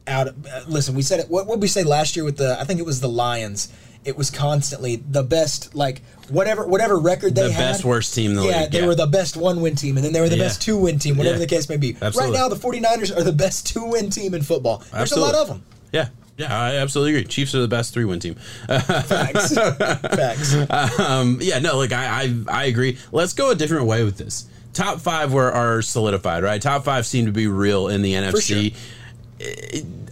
out 0.06 0.28
of, 0.28 0.46
uh, 0.46 0.60
listen 0.66 0.94
we 0.94 1.02
said 1.02 1.20
it 1.20 1.28
what 1.28 1.46
did 1.48 1.60
we 1.60 1.68
say 1.68 1.82
last 1.84 2.16
year 2.16 2.24
with 2.24 2.36
the 2.36 2.56
i 2.60 2.64
think 2.64 2.80
it 2.80 2.86
was 2.86 3.00
the 3.00 3.08
lions 3.08 3.68
it 4.04 4.16
was 4.16 4.30
constantly 4.30 4.96
the 4.96 5.22
best 5.22 5.74
like 5.76 6.02
whatever 6.28 6.66
whatever 6.66 6.98
record 6.98 7.34
they 7.36 7.42
The 7.46 7.52
had 7.52 7.72
best 7.72 7.84
worst 7.84 8.12
team 8.14 8.32
in 8.32 8.36
the 8.38 8.42
yeah 8.46 8.62
league, 8.62 8.72
they 8.72 8.80
yeah. 8.80 8.86
were 8.86 8.96
the 8.96 9.06
best 9.06 9.36
one 9.36 9.60
win 9.60 9.76
team 9.76 9.96
and 9.96 10.04
then 10.04 10.12
they 10.12 10.20
were 10.20 10.28
the 10.28 10.36
Yeah. 10.36 10.44
best 10.44 10.60
two 10.60 10.76
win 10.76 10.98
team 10.98 11.16
whatever 11.16 11.36
Yeah. 11.36 11.40
the 11.40 11.46
case 11.46 11.68
may 11.68 11.76
be 11.76 11.96
Absolutely. 12.02 12.32
right 12.32 12.40
now 12.40 12.48
the 12.48 12.56
49ers 12.56 13.16
are 13.16 13.22
the 13.22 13.32
best 13.32 13.66
two 13.72 13.84
win 13.84 14.10
team 14.10 14.34
in 14.34 14.42
football 14.42 14.82
there's 14.92 15.12
a 15.12 15.20
lot 15.20 15.34
of 15.36 15.46
them 15.48 15.62
Yeah. 15.92 16.08
Yeah, 16.38 16.58
I 16.58 16.76
absolutely 16.76 17.12
agree. 17.14 17.24
Chiefs 17.28 17.54
are 17.54 17.60
the 17.60 17.68
best 17.68 17.92
three-win 17.92 18.18
team. 18.18 18.36
facts 18.66 19.52
facts 20.16 20.54
um, 20.98 21.38
yeah, 21.42 21.58
no, 21.58 21.76
like 21.76 21.92
I, 21.92 22.22
I, 22.22 22.34
I 22.48 22.64
agree. 22.64 22.96
Let's 23.12 23.34
go 23.34 23.50
a 23.50 23.54
different 23.54 23.84
way 23.86 24.02
with 24.02 24.16
this. 24.16 24.46
Top 24.72 25.00
five 25.00 25.32
were 25.34 25.52
are 25.52 25.82
solidified, 25.82 26.42
right? 26.42 26.60
Top 26.60 26.84
five 26.84 27.06
seem 27.06 27.26
to 27.26 27.32
be 27.32 27.46
real 27.46 27.88
in 27.88 28.00
the 28.00 28.14
NFC. 28.14 28.74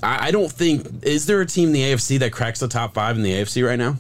I, 0.03 0.31
don't 0.31 0.51
think 0.51 1.05
is 1.05 1.27
there 1.27 1.41
a 1.41 1.47
team 1.47 1.69
in 1.69 1.73
the 1.73 1.83
AFC 1.83 2.19
that 2.21 2.33
cracks 2.33 2.61
the 2.61 2.69
top 2.69 2.95
five 2.95 3.17
in 3.17 3.23
the 3.23 3.33
AFC 3.33 3.67
right 3.67 3.79
now. 3.79 3.97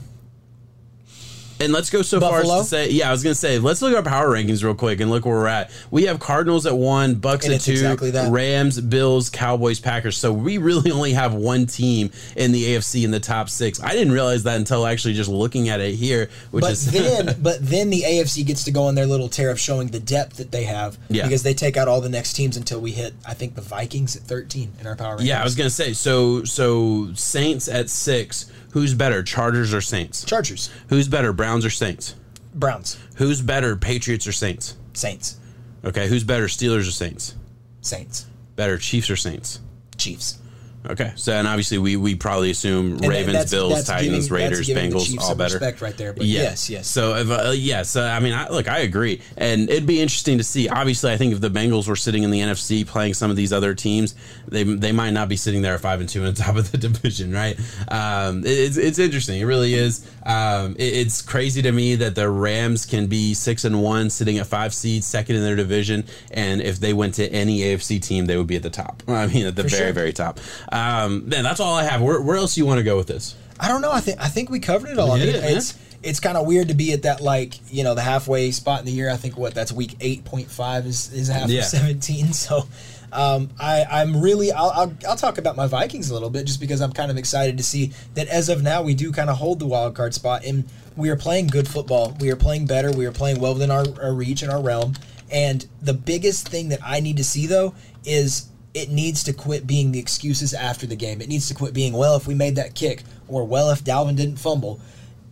And 1.60 1.74
let's 1.74 1.90
go 1.90 2.00
so 2.00 2.18
far 2.20 2.38
Buffalo? 2.38 2.60
as 2.60 2.64
to 2.64 2.68
say, 2.70 2.90
yeah, 2.90 3.08
I 3.08 3.12
was 3.12 3.22
gonna 3.22 3.34
say, 3.34 3.58
let's 3.58 3.82
look 3.82 3.92
at 3.92 3.96
our 3.98 4.02
power 4.02 4.28
rankings 4.30 4.64
real 4.64 4.74
quick 4.74 5.00
and 5.00 5.10
look 5.10 5.26
where 5.26 5.34
we're 5.34 5.46
at. 5.46 5.70
We 5.90 6.04
have 6.04 6.18
Cardinals 6.18 6.64
at 6.64 6.74
one, 6.74 7.16
Bucks 7.16 7.44
And 7.44 7.54
at 7.54 7.60
two, 7.60 7.72
exactly. 7.72 8.10
Rams, 8.10 8.80
Bills, 8.80 9.28
Cowboys, 9.28 9.78
Packers. 9.78 10.16
So 10.16 10.32
we 10.32 10.56
really 10.56 10.90
only 10.92 11.12
have 11.12 11.34
one 11.34 11.66
team 11.66 12.10
in 12.34 12.52
the 12.52 12.64
AFC 12.64 13.04
in 13.04 13.10
the 13.10 13.20
top 13.20 13.50
six. 13.50 13.82
I 13.82 13.92
didn't 13.92 14.14
realize 14.14 14.44
that 14.44 14.56
until 14.56 14.86
actually 14.86 15.12
just 15.12 15.28
looking 15.28 15.68
at 15.68 15.80
it 15.80 15.96
here, 15.96 16.30
which 16.50 16.62
but 16.62 16.72
is 16.72 16.90
then 16.92 17.36
but 17.42 17.58
then 17.60 17.90
the 17.90 18.02
AFC 18.06 18.46
gets 18.46 18.64
to 18.64 18.70
go 18.70 18.84
on 18.84 18.94
their 18.94 19.06
little 19.06 19.28
tear 19.28 19.50
of 19.50 19.60
showing 19.60 19.88
the 19.88 20.00
depth 20.00 20.38
that 20.38 20.50
they 20.52 20.64
have 20.64 20.96
Yeah. 21.10 21.24
because 21.24 21.42
they 21.42 21.52
take 21.52 21.76
out 21.76 21.88
all 21.88 22.00
the 22.00 22.08
next 22.08 22.32
teams 22.32 22.56
until 22.56 22.80
we 22.80 22.92
hit 22.92 23.12
I 23.26 23.34
think 23.34 23.54
the 23.54 23.60
Vikings 23.60 24.16
at 24.16 24.22
13 24.22 24.72
in 24.80 24.86
our 24.86 24.96
power 24.96 25.18
rankings. 25.18 25.26
Yeah, 25.26 25.42
I 25.42 25.44
was 25.44 25.54
gonna 25.54 25.68
say 25.68 25.92
so. 25.92 26.42
So 26.44 27.12
Saints 27.12 27.68
at 27.68 27.90
six. 27.90 28.50
Who's 28.72 28.94
better, 28.94 29.22
Chargers 29.22 29.74
or 29.74 29.80
Saints? 29.80 30.24
Chargers, 30.24 30.70
Who's 30.88 31.08
better, 31.08 31.32
Browns 31.32 31.64
or 31.64 31.70
Saints? 31.70 32.14
Browns, 32.54 32.98
Who's 33.16 33.40
better, 33.42 33.76
Patriots 33.76 34.26
or 34.26 34.32
Saints? 34.32 34.76
Saints, 34.92 35.36
Okay, 35.84 36.08
who's 36.08 36.24
better, 36.24 36.46
Steelers 36.46 36.86
or 36.88 36.92
Saints? 36.92 37.34
Saints, 37.80 38.26
Better, 38.56 38.76
Chiefs 38.78 39.08
or 39.10 39.16
Saints? 39.16 39.60
Chiefs. 39.96 40.38
Okay, 40.88 41.12
so 41.14 41.34
and 41.34 41.46
obviously 41.46 41.76
we 41.76 41.96
we 41.96 42.14
probably 42.14 42.50
assume 42.50 42.92
And 42.94 43.06
Ravens, 43.08 43.32
that's- 43.34 43.50
Bills, 43.50 43.74
that's 43.74 43.86
Titans, 43.88 44.28
giving- 44.28 44.42
Raiders, 44.44 44.68
Bengals, 44.68 45.06
Chiefs 45.06 45.24
all 45.28 45.34
better. 45.34 45.54
respect 45.56 45.82
right 45.82 45.94
there. 45.96 46.14
But 46.14 46.24
Yeah. 46.24 46.42
yes, 46.44 46.70
yes. 46.70 46.88
So 46.88 47.16
if, 47.16 47.30
uh, 47.30 47.50
yes, 47.54 47.96
uh, 47.96 48.02
I 48.04 48.18
mean, 48.20 48.32
I, 48.32 48.48
look, 48.48 48.66
I 48.66 48.78
agree, 48.78 49.20
and 49.36 49.68
it'd 49.68 49.84
be 49.86 50.00
interesting 50.00 50.38
to 50.38 50.44
see. 50.44 50.70
Obviously, 50.70 51.12
I 51.12 51.18
think 51.18 51.34
if 51.34 51.40
the 51.42 51.50
Bengals 51.50 51.86
were 51.86 51.96
sitting 51.96 52.22
in 52.22 52.30
the 52.30 52.40
NFC 52.40 52.82
playing 52.86 53.12
some 53.12 53.30
of 53.30 53.36
these 53.36 53.52
other 53.52 53.74
teams, 53.74 54.14
they 54.48 54.62
they 54.64 54.90
might 54.92 55.10
not 55.10 55.28
be 55.28 55.36
sitting 55.36 55.60
there 55.60 55.74
at 55.74 55.80
five 55.80 56.00
and 56.00 56.08
two 56.08 56.24
on 56.24 56.32
top 56.34 56.56
of 56.56 56.72
the 56.72 56.78
division, 56.78 57.30
right? 57.30 57.58
Um, 57.88 58.44
it- 58.46 58.48
it's 58.48 58.76
it's 58.78 58.98
interesting. 58.98 59.38
It 59.38 59.44
really 59.44 59.74
is. 59.74 60.00
Um, 60.24 60.76
it- 60.78 60.94
it's 61.00 61.20
crazy 61.20 61.60
to 61.60 61.72
me 61.72 61.94
that 61.96 62.14
the 62.14 62.28
Rams 62.30 62.86
can 62.86 63.06
be 63.06 63.34
six 63.34 63.64
and 63.66 63.82
one, 63.82 64.08
sitting 64.08 64.38
at 64.38 64.46
five 64.46 64.72
seeds, 64.72 65.06
second 65.06 65.36
in 65.36 65.42
their 65.42 65.56
division, 65.56 66.04
and 66.30 66.62
if 66.62 66.80
they 66.80 66.94
went 66.94 67.14
to 67.16 67.30
any 67.30 67.60
AFC 67.60 67.98
team, 68.00 68.24
they 68.24 68.38
would 68.38 68.46
be 68.46 68.56
at 68.56 68.62
the 68.62 68.70
top. 68.70 69.02
I 69.08 69.26
mean, 69.26 69.44
at 69.44 69.56
the 69.56 69.64
For 69.64 69.68
very 69.68 69.82
sure. 69.84 69.92
very 69.92 70.12
top. 70.14 70.40
Um, 70.72 71.28
man, 71.28 71.42
that's 71.44 71.60
all 71.60 71.74
I 71.74 71.84
have. 71.84 72.00
Where, 72.00 72.20
where 72.20 72.36
else 72.36 72.54
do 72.54 72.60
you 72.60 72.66
want 72.66 72.78
to 72.78 72.84
go 72.84 72.96
with 72.96 73.06
this? 73.06 73.34
I 73.58 73.68
don't 73.68 73.80
know. 73.82 73.92
I 73.92 74.00
think 74.00 74.20
I 74.20 74.28
think 74.28 74.50
we 74.50 74.60
covered 74.60 74.90
it 74.90 74.98
all. 74.98 75.14
We 75.14 75.22
I 75.22 75.26
mean, 75.26 75.34
it, 75.34 75.40
man. 75.42 75.56
it's 75.56 75.78
it's 76.02 76.20
kind 76.20 76.36
of 76.38 76.46
weird 76.46 76.68
to 76.68 76.74
be 76.74 76.92
at 76.92 77.02
that 77.02 77.20
like 77.20 77.54
you 77.72 77.84
know 77.84 77.94
the 77.94 78.00
halfway 78.02 78.50
spot 78.52 78.80
in 78.80 78.86
the 78.86 78.92
year. 78.92 79.10
I 79.10 79.16
think 79.16 79.36
what 79.36 79.54
that's 79.54 79.72
week 79.72 79.96
eight 80.00 80.24
point 80.24 80.50
five 80.50 80.86
is 80.86 81.12
is 81.12 81.28
half 81.28 81.48
Yeah. 81.50 81.60
of 81.60 81.64
seventeen. 81.66 82.26
So. 82.32 82.66
Um, 83.12 83.50
I, 83.58 83.84
I'm 83.90 84.20
really. 84.20 84.52
I'll, 84.52 84.70
I'll, 84.70 84.94
I'll 85.08 85.16
talk 85.16 85.36
about 85.38 85.56
my 85.56 85.66
Vikings 85.66 86.10
a 86.10 86.14
little 86.14 86.30
bit, 86.30 86.46
just 86.46 86.60
because 86.60 86.80
I'm 86.80 86.92
kind 86.92 87.10
of 87.10 87.16
excited 87.16 87.56
to 87.58 87.64
see 87.64 87.92
that 88.14 88.28
as 88.28 88.48
of 88.48 88.62
now 88.62 88.82
we 88.82 88.94
do 88.94 89.10
kind 89.10 89.28
of 89.28 89.36
hold 89.36 89.58
the 89.58 89.66
wild 89.66 89.96
card 89.96 90.14
spot, 90.14 90.44
and 90.44 90.64
we 90.96 91.10
are 91.10 91.16
playing 91.16 91.48
good 91.48 91.66
football. 91.66 92.16
We 92.20 92.30
are 92.30 92.36
playing 92.36 92.66
better. 92.66 92.92
We 92.92 93.06
are 93.06 93.10
playing 93.12 93.40
well 93.40 93.54
within 93.54 93.72
our, 93.72 93.84
our 94.00 94.12
reach 94.14 94.42
and 94.42 94.52
our 94.52 94.62
realm. 94.62 94.92
And 95.28 95.66
the 95.82 95.92
biggest 95.92 96.48
thing 96.48 96.68
that 96.68 96.78
I 96.84 97.00
need 97.00 97.16
to 97.16 97.24
see 97.24 97.46
though 97.46 97.74
is 98.04 98.46
it 98.74 98.90
needs 98.90 99.24
to 99.24 99.32
quit 99.32 99.66
being 99.66 99.92
the 99.92 99.98
excuses 99.98 100.54
after 100.54 100.86
the 100.86 100.96
game. 100.96 101.20
It 101.20 101.28
needs 101.28 101.48
to 101.48 101.54
quit 101.54 101.74
being, 101.74 101.92
well, 101.92 102.16
if 102.16 102.26
we 102.26 102.34
made 102.34 102.56
that 102.56 102.74
kick, 102.74 103.02
or 103.28 103.44
well, 103.44 103.70
if 103.70 103.82
Dalvin 103.84 104.16
didn't 104.16 104.36
fumble. 104.36 104.80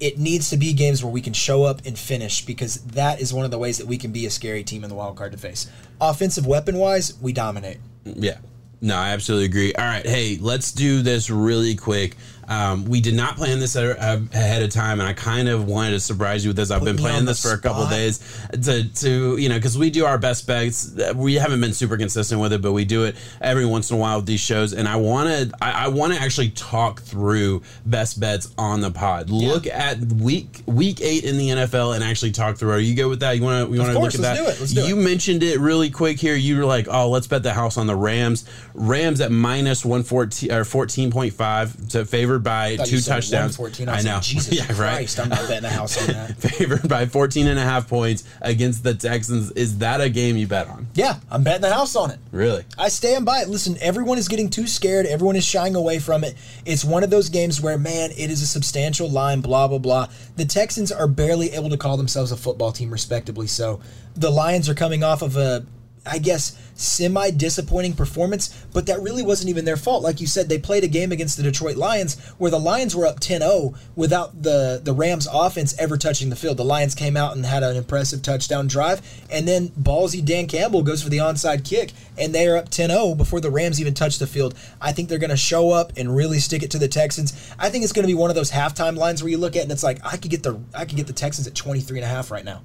It 0.00 0.16
needs 0.16 0.50
to 0.50 0.56
be 0.56 0.72
games 0.74 1.02
where 1.02 1.12
we 1.12 1.20
can 1.20 1.32
show 1.32 1.64
up 1.64 1.84
and 1.84 1.98
finish 1.98 2.46
because 2.46 2.76
that 2.84 3.20
is 3.20 3.34
one 3.34 3.44
of 3.44 3.50
the 3.50 3.58
ways 3.58 3.78
that 3.78 3.88
we 3.88 3.98
can 3.98 4.12
be 4.12 4.26
a 4.26 4.30
scary 4.30 4.62
team 4.62 4.84
in 4.84 4.90
the 4.90 4.94
wild 4.94 5.16
card 5.16 5.32
to 5.32 5.38
face. 5.38 5.68
Offensive 6.00 6.46
weapon 6.46 6.76
wise, 6.76 7.18
we 7.20 7.32
dominate. 7.32 7.78
Yeah. 8.04 8.38
No, 8.80 8.96
I 8.96 9.08
absolutely 9.08 9.46
agree. 9.46 9.72
All 9.74 9.84
right, 9.84 10.06
hey, 10.06 10.38
let's 10.40 10.70
do 10.70 11.02
this 11.02 11.30
really 11.30 11.74
quick. 11.74 12.16
Um, 12.48 12.86
we 12.86 13.00
did 13.00 13.14
not 13.14 13.36
plan 13.36 13.60
this 13.60 13.76
ahead 13.76 14.62
of 14.62 14.70
time, 14.70 15.00
and 15.00 15.08
I 15.08 15.12
kind 15.12 15.48
of 15.48 15.66
wanted 15.66 15.90
to 15.90 16.00
surprise 16.00 16.44
you 16.44 16.48
with 16.48 16.56
this. 16.56 16.70
I've 16.70 16.80
Put 16.80 16.86
been 16.86 16.96
me 16.96 17.02
playing 17.02 17.24
this 17.26 17.42
for 17.42 17.52
a 17.52 17.58
couple 17.58 17.86
days 17.88 18.20
to, 18.50 18.88
to 18.88 19.36
you 19.36 19.50
know, 19.50 19.56
because 19.56 19.76
we 19.76 19.90
do 19.90 20.06
our 20.06 20.16
best 20.16 20.46
bets. 20.46 20.94
We 21.14 21.34
haven't 21.34 21.60
been 21.60 21.74
super 21.74 21.98
consistent 21.98 22.40
with 22.40 22.54
it, 22.54 22.62
but 22.62 22.72
we 22.72 22.86
do 22.86 23.04
it 23.04 23.16
every 23.40 23.66
once 23.66 23.90
in 23.90 23.96
a 23.96 24.00
while 24.00 24.16
with 24.16 24.26
these 24.26 24.40
shows. 24.40 24.72
And 24.72 24.88
I 24.88 24.96
want 24.96 25.28
to, 25.28 25.56
I, 25.62 25.84
I 25.84 25.88
want 25.88 26.14
to 26.14 26.20
actually 26.20 26.50
talk 26.50 27.02
through 27.02 27.62
best 27.84 28.18
bets 28.18 28.52
on 28.56 28.80
the 28.80 28.90
pod. 28.90 29.28
Look 29.28 29.66
at 29.66 29.98
week 29.98 30.62
week 30.66 31.02
eight 31.02 31.24
in 31.24 31.36
the 31.36 31.50
NFL 31.50 31.94
and 31.94 32.02
actually 32.02 32.32
talk 32.32 32.56
through. 32.56 32.72
Are 32.72 32.78
you 32.78 32.94
good 32.94 33.08
with 33.08 33.20
that? 33.20 33.36
You 33.36 33.42
want 33.42 33.68
to, 33.68 33.74
you 33.74 33.80
want 33.80 33.92
to 33.92 33.98
look 33.98 34.14
at 34.14 34.20
let's 34.20 34.36
that? 34.36 34.36
do 34.36 34.44
it, 34.44 34.60
let's 34.60 34.72
do 34.72 34.86
you 34.86 34.98
it. 34.98 35.02
mentioned 35.02 35.42
it 35.42 35.60
really 35.60 35.90
quick 35.90 36.18
here. 36.18 36.34
You 36.34 36.56
were 36.58 36.64
like, 36.64 36.88
"Oh, 36.88 37.10
let's 37.10 37.26
bet 37.26 37.42
the 37.42 37.52
house 37.52 37.76
on 37.76 37.86
the 37.86 37.96
Rams." 37.96 38.48
Rams 38.72 39.20
at 39.20 39.30
minus 39.30 39.84
one 39.84 40.02
fourteen 40.02 40.50
or 40.50 40.64
fourteen 40.64 41.10
point 41.10 41.34
five 41.34 41.88
to 41.88 42.06
favor 42.06 42.37
favored 42.42 42.78
by 42.78 42.84
two 42.84 43.00
touchdowns. 43.00 43.58
114. 43.58 43.88
I, 43.88 43.98
I 43.98 44.02
know. 44.02 44.14
Like, 44.14 44.22
Jesus 44.22 44.54
yeah, 44.54 44.80
right. 44.80 45.18
I'm 45.18 45.28
not 45.28 45.48
betting 45.48 45.64
a 45.64 45.68
house 45.68 46.00
on 46.00 46.14
that. 46.14 46.36
favored 46.38 46.88
by 46.88 47.06
14 47.06 47.46
and 47.46 47.58
a 47.58 47.62
half 47.62 47.88
points 47.88 48.24
against 48.40 48.82
the 48.82 48.94
Texans. 48.94 49.50
Is 49.52 49.78
that 49.78 50.00
a 50.00 50.08
game 50.08 50.36
you 50.36 50.46
bet 50.46 50.68
on? 50.68 50.86
Yeah, 50.94 51.18
I'm 51.30 51.44
betting 51.44 51.62
the 51.62 51.72
house 51.72 51.96
on 51.96 52.10
it. 52.10 52.18
Really? 52.32 52.64
I 52.78 52.88
stand 52.88 53.24
by 53.24 53.40
it. 53.40 53.48
Listen, 53.48 53.76
everyone 53.80 54.18
is 54.18 54.28
getting 54.28 54.50
too 54.50 54.66
scared. 54.66 55.06
Everyone 55.06 55.36
is 55.36 55.44
shying 55.44 55.74
away 55.74 55.98
from 55.98 56.24
it. 56.24 56.34
It's 56.64 56.84
one 56.84 57.02
of 57.02 57.10
those 57.10 57.28
games 57.28 57.60
where, 57.60 57.78
man, 57.78 58.10
it 58.10 58.30
is 58.30 58.42
a 58.42 58.46
substantial 58.46 59.10
line, 59.10 59.40
blah, 59.40 59.68
blah, 59.68 59.78
blah. 59.78 60.08
The 60.36 60.44
Texans 60.44 60.92
are 60.92 61.08
barely 61.08 61.52
able 61.52 61.70
to 61.70 61.76
call 61.76 61.96
themselves 61.96 62.32
a 62.32 62.36
football 62.36 62.72
team, 62.72 62.90
respectably 62.90 63.46
so. 63.46 63.80
The 64.14 64.30
Lions 64.30 64.68
are 64.68 64.74
coming 64.74 65.04
off 65.04 65.22
of 65.22 65.36
a, 65.36 65.64
I 66.08 66.18
guess, 66.18 66.56
semi 66.74 67.30
disappointing 67.30 67.94
performance, 67.94 68.48
but 68.72 68.86
that 68.86 69.00
really 69.02 69.22
wasn't 69.22 69.50
even 69.50 69.64
their 69.64 69.76
fault. 69.76 70.02
Like 70.02 70.20
you 70.20 70.26
said, 70.26 70.48
they 70.48 70.58
played 70.58 70.84
a 70.84 70.88
game 70.88 71.12
against 71.12 71.36
the 71.36 71.42
Detroit 71.42 71.76
Lions 71.76 72.18
where 72.38 72.50
the 72.50 72.58
Lions 72.58 72.94
were 72.94 73.06
up 73.06 73.20
10 73.20 73.40
0 73.40 73.74
without 73.96 74.42
the, 74.42 74.80
the 74.82 74.92
Rams 74.92 75.26
offense 75.30 75.78
ever 75.78 75.96
touching 75.96 76.30
the 76.30 76.36
field. 76.36 76.56
The 76.56 76.64
Lions 76.64 76.94
came 76.94 77.16
out 77.16 77.36
and 77.36 77.44
had 77.44 77.62
an 77.62 77.76
impressive 77.76 78.22
touchdown 78.22 78.66
drive, 78.68 79.02
and 79.30 79.46
then 79.46 79.68
ballsy 79.70 80.24
Dan 80.24 80.46
Campbell 80.46 80.82
goes 80.82 81.02
for 81.02 81.10
the 81.10 81.18
onside 81.18 81.68
kick, 81.68 81.92
and 82.16 82.34
they 82.34 82.46
are 82.46 82.56
up 82.56 82.68
10 82.68 82.90
0 82.90 83.14
before 83.14 83.40
the 83.40 83.50
Rams 83.50 83.80
even 83.80 83.94
touch 83.94 84.18
the 84.18 84.26
field. 84.26 84.54
I 84.80 84.92
think 84.92 85.08
they're 85.08 85.18
going 85.18 85.30
to 85.30 85.36
show 85.36 85.70
up 85.70 85.92
and 85.96 86.14
really 86.14 86.38
stick 86.38 86.62
it 86.62 86.70
to 86.72 86.78
the 86.78 86.88
Texans. 86.88 87.52
I 87.58 87.70
think 87.70 87.84
it's 87.84 87.92
going 87.92 88.04
to 88.04 88.12
be 88.12 88.14
one 88.14 88.30
of 88.30 88.36
those 88.36 88.50
halftime 88.50 88.96
lines 88.96 89.22
where 89.22 89.30
you 89.30 89.38
look 89.38 89.56
at 89.56 89.62
and 89.62 89.72
it's 89.72 89.82
like, 89.82 89.98
I 90.04 90.16
could 90.16 90.30
get 90.30 90.42
the 90.42 90.60
I 90.74 90.84
could 90.84 90.96
get 90.96 91.06
the 91.06 91.12
Texans 91.12 91.46
at 91.46 91.54
23 91.54 91.98
and 91.98 92.04
a 92.04 92.08
half 92.08 92.30
right 92.30 92.44
now. 92.44 92.62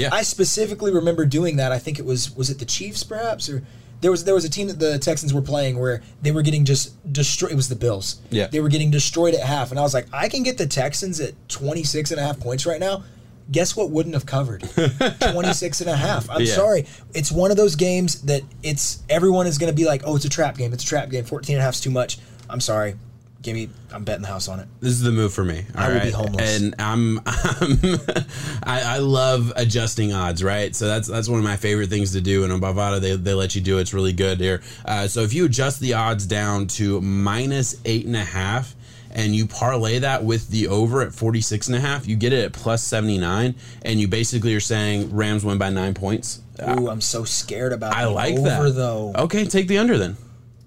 Yeah. 0.00 0.08
I 0.12 0.22
specifically 0.22 0.92
remember 0.92 1.24
doing 1.26 1.56
that. 1.56 1.72
I 1.72 1.78
think 1.78 1.98
it 1.98 2.04
was 2.04 2.34
was 2.36 2.50
it 2.50 2.58
the 2.58 2.64
Chiefs 2.64 3.04
perhaps 3.04 3.48
or 3.48 3.62
there 4.00 4.10
was 4.10 4.24
there 4.24 4.34
was 4.34 4.44
a 4.46 4.48
team 4.50 4.66
that 4.68 4.78
the 4.78 4.98
Texans 4.98 5.34
were 5.34 5.42
playing 5.42 5.78
where 5.78 6.02
they 6.22 6.32
were 6.32 6.42
getting 6.42 6.64
just 6.64 6.94
destroyed. 7.12 7.52
It 7.52 7.56
was 7.56 7.68
the 7.68 7.76
Bills. 7.76 8.20
Yeah. 8.30 8.46
They 8.46 8.60
were 8.60 8.70
getting 8.70 8.90
destroyed 8.90 9.34
at 9.34 9.42
half, 9.42 9.70
and 9.70 9.78
I 9.78 9.82
was 9.82 9.92
like, 9.94 10.06
I 10.12 10.28
can 10.30 10.42
get 10.42 10.56
the 10.58 10.66
Texans 10.66 11.20
at 11.20 11.34
26 11.50 12.10
and 12.10 12.18
a 12.18 12.22
half 12.24 12.40
points 12.40 12.64
right 12.64 12.80
now. 12.80 13.04
Guess 13.52 13.76
what 13.76 13.90
wouldn't 13.90 14.14
have 14.14 14.24
covered? 14.26 14.62
26 15.32 15.80
and 15.82 15.90
a 15.90 15.96
half. 15.96 16.30
I'm 16.30 16.42
Yeah. 16.42 16.54
sorry. 16.54 16.86
It's 17.14 17.30
one 17.32 17.50
of 17.50 17.56
those 17.56 17.74
games 17.76 18.22
that 18.22 18.42
it's 18.62 19.02
everyone 19.08 19.46
is 19.46 19.58
going 19.58 19.70
to 19.70 19.76
be 19.76 19.84
like, 19.84 20.02
"Oh, 20.06 20.16
it's 20.16 20.24
a 20.24 20.28
trap 20.30 20.56
game. 20.56 20.72
It's 20.72 20.84
a 20.84 20.86
trap 20.86 21.10
game. 21.10 21.24
14 21.24 21.56
and 21.56 21.60
a 21.60 21.64
half 21.64 21.74
is 21.74 21.80
too 21.80 21.90
much." 21.90 22.18
I'm 22.48 22.60
sorry. 22.60 22.94
Give 23.42 23.54
me 23.54 23.70
I'm 23.92 24.04
betting 24.04 24.22
the 24.22 24.28
house 24.28 24.48
on 24.48 24.60
it. 24.60 24.68
This 24.80 24.92
is 24.92 25.00
the 25.00 25.10
move 25.12 25.32
for 25.32 25.42
me. 25.44 25.64
I 25.74 25.88
will 25.88 26.00
be 26.00 26.10
homeless. 26.10 26.60
and 26.60 26.74
I'm, 26.78 27.18
I'm 27.24 27.78
I, 28.62 28.82
I 28.82 28.98
love 28.98 29.52
adjusting 29.56 30.12
odds, 30.12 30.44
right? 30.44 30.76
So 30.76 30.86
that's 30.86 31.08
that's 31.08 31.28
one 31.28 31.38
of 31.38 31.44
my 31.44 31.56
favorite 31.56 31.88
things 31.88 32.12
to 32.12 32.20
do. 32.20 32.44
And 32.44 32.52
on 32.52 32.60
Bovada, 32.60 33.00
they, 33.00 33.16
they 33.16 33.32
let 33.34 33.54
you 33.54 33.60
do 33.62 33.78
it. 33.78 33.82
It's 33.82 33.94
really 33.94 34.12
good 34.12 34.40
here. 34.40 34.60
Uh, 34.84 35.08
so 35.08 35.22
if 35.22 35.32
you 35.32 35.46
adjust 35.46 35.80
the 35.80 35.94
odds 35.94 36.26
down 36.26 36.66
to 36.68 37.00
minus 37.00 37.80
eight 37.86 38.04
and 38.06 38.16
a 38.16 38.24
half, 38.24 38.74
and 39.12 39.34
you 39.34 39.46
parlay 39.46 39.98
that 40.00 40.22
with 40.22 40.50
the 40.50 40.68
over 40.68 41.02
at 41.02 41.12
46 41.12 41.66
and 41.68 41.76
a 41.76 41.80
half, 41.80 42.06
you 42.06 42.14
get 42.16 42.32
it 42.32 42.44
at 42.44 42.52
plus 42.52 42.82
79, 42.84 43.54
and 43.82 44.00
you 44.00 44.06
basically 44.06 44.54
are 44.54 44.60
saying 44.60 45.14
Rams 45.14 45.44
win 45.44 45.58
by 45.58 45.70
nine 45.70 45.94
points. 45.94 46.42
Ooh, 46.62 46.88
I'm 46.88 47.00
so 47.00 47.24
scared 47.24 47.72
about 47.72 47.94
I 47.94 48.04
like 48.04 48.34
over, 48.34 48.68
that. 48.68 48.74
though. 48.76 49.12
Okay, 49.16 49.46
take 49.46 49.66
the 49.66 49.78
under 49.78 49.98
then. 49.98 50.16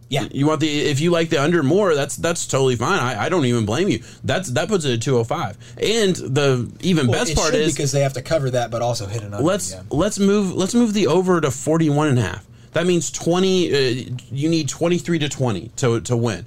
Yeah. 0.10 0.28
You 0.32 0.46
want 0.48 0.60
the 0.60 0.70
if 0.70 1.00
you 1.00 1.12
like 1.12 1.30
the 1.30 1.42
under 1.42 1.64
more, 1.64 1.96
that's 1.96 2.16
that's 2.16 2.46
totally 2.46 2.76
fine. 2.76 3.00
I, 3.00 3.26
I 3.26 3.30
don't 3.30 3.46
even 3.46 3.66
blame 3.66 3.90
you. 3.90 4.04
That's 4.24 4.50
that 4.52 4.68
puts 4.68 4.86
it 4.86 4.94
at 4.94 5.02
two 5.02 5.18
oh 5.18 5.24
five. 5.24 5.58
And 5.78 6.16
the 6.16 6.72
even 6.82 7.08
Well, 7.08 7.26
best 7.26 7.36
part 7.36 7.54
is 7.54 7.74
because 7.74 7.92
they 7.92 8.02
have 8.02 8.14
to 8.14 8.22
cover 8.22 8.50
that, 8.52 8.70
but 8.72 8.82
also 8.82 9.06
hit 9.08 9.24
an 9.24 9.34
under. 9.34 9.44
let's 9.46 9.72
yeah. 9.72 9.82
let's 9.90 10.20
move 10.20 10.54
let's 10.54 10.76
move 10.76 10.94
the 10.94 11.08
over 11.08 11.42
to 11.42 11.50
41 11.50 12.10
and 12.10 12.20
a 12.20 12.22
half. 12.22 12.46
That 12.74 12.86
means 12.86 13.12
20 13.12 13.74
uh, 13.74 14.14
you 14.32 14.50
need 14.50 14.70
23 14.70 15.20
to 15.20 15.30
20 15.30 15.68
to 15.78 16.02
to 16.02 16.18
win. 16.18 16.46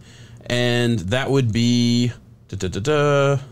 And 0.49 0.99
that 1.01 1.31
would 1.31 1.53
be 1.53 2.13
da, 2.49 2.69
da, 2.69 2.81
da. 2.81 3.43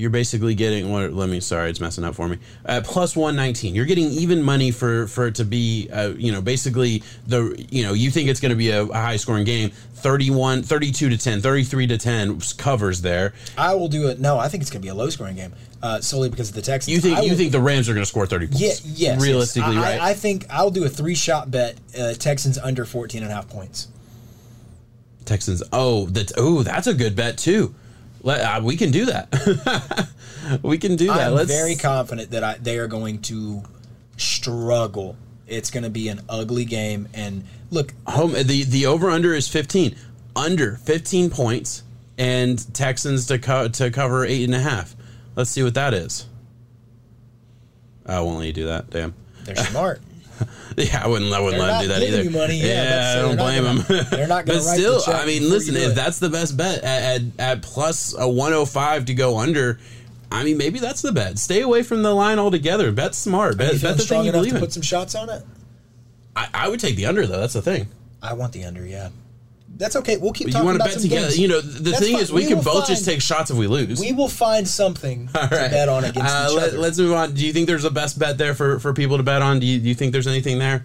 You're 0.00 0.10
basically 0.10 0.54
getting 0.54 0.90
what? 0.90 1.12
Let 1.12 1.28
me. 1.28 1.40
Sorry, 1.40 1.68
it's 1.68 1.78
messing 1.80 2.04
up 2.04 2.14
for 2.14 2.26
me. 2.26 2.38
Uh, 2.64 2.80
plus 2.82 3.14
one 3.14 3.36
nineteen. 3.36 3.74
You're 3.74 3.84
getting 3.84 4.06
even 4.06 4.42
money 4.42 4.70
for 4.70 5.06
for 5.06 5.26
it 5.26 5.34
to 5.36 5.44
be. 5.44 5.88
Uh, 5.92 6.08
you 6.16 6.32
know, 6.32 6.40
basically 6.40 7.02
the. 7.26 7.62
You 7.70 7.82
know, 7.84 7.92
you 7.92 8.10
think 8.10 8.28
it's 8.30 8.40
going 8.40 8.50
to 8.50 8.56
be 8.56 8.70
a, 8.70 8.82
a 8.84 8.94
high 8.94 9.16
scoring 9.16 9.44
game. 9.44 9.70
31, 10.00 10.62
32 10.62 11.10
to 11.10 11.18
10, 11.18 11.42
33 11.42 11.86
to 11.88 11.98
10 11.98 12.40
covers 12.56 13.02
there. 13.02 13.34
I 13.58 13.74
will 13.74 13.88
do 13.88 14.08
it. 14.08 14.18
No, 14.18 14.38
I 14.38 14.48
think 14.48 14.62
it's 14.62 14.70
going 14.70 14.80
to 14.80 14.86
be 14.86 14.88
a 14.88 14.94
low 14.94 15.10
scoring 15.10 15.36
game 15.36 15.52
uh, 15.82 16.00
solely 16.00 16.30
because 16.30 16.48
of 16.48 16.54
the 16.54 16.62
Texans. 16.62 16.94
You 16.94 17.02
think 17.02 17.18
I 17.18 17.20
you 17.20 17.32
will- 17.32 17.36
think 17.36 17.52
the 17.52 17.60
Rams 17.60 17.86
are 17.90 17.92
going 17.92 18.02
to 18.02 18.08
score 18.08 18.24
30 18.26 18.46
points? 18.46 18.62
Yeah, 18.86 19.12
yes. 19.12 19.22
Realistically, 19.22 19.74
yes. 19.74 19.84
I, 19.84 19.90
right? 19.90 20.00
I, 20.00 20.10
I 20.12 20.14
think 20.14 20.46
I'll 20.48 20.70
do 20.70 20.84
a 20.84 20.88
three 20.88 21.14
shot 21.14 21.50
bet. 21.50 21.76
Uh, 21.98 22.14
Texans 22.14 22.56
under 22.56 22.86
14 22.86 23.22
and 23.22 23.30
a 23.30 23.34
half 23.34 23.50
points. 23.50 23.88
Texans. 25.26 25.62
Oh, 25.72 26.06
that's 26.06 26.32
Oh, 26.36 26.62
that's 26.62 26.86
a 26.86 26.94
good 26.94 27.14
bet 27.14 27.36
too. 27.38 27.74
Let, 28.22 28.40
uh, 28.40 28.60
we 28.62 28.76
can 28.76 28.90
do 28.90 29.06
that. 29.06 30.08
we 30.62 30.78
can 30.78 30.96
do 30.96 31.06
that. 31.06 31.28
I'm 31.28 31.34
Let's. 31.34 31.50
very 31.50 31.74
confident 31.74 32.30
that 32.30 32.44
I, 32.44 32.54
they 32.58 32.78
are 32.78 32.86
going 32.86 33.22
to 33.22 33.62
struggle. 34.16 35.16
It's 35.46 35.70
going 35.70 35.84
to 35.84 35.90
be 35.90 36.08
an 36.08 36.20
ugly 36.28 36.64
game. 36.64 37.08
And 37.14 37.44
look, 37.70 37.94
home. 38.06 38.32
The 38.32 38.64
the 38.64 38.86
over 38.86 39.10
under 39.10 39.34
is 39.34 39.48
fifteen. 39.48 39.96
Under 40.36 40.76
fifteen 40.76 41.30
points, 41.30 41.82
and 42.18 42.72
Texans 42.74 43.26
to 43.26 43.38
co- 43.38 43.68
to 43.68 43.90
cover 43.90 44.24
eight 44.24 44.44
and 44.44 44.54
a 44.54 44.60
half. 44.60 44.94
Let's 45.34 45.50
see 45.50 45.62
what 45.62 45.74
that 45.74 45.94
is. 45.94 46.26
I 48.06 48.20
won't 48.20 48.38
let 48.38 48.46
you 48.46 48.52
do 48.52 48.66
that. 48.66 48.90
Damn. 48.90 49.14
they're 49.44 49.56
smart. 49.56 50.00
Yeah, 50.76 51.02
I 51.04 51.08
wouldn't. 51.08 51.32
I 51.32 51.40
wouldn't 51.40 51.60
They're 51.60 51.68
let 51.72 51.82
him 51.82 51.88
do 51.88 51.94
that 51.94 52.02
either. 52.22 52.30
money. 52.30 52.56
Yeah, 52.60 52.84
that's- 52.84 53.16
I 53.16 53.20
don't 53.22 53.36
blame 53.36 53.64
gonna- 53.64 53.82
him. 53.82 54.06
they're 54.10 54.26
not 54.28 54.46
gonna 54.46 54.58
But 54.60 54.64
still, 54.64 55.02
I 55.08 55.26
mean, 55.26 55.48
listen, 55.48 55.76
if 55.76 55.92
it. 55.92 55.94
that's 55.94 56.18
the 56.20 56.28
best 56.30 56.56
bet 56.56 56.82
at, 56.84 57.02
at, 57.02 57.22
at 57.38 57.62
plus 57.62 58.14
a 58.18 58.28
one 58.28 58.52
hundred 58.52 58.66
five 58.66 59.04
to 59.06 59.14
go 59.14 59.38
under, 59.38 59.78
I 60.32 60.44
mean, 60.44 60.56
maybe 60.58 60.78
that's 60.78 61.02
the 61.02 61.12
bet. 61.12 61.38
Stay 61.38 61.60
away 61.60 61.82
from 61.82 62.02
the 62.02 62.14
line 62.14 62.38
altogether. 62.38 62.92
Bet 62.92 63.14
smart. 63.14 63.58
Bet, 63.58 63.80
bet 63.82 63.96
the 63.96 64.04
thing 64.04 64.24
you 64.24 64.32
believe 64.32 64.50
to 64.52 64.56
in. 64.56 64.60
put 64.62 64.72
some 64.72 64.82
shots 64.82 65.14
on 65.14 65.28
it? 65.28 65.42
I, 66.36 66.48
I 66.54 66.68
would 66.68 66.78
take 66.80 66.96
the 66.96 67.06
under 67.06 67.26
though. 67.26 67.40
That's 67.40 67.54
the 67.54 67.62
thing. 67.62 67.88
I 68.22 68.34
want 68.34 68.52
the 68.52 68.64
under. 68.64 68.86
Yeah, 68.86 69.08
that's 69.80 69.96
okay. 69.96 70.16
We'll 70.18 70.32
keep 70.32 70.46
But 70.46 70.48
you 70.48 70.52
talking 70.52 70.66
want 70.66 70.78
to 70.78 70.84
about 70.84 70.94
bet 70.94 71.02
together. 71.02 71.22
games. 71.26 71.38
You 71.40 71.48
know, 71.48 71.60
the 71.60 71.90
That's 71.90 71.98
thing 72.04 72.12
fine. 72.14 72.22
is, 72.22 72.32
we, 72.32 72.42
We 72.42 72.48
can 72.48 72.60
both 72.62 72.86
just 72.86 73.04
take 73.04 73.20
shots 73.20 73.50
if 73.50 73.56
we 73.56 73.66
lose. 73.66 73.98
We 73.98 74.12
will 74.12 74.28
find 74.28 74.68
something 74.68 75.28
All 75.34 75.42
to 75.48 75.48
bet 75.48 75.88
on 75.88 76.04
against 76.04 76.32
Uh, 76.32 76.46
each 76.50 76.56
let, 76.56 76.68
other. 76.68 76.78
Let's 76.78 76.98
move 76.98 77.14
on. 77.14 77.34
Do 77.34 77.44
you 77.44 77.52
think 77.52 77.66
there's 77.66 77.84
a 77.84 77.90
best 77.90 78.18
bet 78.18 78.38
there 78.38 78.54
for, 78.54 78.78
for 78.78 78.92
people 78.92 79.16
to 79.16 79.22
bet 79.24 79.42
on? 79.42 79.58
Do 79.58 79.66
you, 79.66 79.80
do 79.80 79.88
you 79.88 79.94
think 79.96 80.12
there's 80.12 80.28
anything 80.28 80.58
there? 80.60 80.84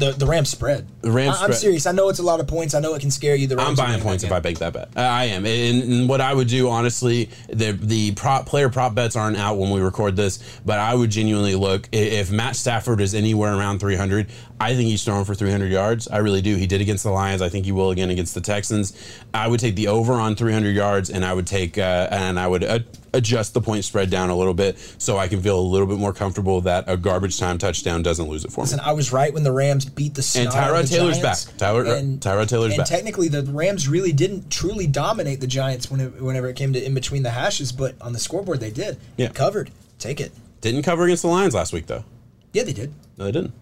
The 0.00 0.12
the 0.12 0.26
Rams 0.26 0.48
spread. 0.48 0.86
The 1.02 1.10
Rams 1.10 1.36
I, 1.40 1.44
am 1.44 1.52
serious. 1.52 1.86
I 1.86 1.92
know 1.92 2.08
it's 2.08 2.18
a 2.18 2.22
lot 2.22 2.40
of 2.40 2.46
points. 2.46 2.74
I 2.74 2.80
know 2.80 2.94
it 2.94 3.00
can 3.00 3.10
scare 3.10 3.36
you. 3.36 3.46
The 3.46 3.56
Rams 3.56 3.78
I'm 3.78 3.86
buying 3.86 4.02
points 4.02 4.24
if 4.24 4.32
I 4.32 4.40
make 4.40 4.58
that 4.58 4.72
bet. 4.72 4.88
Uh, 4.96 5.00
I 5.00 5.24
am. 5.26 5.44
And, 5.44 5.82
and 5.82 6.08
what 6.08 6.20
I 6.22 6.32
would 6.32 6.48
do, 6.48 6.68
honestly, 6.68 7.28
the 7.48 7.72
the 7.72 8.12
prop 8.12 8.46
player 8.46 8.70
prop 8.70 8.94
bets 8.94 9.14
aren't 9.14 9.36
out 9.36 9.58
when 9.58 9.70
we 9.70 9.80
record 9.80 10.16
this, 10.16 10.60
but 10.64 10.78
I 10.78 10.94
would 10.94 11.10
genuinely 11.10 11.54
look 11.54 11.88
if 11.92 12.32
Matt 12.32 12.56
Stafford 12.56 13.00
is 13.00 13.14
anywhere 13.14 13.54
around 13.54 13.78
300. 13.78 14.28
I 14.58 14.74
think 14.74 14.88
he's 14.88 15.04
throwing 15.04 15.24
for 15.24 15.34
300 15.34 15.70
yards. 15.70 16.08
I 16.08 16.18
really 16.18 16.42
do. 16.42 16.56
He 16.56 16.66
did 16.66 16.80
against 16.80 17.04
the 17.04 17.10
Lions. 17.10 17.40
I 17.40 17.48
think 17.48 17.64
he 17.64 17.72
will 17.72 17.90
again 17.90 18.10
against 18.10 18.34
the 18.34 18.42
Texans. 18.42 18.92
I 19.32 19.48
would 19.48 19.60
take 19.60 19.74
the 19.74 19.88
over 19.88 20.14
on 20.14 20.34
300 20.34 20.74
yards, 20.74 21.10
and 21.10 21.24
I 21.24 21.32
would 21.34 21.46
take 21.46 21.78
uh, 21.78 22.08
and 22.10 22.40
I 22.40 22.46
would 22.46 22.64
uh, 22.64 22.80
adjust 23.12 23.54
the 23.54 23.60
point 23.60 23.84
spread 23.84 24.10
down 24.10 24.30
a 24.30 24.36
little 24.36 24.54
bit 24.54 24.78
so 24.98 25.18
I 25.18 25.28
can 25.28 25.42
feel 25.42 25.58
a 25.58 25.60
little 25.60 25.86
bit 25.86 25.98
more 25.98 26.12
comfortable 26.12 26.60
that 26.62 26.84
a 26.86 26.96
garbage 26.96 27.38
time 27.38 27.58
touchdown 27.58 28.02
doesn't 28.02 28.28
lose 28.28 28.44
it 28.44 28.52
for 28.52 28.60
me. 28.60 28.64
Listen, 28.64 28.80
I 28.80 28.92
was 28.92 29.12
right 29.12 29.32
when 29.34 29.42
the 29.42 29.52
Rams 29.52 29.84
beat 29.84 30.14
the 30.14 30.32
And 30.38 30.48
Tyrod 30.48 30.88
Taylor's 30.88 31.18
Giants. 31.18 31.44
back. 31.46 31.56
Tyler- 31.58 31.86
uh, 31.86 32.00
Tyrod 32.00 32.48
Taylor's 32.48 32.72
and 32.72 32.78
back. 32.78 32.86
technically, 32.86 33.28
the 33.28 33.42
Rams 33.44 33.88
really 33.88 34.12
didn't 34.12 34.50
truly 34.50 34.86
dominate 34.86 35.40
the 35.40 35.46
Giants 35.46 35.90
when 35.90 36.00
it, 36.00 36.20
whenever 36.22 36.48
it 36.48 36.56
came 36.56 36.72
to 36.72 36.84
in 36.84 36.94
between 36.94 37.22
the 37.22 37.30
hashes, 37.30 37.72
but 37.72 37.94
on 38.00 38.12
the 38.12 38.18
scoreboard 38.20 38.60
they 38.60 38.70
did. 38.70 38.96
Yeah. 39.16 39.28
covered. 39.28 39.70
Take 39.98 40.20
it. 40.20 40.32
Didn't 40.60 40.82
cover 40.82 41.04
against 41.04 41.22
the 41.22 41.28
Lions 41.28 41.54
last 41.54 41.72
week 41.72 41.86
though. 41.86 42.04
Yeah, 42.52 42.62
they 42.64 42.72
did. 42.72 42.92
No, 43.16 43.24
they 43.24 43.32
didn't. 43.32 43.52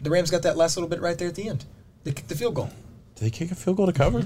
The 0.00 0.10
Rams 0.10 0.30
got 0.30 0.42
that 0.42 0.56
last 0.56 0.76
little 0.76 0.88
bit 0.88 1.00
right 1.00 1.16
there 1.18 1.28
at 1.28 1.34
the 1.34 1.48
end. 1.48 1.64
They 2.04 2.12
kicked 2.12 2.28
the 2.28 2.34
field 2.34 2.54
goal. 2.54 2.70
Did 3.16 3.24
they 3.26 3.30
kick 3.30 3.50
a 3.50 3.54
field 3.54 3.76
goal 3.78 3.86
to 3.86 3.92
cover? 3.92 4.24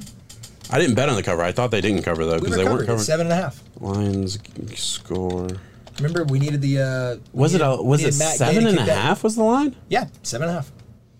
I 0.73 0.79
didn't 0.79 0.95
bet 0.95 1.09
on 1.09 1.17
the 1.17 1.23
cover. 1.23 1.43
I 1.43 1.53
thought 1.53 1.71
they 1.71 1.81
didn't 1.81 2.03
cover 2.03 2.25
though 2.25 2.35
We 2.35 2.41
because 2.41 2.51
were 2.53 2.57
they 2.59 2.65
covered 2.65 2.73
weren't 2.79 2.83
at 2.83 2.87
covering. 2.87 3.05
seven 3.05 3.27
and 3.27 3.33
a 3.33 3.37
half. 3.43 3.63
Lions 3.81 4.39
score. 4.77 5.49
Remember, 5.99 6.25
we 6.25 6.39
needed 6.39 6.63
the. 6.63 6.79
Uh, 6.81 7.17
we 7.33 7.41
Was 7.43 7.55
it 7.55 7.61
a 7.61 7.77
was 7.83 8.01
it 8.01 8.07
needed 8.07 8.19
Matt 8.19 8.37
seven 8.37 8.67
and 8.67 8.79
a 8.79 8.85
that- 8.85 9.23
Was 9.23 9.37
the 9.37 9.43
line? 9.43 9.77
Yeah, 9.89 10.07
seven 10.23 10.49
and 10.49 10.57
a 10.57 10.61
half. 10.61 10.73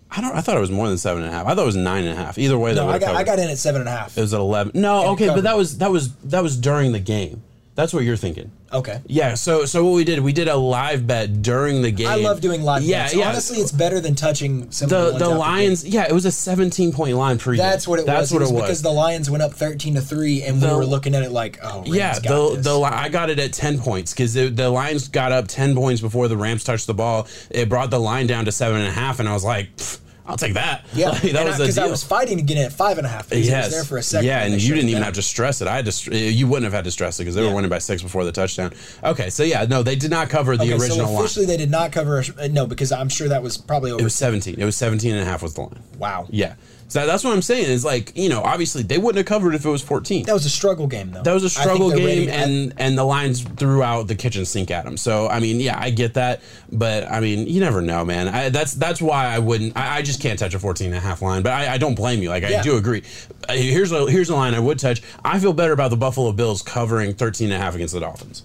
I 0.09 0.21
don't. 0.21 0.35
I 0.35 0.41
thought 0.41 0.57
it 0.57 0.61
was 0.61 0.71
more 0.71 0.87
than 0.89 0.97
seven 0.97 1.23
and 1.23 1.31
a 1.31 1.35
half. 1.35 1.45
I 1.45 1.55
thought 1.55 1.61
it 1.63 1.65
was 1.65 1.75
nine 1.75 2.03
and 2.05 2.17
a 2.17 2.21
half. 2.21 2.37
Either 2.37 2.57
way, 2.57 2.73
No, 2.73 2.89
I 2.89 2.97
got 2.99 3.07
covered. 3.07 3.17
I 3.19 3.23
got 3.23 3.39
in 3.39 3.49
at 3.49 3.57
seven 3.57 3.81
and 3.81 3.87
a 3.87 3.91
half. 3.91 4.17
it 4.17 4.21
was 4.21 4.33
at 4.33 4.39
eleven. 4.39 4.71
No, 4.75 5.01
And 5.01 5.09
okay, 5.11 5.27
but 5.27 5.43
that 5.43 5.55
was 5.55 5.77
that 5.77 5.91
was 5.91 6.13
that 6.25 6.41
was 6.43 6.57
during 6.57 6.91
the 6.91 6.99
game. 6.99 7.43
That's 7.75 7.93
what 7.93 8.03
you're 8.03 8.17
thinking. 8.17 8.51
Okay. 8.73 9.01
Yeah. 9.05 9.33
So 9.33 9.65
so 9.65 9.83
what 9.83 9.93
we 9.93 10.03
did, 10.03 10.19
we 10.21 10.31
did 10.33 10.47
a 10.47 10.55
live 10.55 11.05
bet 11.05 11.41
during 11.41 11.81
the 11.81 11.91
game. 11.91 12.07
I 12.07 12.15
love 12.15 12.39
doing 12.41 12.61
live 12.63 12.83
Yeah, 12.83 13.03
bets. 13.03 13.15
yeah. 13.15 13.27
Honestly, 13.29 13.57
it's 13.57 13.71
better 13.71 13.99
than 13.99 14.15
touching 14.15 14.71
some 14.71 14.87
the 14.89 14.95
the, 15.05 15.11
ones 15.11 15.19
the 15.19 15.29
Lions. 15.29 15.85
Yeah, 15.87 16.03
it 16.07 16.13
was 16.13 16.25
a 16.25 16.31
17 16.31 16.93
point 16.93 17.17
line 17.17 17.37
pre. 17.37 17.57
That's 17.57 17.87
what 17.87 17.99
it 17.99 18.05
That's 18.05 18.31
was. 18.31 18.33
what 18.33 18.41
it 18.41 18.45
was 18.45 18.51
it 18.51 18.53
was. 18.55 18.61
because 18.63 18.81
the 18.81 18.91
Lions 18.91 19.29
went 19.29 19.43
up 19.43 19.53
thirteen 19.53 19.95
to 19.95 20.01
three, 20.01 20.43
and 20.43 20.61
we 20.61 20.67
were 20.67 20.85
looking 20.85 21.15
at 21.15 21.23
it 21.23 21.31
like, 21.31 21.59
oh, 21.63 21.81
Rams 21.81 21.95
Yeah, 21.95 22.13
the 22.19 22.55
this. 22.55 22.63
the 22.65 22.79
I 22.81 23.09
got 23.09 23.29
it 23.29 23.39
at 23.39 23.51
ten 23.53 23.77
points 23.79 24.13
because 24.13 24.33
the, 24.33 24.47
the 24.49 24.69
Lions 24.69 25.07
got 25.09 25.31
up 25.31 25.47
ten 25.47 25.75
points 25.75 25.99
before 26.01 26.27
the 26.27 26.37
Rams 26.37 26.63
touched 26.63 26.87
the 26.87 26.93
ball. 26.93 27.27
It 27.49 27.67
brought 27.69 27.89
the 27.89 27.99
line 27.99 28.27
down 28.27 28.45
to 28.45 28.51
seven 28.51 28.79
and 28.79 28.87
a 28.87 28.91
half, 28.91 29.19
and 29.19 29.27
I 29.27 29.33
was 29.33 29.43
like, 29.43 29.75
"Pff, 29.75 29.99
I'll 30.25 30.37
take 30.37 30.53
that. 30.53 30.85
Yeah, 30.93 31.09
Like, 31.09 31.21
that 31.23 31.45
was 31.45 31.57
because 31.57 31.77
I, 31.77 31.83
deal. 31.83 31.91
was 31.91 32.03
fighting 32.03 32.37
to 32.37 32.43
get 32.43 32.57
in 32.57 32.63
at 32.63 32.71
five 32.73 32.97
and 32.97 33.07
a 33.07 33.09
half. 33.09 33.29
Because 33.29 33.47
it 33.49 33.55
was 33.57 33.71
there 33.71 33.83
for 33.83 33.97
a 33.97 34.03
second. 34.03 34.27
Yeah, 34.27 34.43
and 34.43 34.61
you 34.61 34.73
didn't 34.75 34.89
even 34.89 35.03
have 35.03 35.13
to 35.15 35.21
stress 35.21 35.61
it. 35.61 35.67
I 35.67 35.75
had 35.75 35.85
to. 35.85 35.91
str- 35.91 36.13
You 36.13 36.47
wouldn't 36.47 36.65
have 36.65 36.73
had 36.73 36.85
to 36.85 36.91
stress 36.91 37.19
it 37.19 37.23
because 37.23 37.35
they 37.35 37.41
Yeah. 37.43 37.49
were 37.49 37.55
winning 37.55 37.69
by 37.69 37.79
six 37.79 38.01
before 38.01 38.23
the 38.23 38.31
touchdown. 38.31 38.71
Okay, 39.03 39.29
so 39.29 39.43
yeah, 39.43 39.65
no, 39.65 39.81
they 39.83 39.95
did 39.95 40.11
not 40.11 40.29
cover 40.29 40.55
the 40.57 40.63
Okay, 40.63 40.73
original 40.73 41.07
so 41.07 41.11
line. 41.13 41.23
officially 41.23 41.45
they 41.47 41.57
did 41.57 41.71
not 41.71 41.91
cover. 41.91 42.23
Uh, 42.39 42.47
no, 42.51 42.65
because 42.67 42.91
I'm 42.91 43.09
sure 43.09 43.27
that 43.29 43.41
was 43.41 43.57
probably 43.57 43.91
over. 43.91 43.99
It 44.01 44.03
was 44.03 44.15
17. 44.15 44.55
It 44.59 44.65
was 44.65 44.75
17 44.77 45.11
and 45.11 45.21
a 45.21 45.25
half 45.25 45.41
was 45.41 45.55
the 45.55 45.61
line. 45.61 45.79
wow. 45.97 46.27
Yeah. 46.29 46.53
So 46.91 47.07
that's 47.07 47.23
what 47.23 47.31
I'm 47.33 47.41
saying 47.41 47.69
is 47.69 47.85
like, 47.85 48.11
you 48.17 48.27
know, 48.27 48.41
obviously 48.41 48.83
they 48.83 48.97
wouldn't 48.97 49.15
have 49.15 49.25
covered 49.25 49.55
if 49.55 49.63
it 49.63 49.69
was 49.69 49.81
14. 49.81 50.25
That 50.25 50.33
was 50.33 50.45
a 50.45 50.49
struggle 50.49 50.87
game, 50.87 51.11
though. 51.11 51.21
That 51.23 51.33
was 51.33 51.45
a 51.45 51.49
struggle 51.49 51.89
game, 51.89 52.27
I- 52.27 52.33
and 52.33 52.73
and 52.77 52.97
the 52.97 53.05
Lions 53.05 53.43
threw 53.43 53.81
out 53.81 54.07
the 54.07 54.15
kitchen 54.15 54.43
sink 54.43 54.71
at 54.71 54.85
him. 54.85 54.97
So 54.97 55.29
I 55.29 55.39
mean, 55.39 55.61
yeah, 55.61 55.79
I 55.81 55.89
get 55.89 56.15
that, 56.15 56.41
but 56.69 57.09
I 57.09 57.21
mean, 57.21 57.47
you 57.47 57.61
never 57.61 57.81
know, 57.81 58.03
man. 58.03 58.27
I, 58.27 58.49
that's 58.49 58.73
that's 58.73 59.01
why 59.01 59.27
I 59.27 59.39
wouldn't. 59.39 59.77
I, 59.77 59.99
I 59.99 60.01
just 60.01 60.21
can't 60.21 60.37
touch 60.37 60.53
a 60.53 60.59
14 60.59 60.87
and 60.87 60.95
a 60.95 60.99
half 60.99 61.21
line. 61.21 61.43
But 61.43 61.53
I, 61.53 61.75
I 61.75 61.77
don't 61.77 61.95
blame 61.95 62.21
you. 62.21 62.27
Like 62.27 62.43
I 62.43 62.49
Yeah. 62.49 62.61
do 62.61 62.75
agree. 62.75 63.03
Uh, 63.47 63.53
Here's 63.53 63.93
a 63.93 64.11
here's 64.11 64.29
a 64.29 64.35
line 64.35 64.53
I 64.53 64.59
would 64.59 64.77
touch. 64.77 65.01
I 65.23 65.39
feel 65.39 65.53
better 65.53 65.71
about 65.71 65.91
the 65.91 65.97
Buffalo 65.97 66.33
Bills 66.33 66.61
covering 66.61 67.13
13 67.13 67.51
and 67.51 67.53
a 67.53 67.63
half 67.63 67.73
against 67.73 67.93
the 67.93 68.01
Dolphins. 68.01 68.43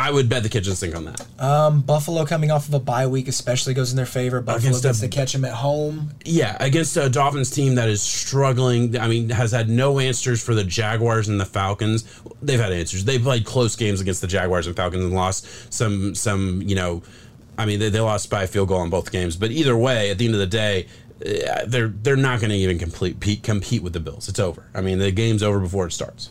I 0.00 0.10
would 0.12 0.28
bet 0.28 0.42
the 0.44 0.48
kitchen 0.48 0.74
sink 0.76 0.94
on 0.94 1.06
that. 1.06 1.26
um, 1.40 1.80
Buffalo 1.80 2.24
coming 2.24 2.50
off 2.52 2.68
of 2.68 2.74
a 2.74 2.78
bye 2.78 3.06
week, 3.08 3.26
especially 3.26 3.74
goes 3.74 3.90
in 3.90 3.96
their 3.96 4.06
favor. 4.06 4.40
Buffalo 4.40 4.68
Against 4.68 4.82
gets 4.84 4.98
a- 4.98 5.02
to 5.02 5.08
catch 5.08 5.32
them 5.32 5.44
at 5.44 5.52
home. 5.52 6.10
Yeah, 6.24 6.56
against 6.60 6.96
a 6.96 7.08
Dolphins 7.08 7.50
team 7.50 7.74
that 7.74 7.88
is 7.88 8.00
struggling. 8.00 8.96
I 8.98 9.08
mean, 9.08 9.30
has 9.30 9.50
had 9.50 9.68
no 9.68 9.98
answers 9.98 10.42
for 10.42 10.54
the 10.54 10.62
Jaguars 10.64 11.28
and 11.28 11.40
the 11.40 11.44
Falcons. 11.44 12.04
They've 12.40 12.60
had 12.60 12.72
answers. 12.72 13.04
They 13.04 13.18
played 13.18 13.44
close 13.44 13.74
games 13.76 14.00
against 14.00 14.20
the 14.20 14.26
Jaguars 14.28 14.66
and 14.66 14.76
Falcons 14.76 15.04
and 15.04 15.12
lost 15.14 15.46
some. 15.74 16.14
Some, 16.14 16.62
you 16.62 16.76
know, 16.76 17.02
I 17.58 17.66
mean, 17.66 17.80
they, 17.80 17.88
they 17.90 18.00
lost 18.00 18.30
by 18.30 18.44
a 18.44 18.46
field 18.46 18.68
goal 18.68 18.82
in 18.84 18.90
both 18.90 19.10
games. 19.10 19.36
But 19.36 19.50
either 19.50 19.76
way, 19.76 20.10
at 20.10 20.18
the 20.18 20.26
end 20.26 20.34
of 20.34 20.40
the 20.40 20.46
day, 20.46 20.86
uh, 21.26 21.64
they're 21.66 21.88
they're 21.88 22.14
not 22.16 22.38
going 22.40 22.50
to 22.50 22.56
even 22.56 22.78
complete 22.78 23.18
pe- 23.18 23.36
compete 23.36 23.82
with 23.82 23.94
the 23.94 24.00
Bills. 24.00 24.28
It's 24.28 24.38
over. 24.38 24.68
I 24.74 24.80
mean, 24.80 24.98
the 25.00 25.10
game's 25.10 25.42
over 25.42 25.58
before 25.58 25.86
it 25.86 25.92
starts. 25.92 26.30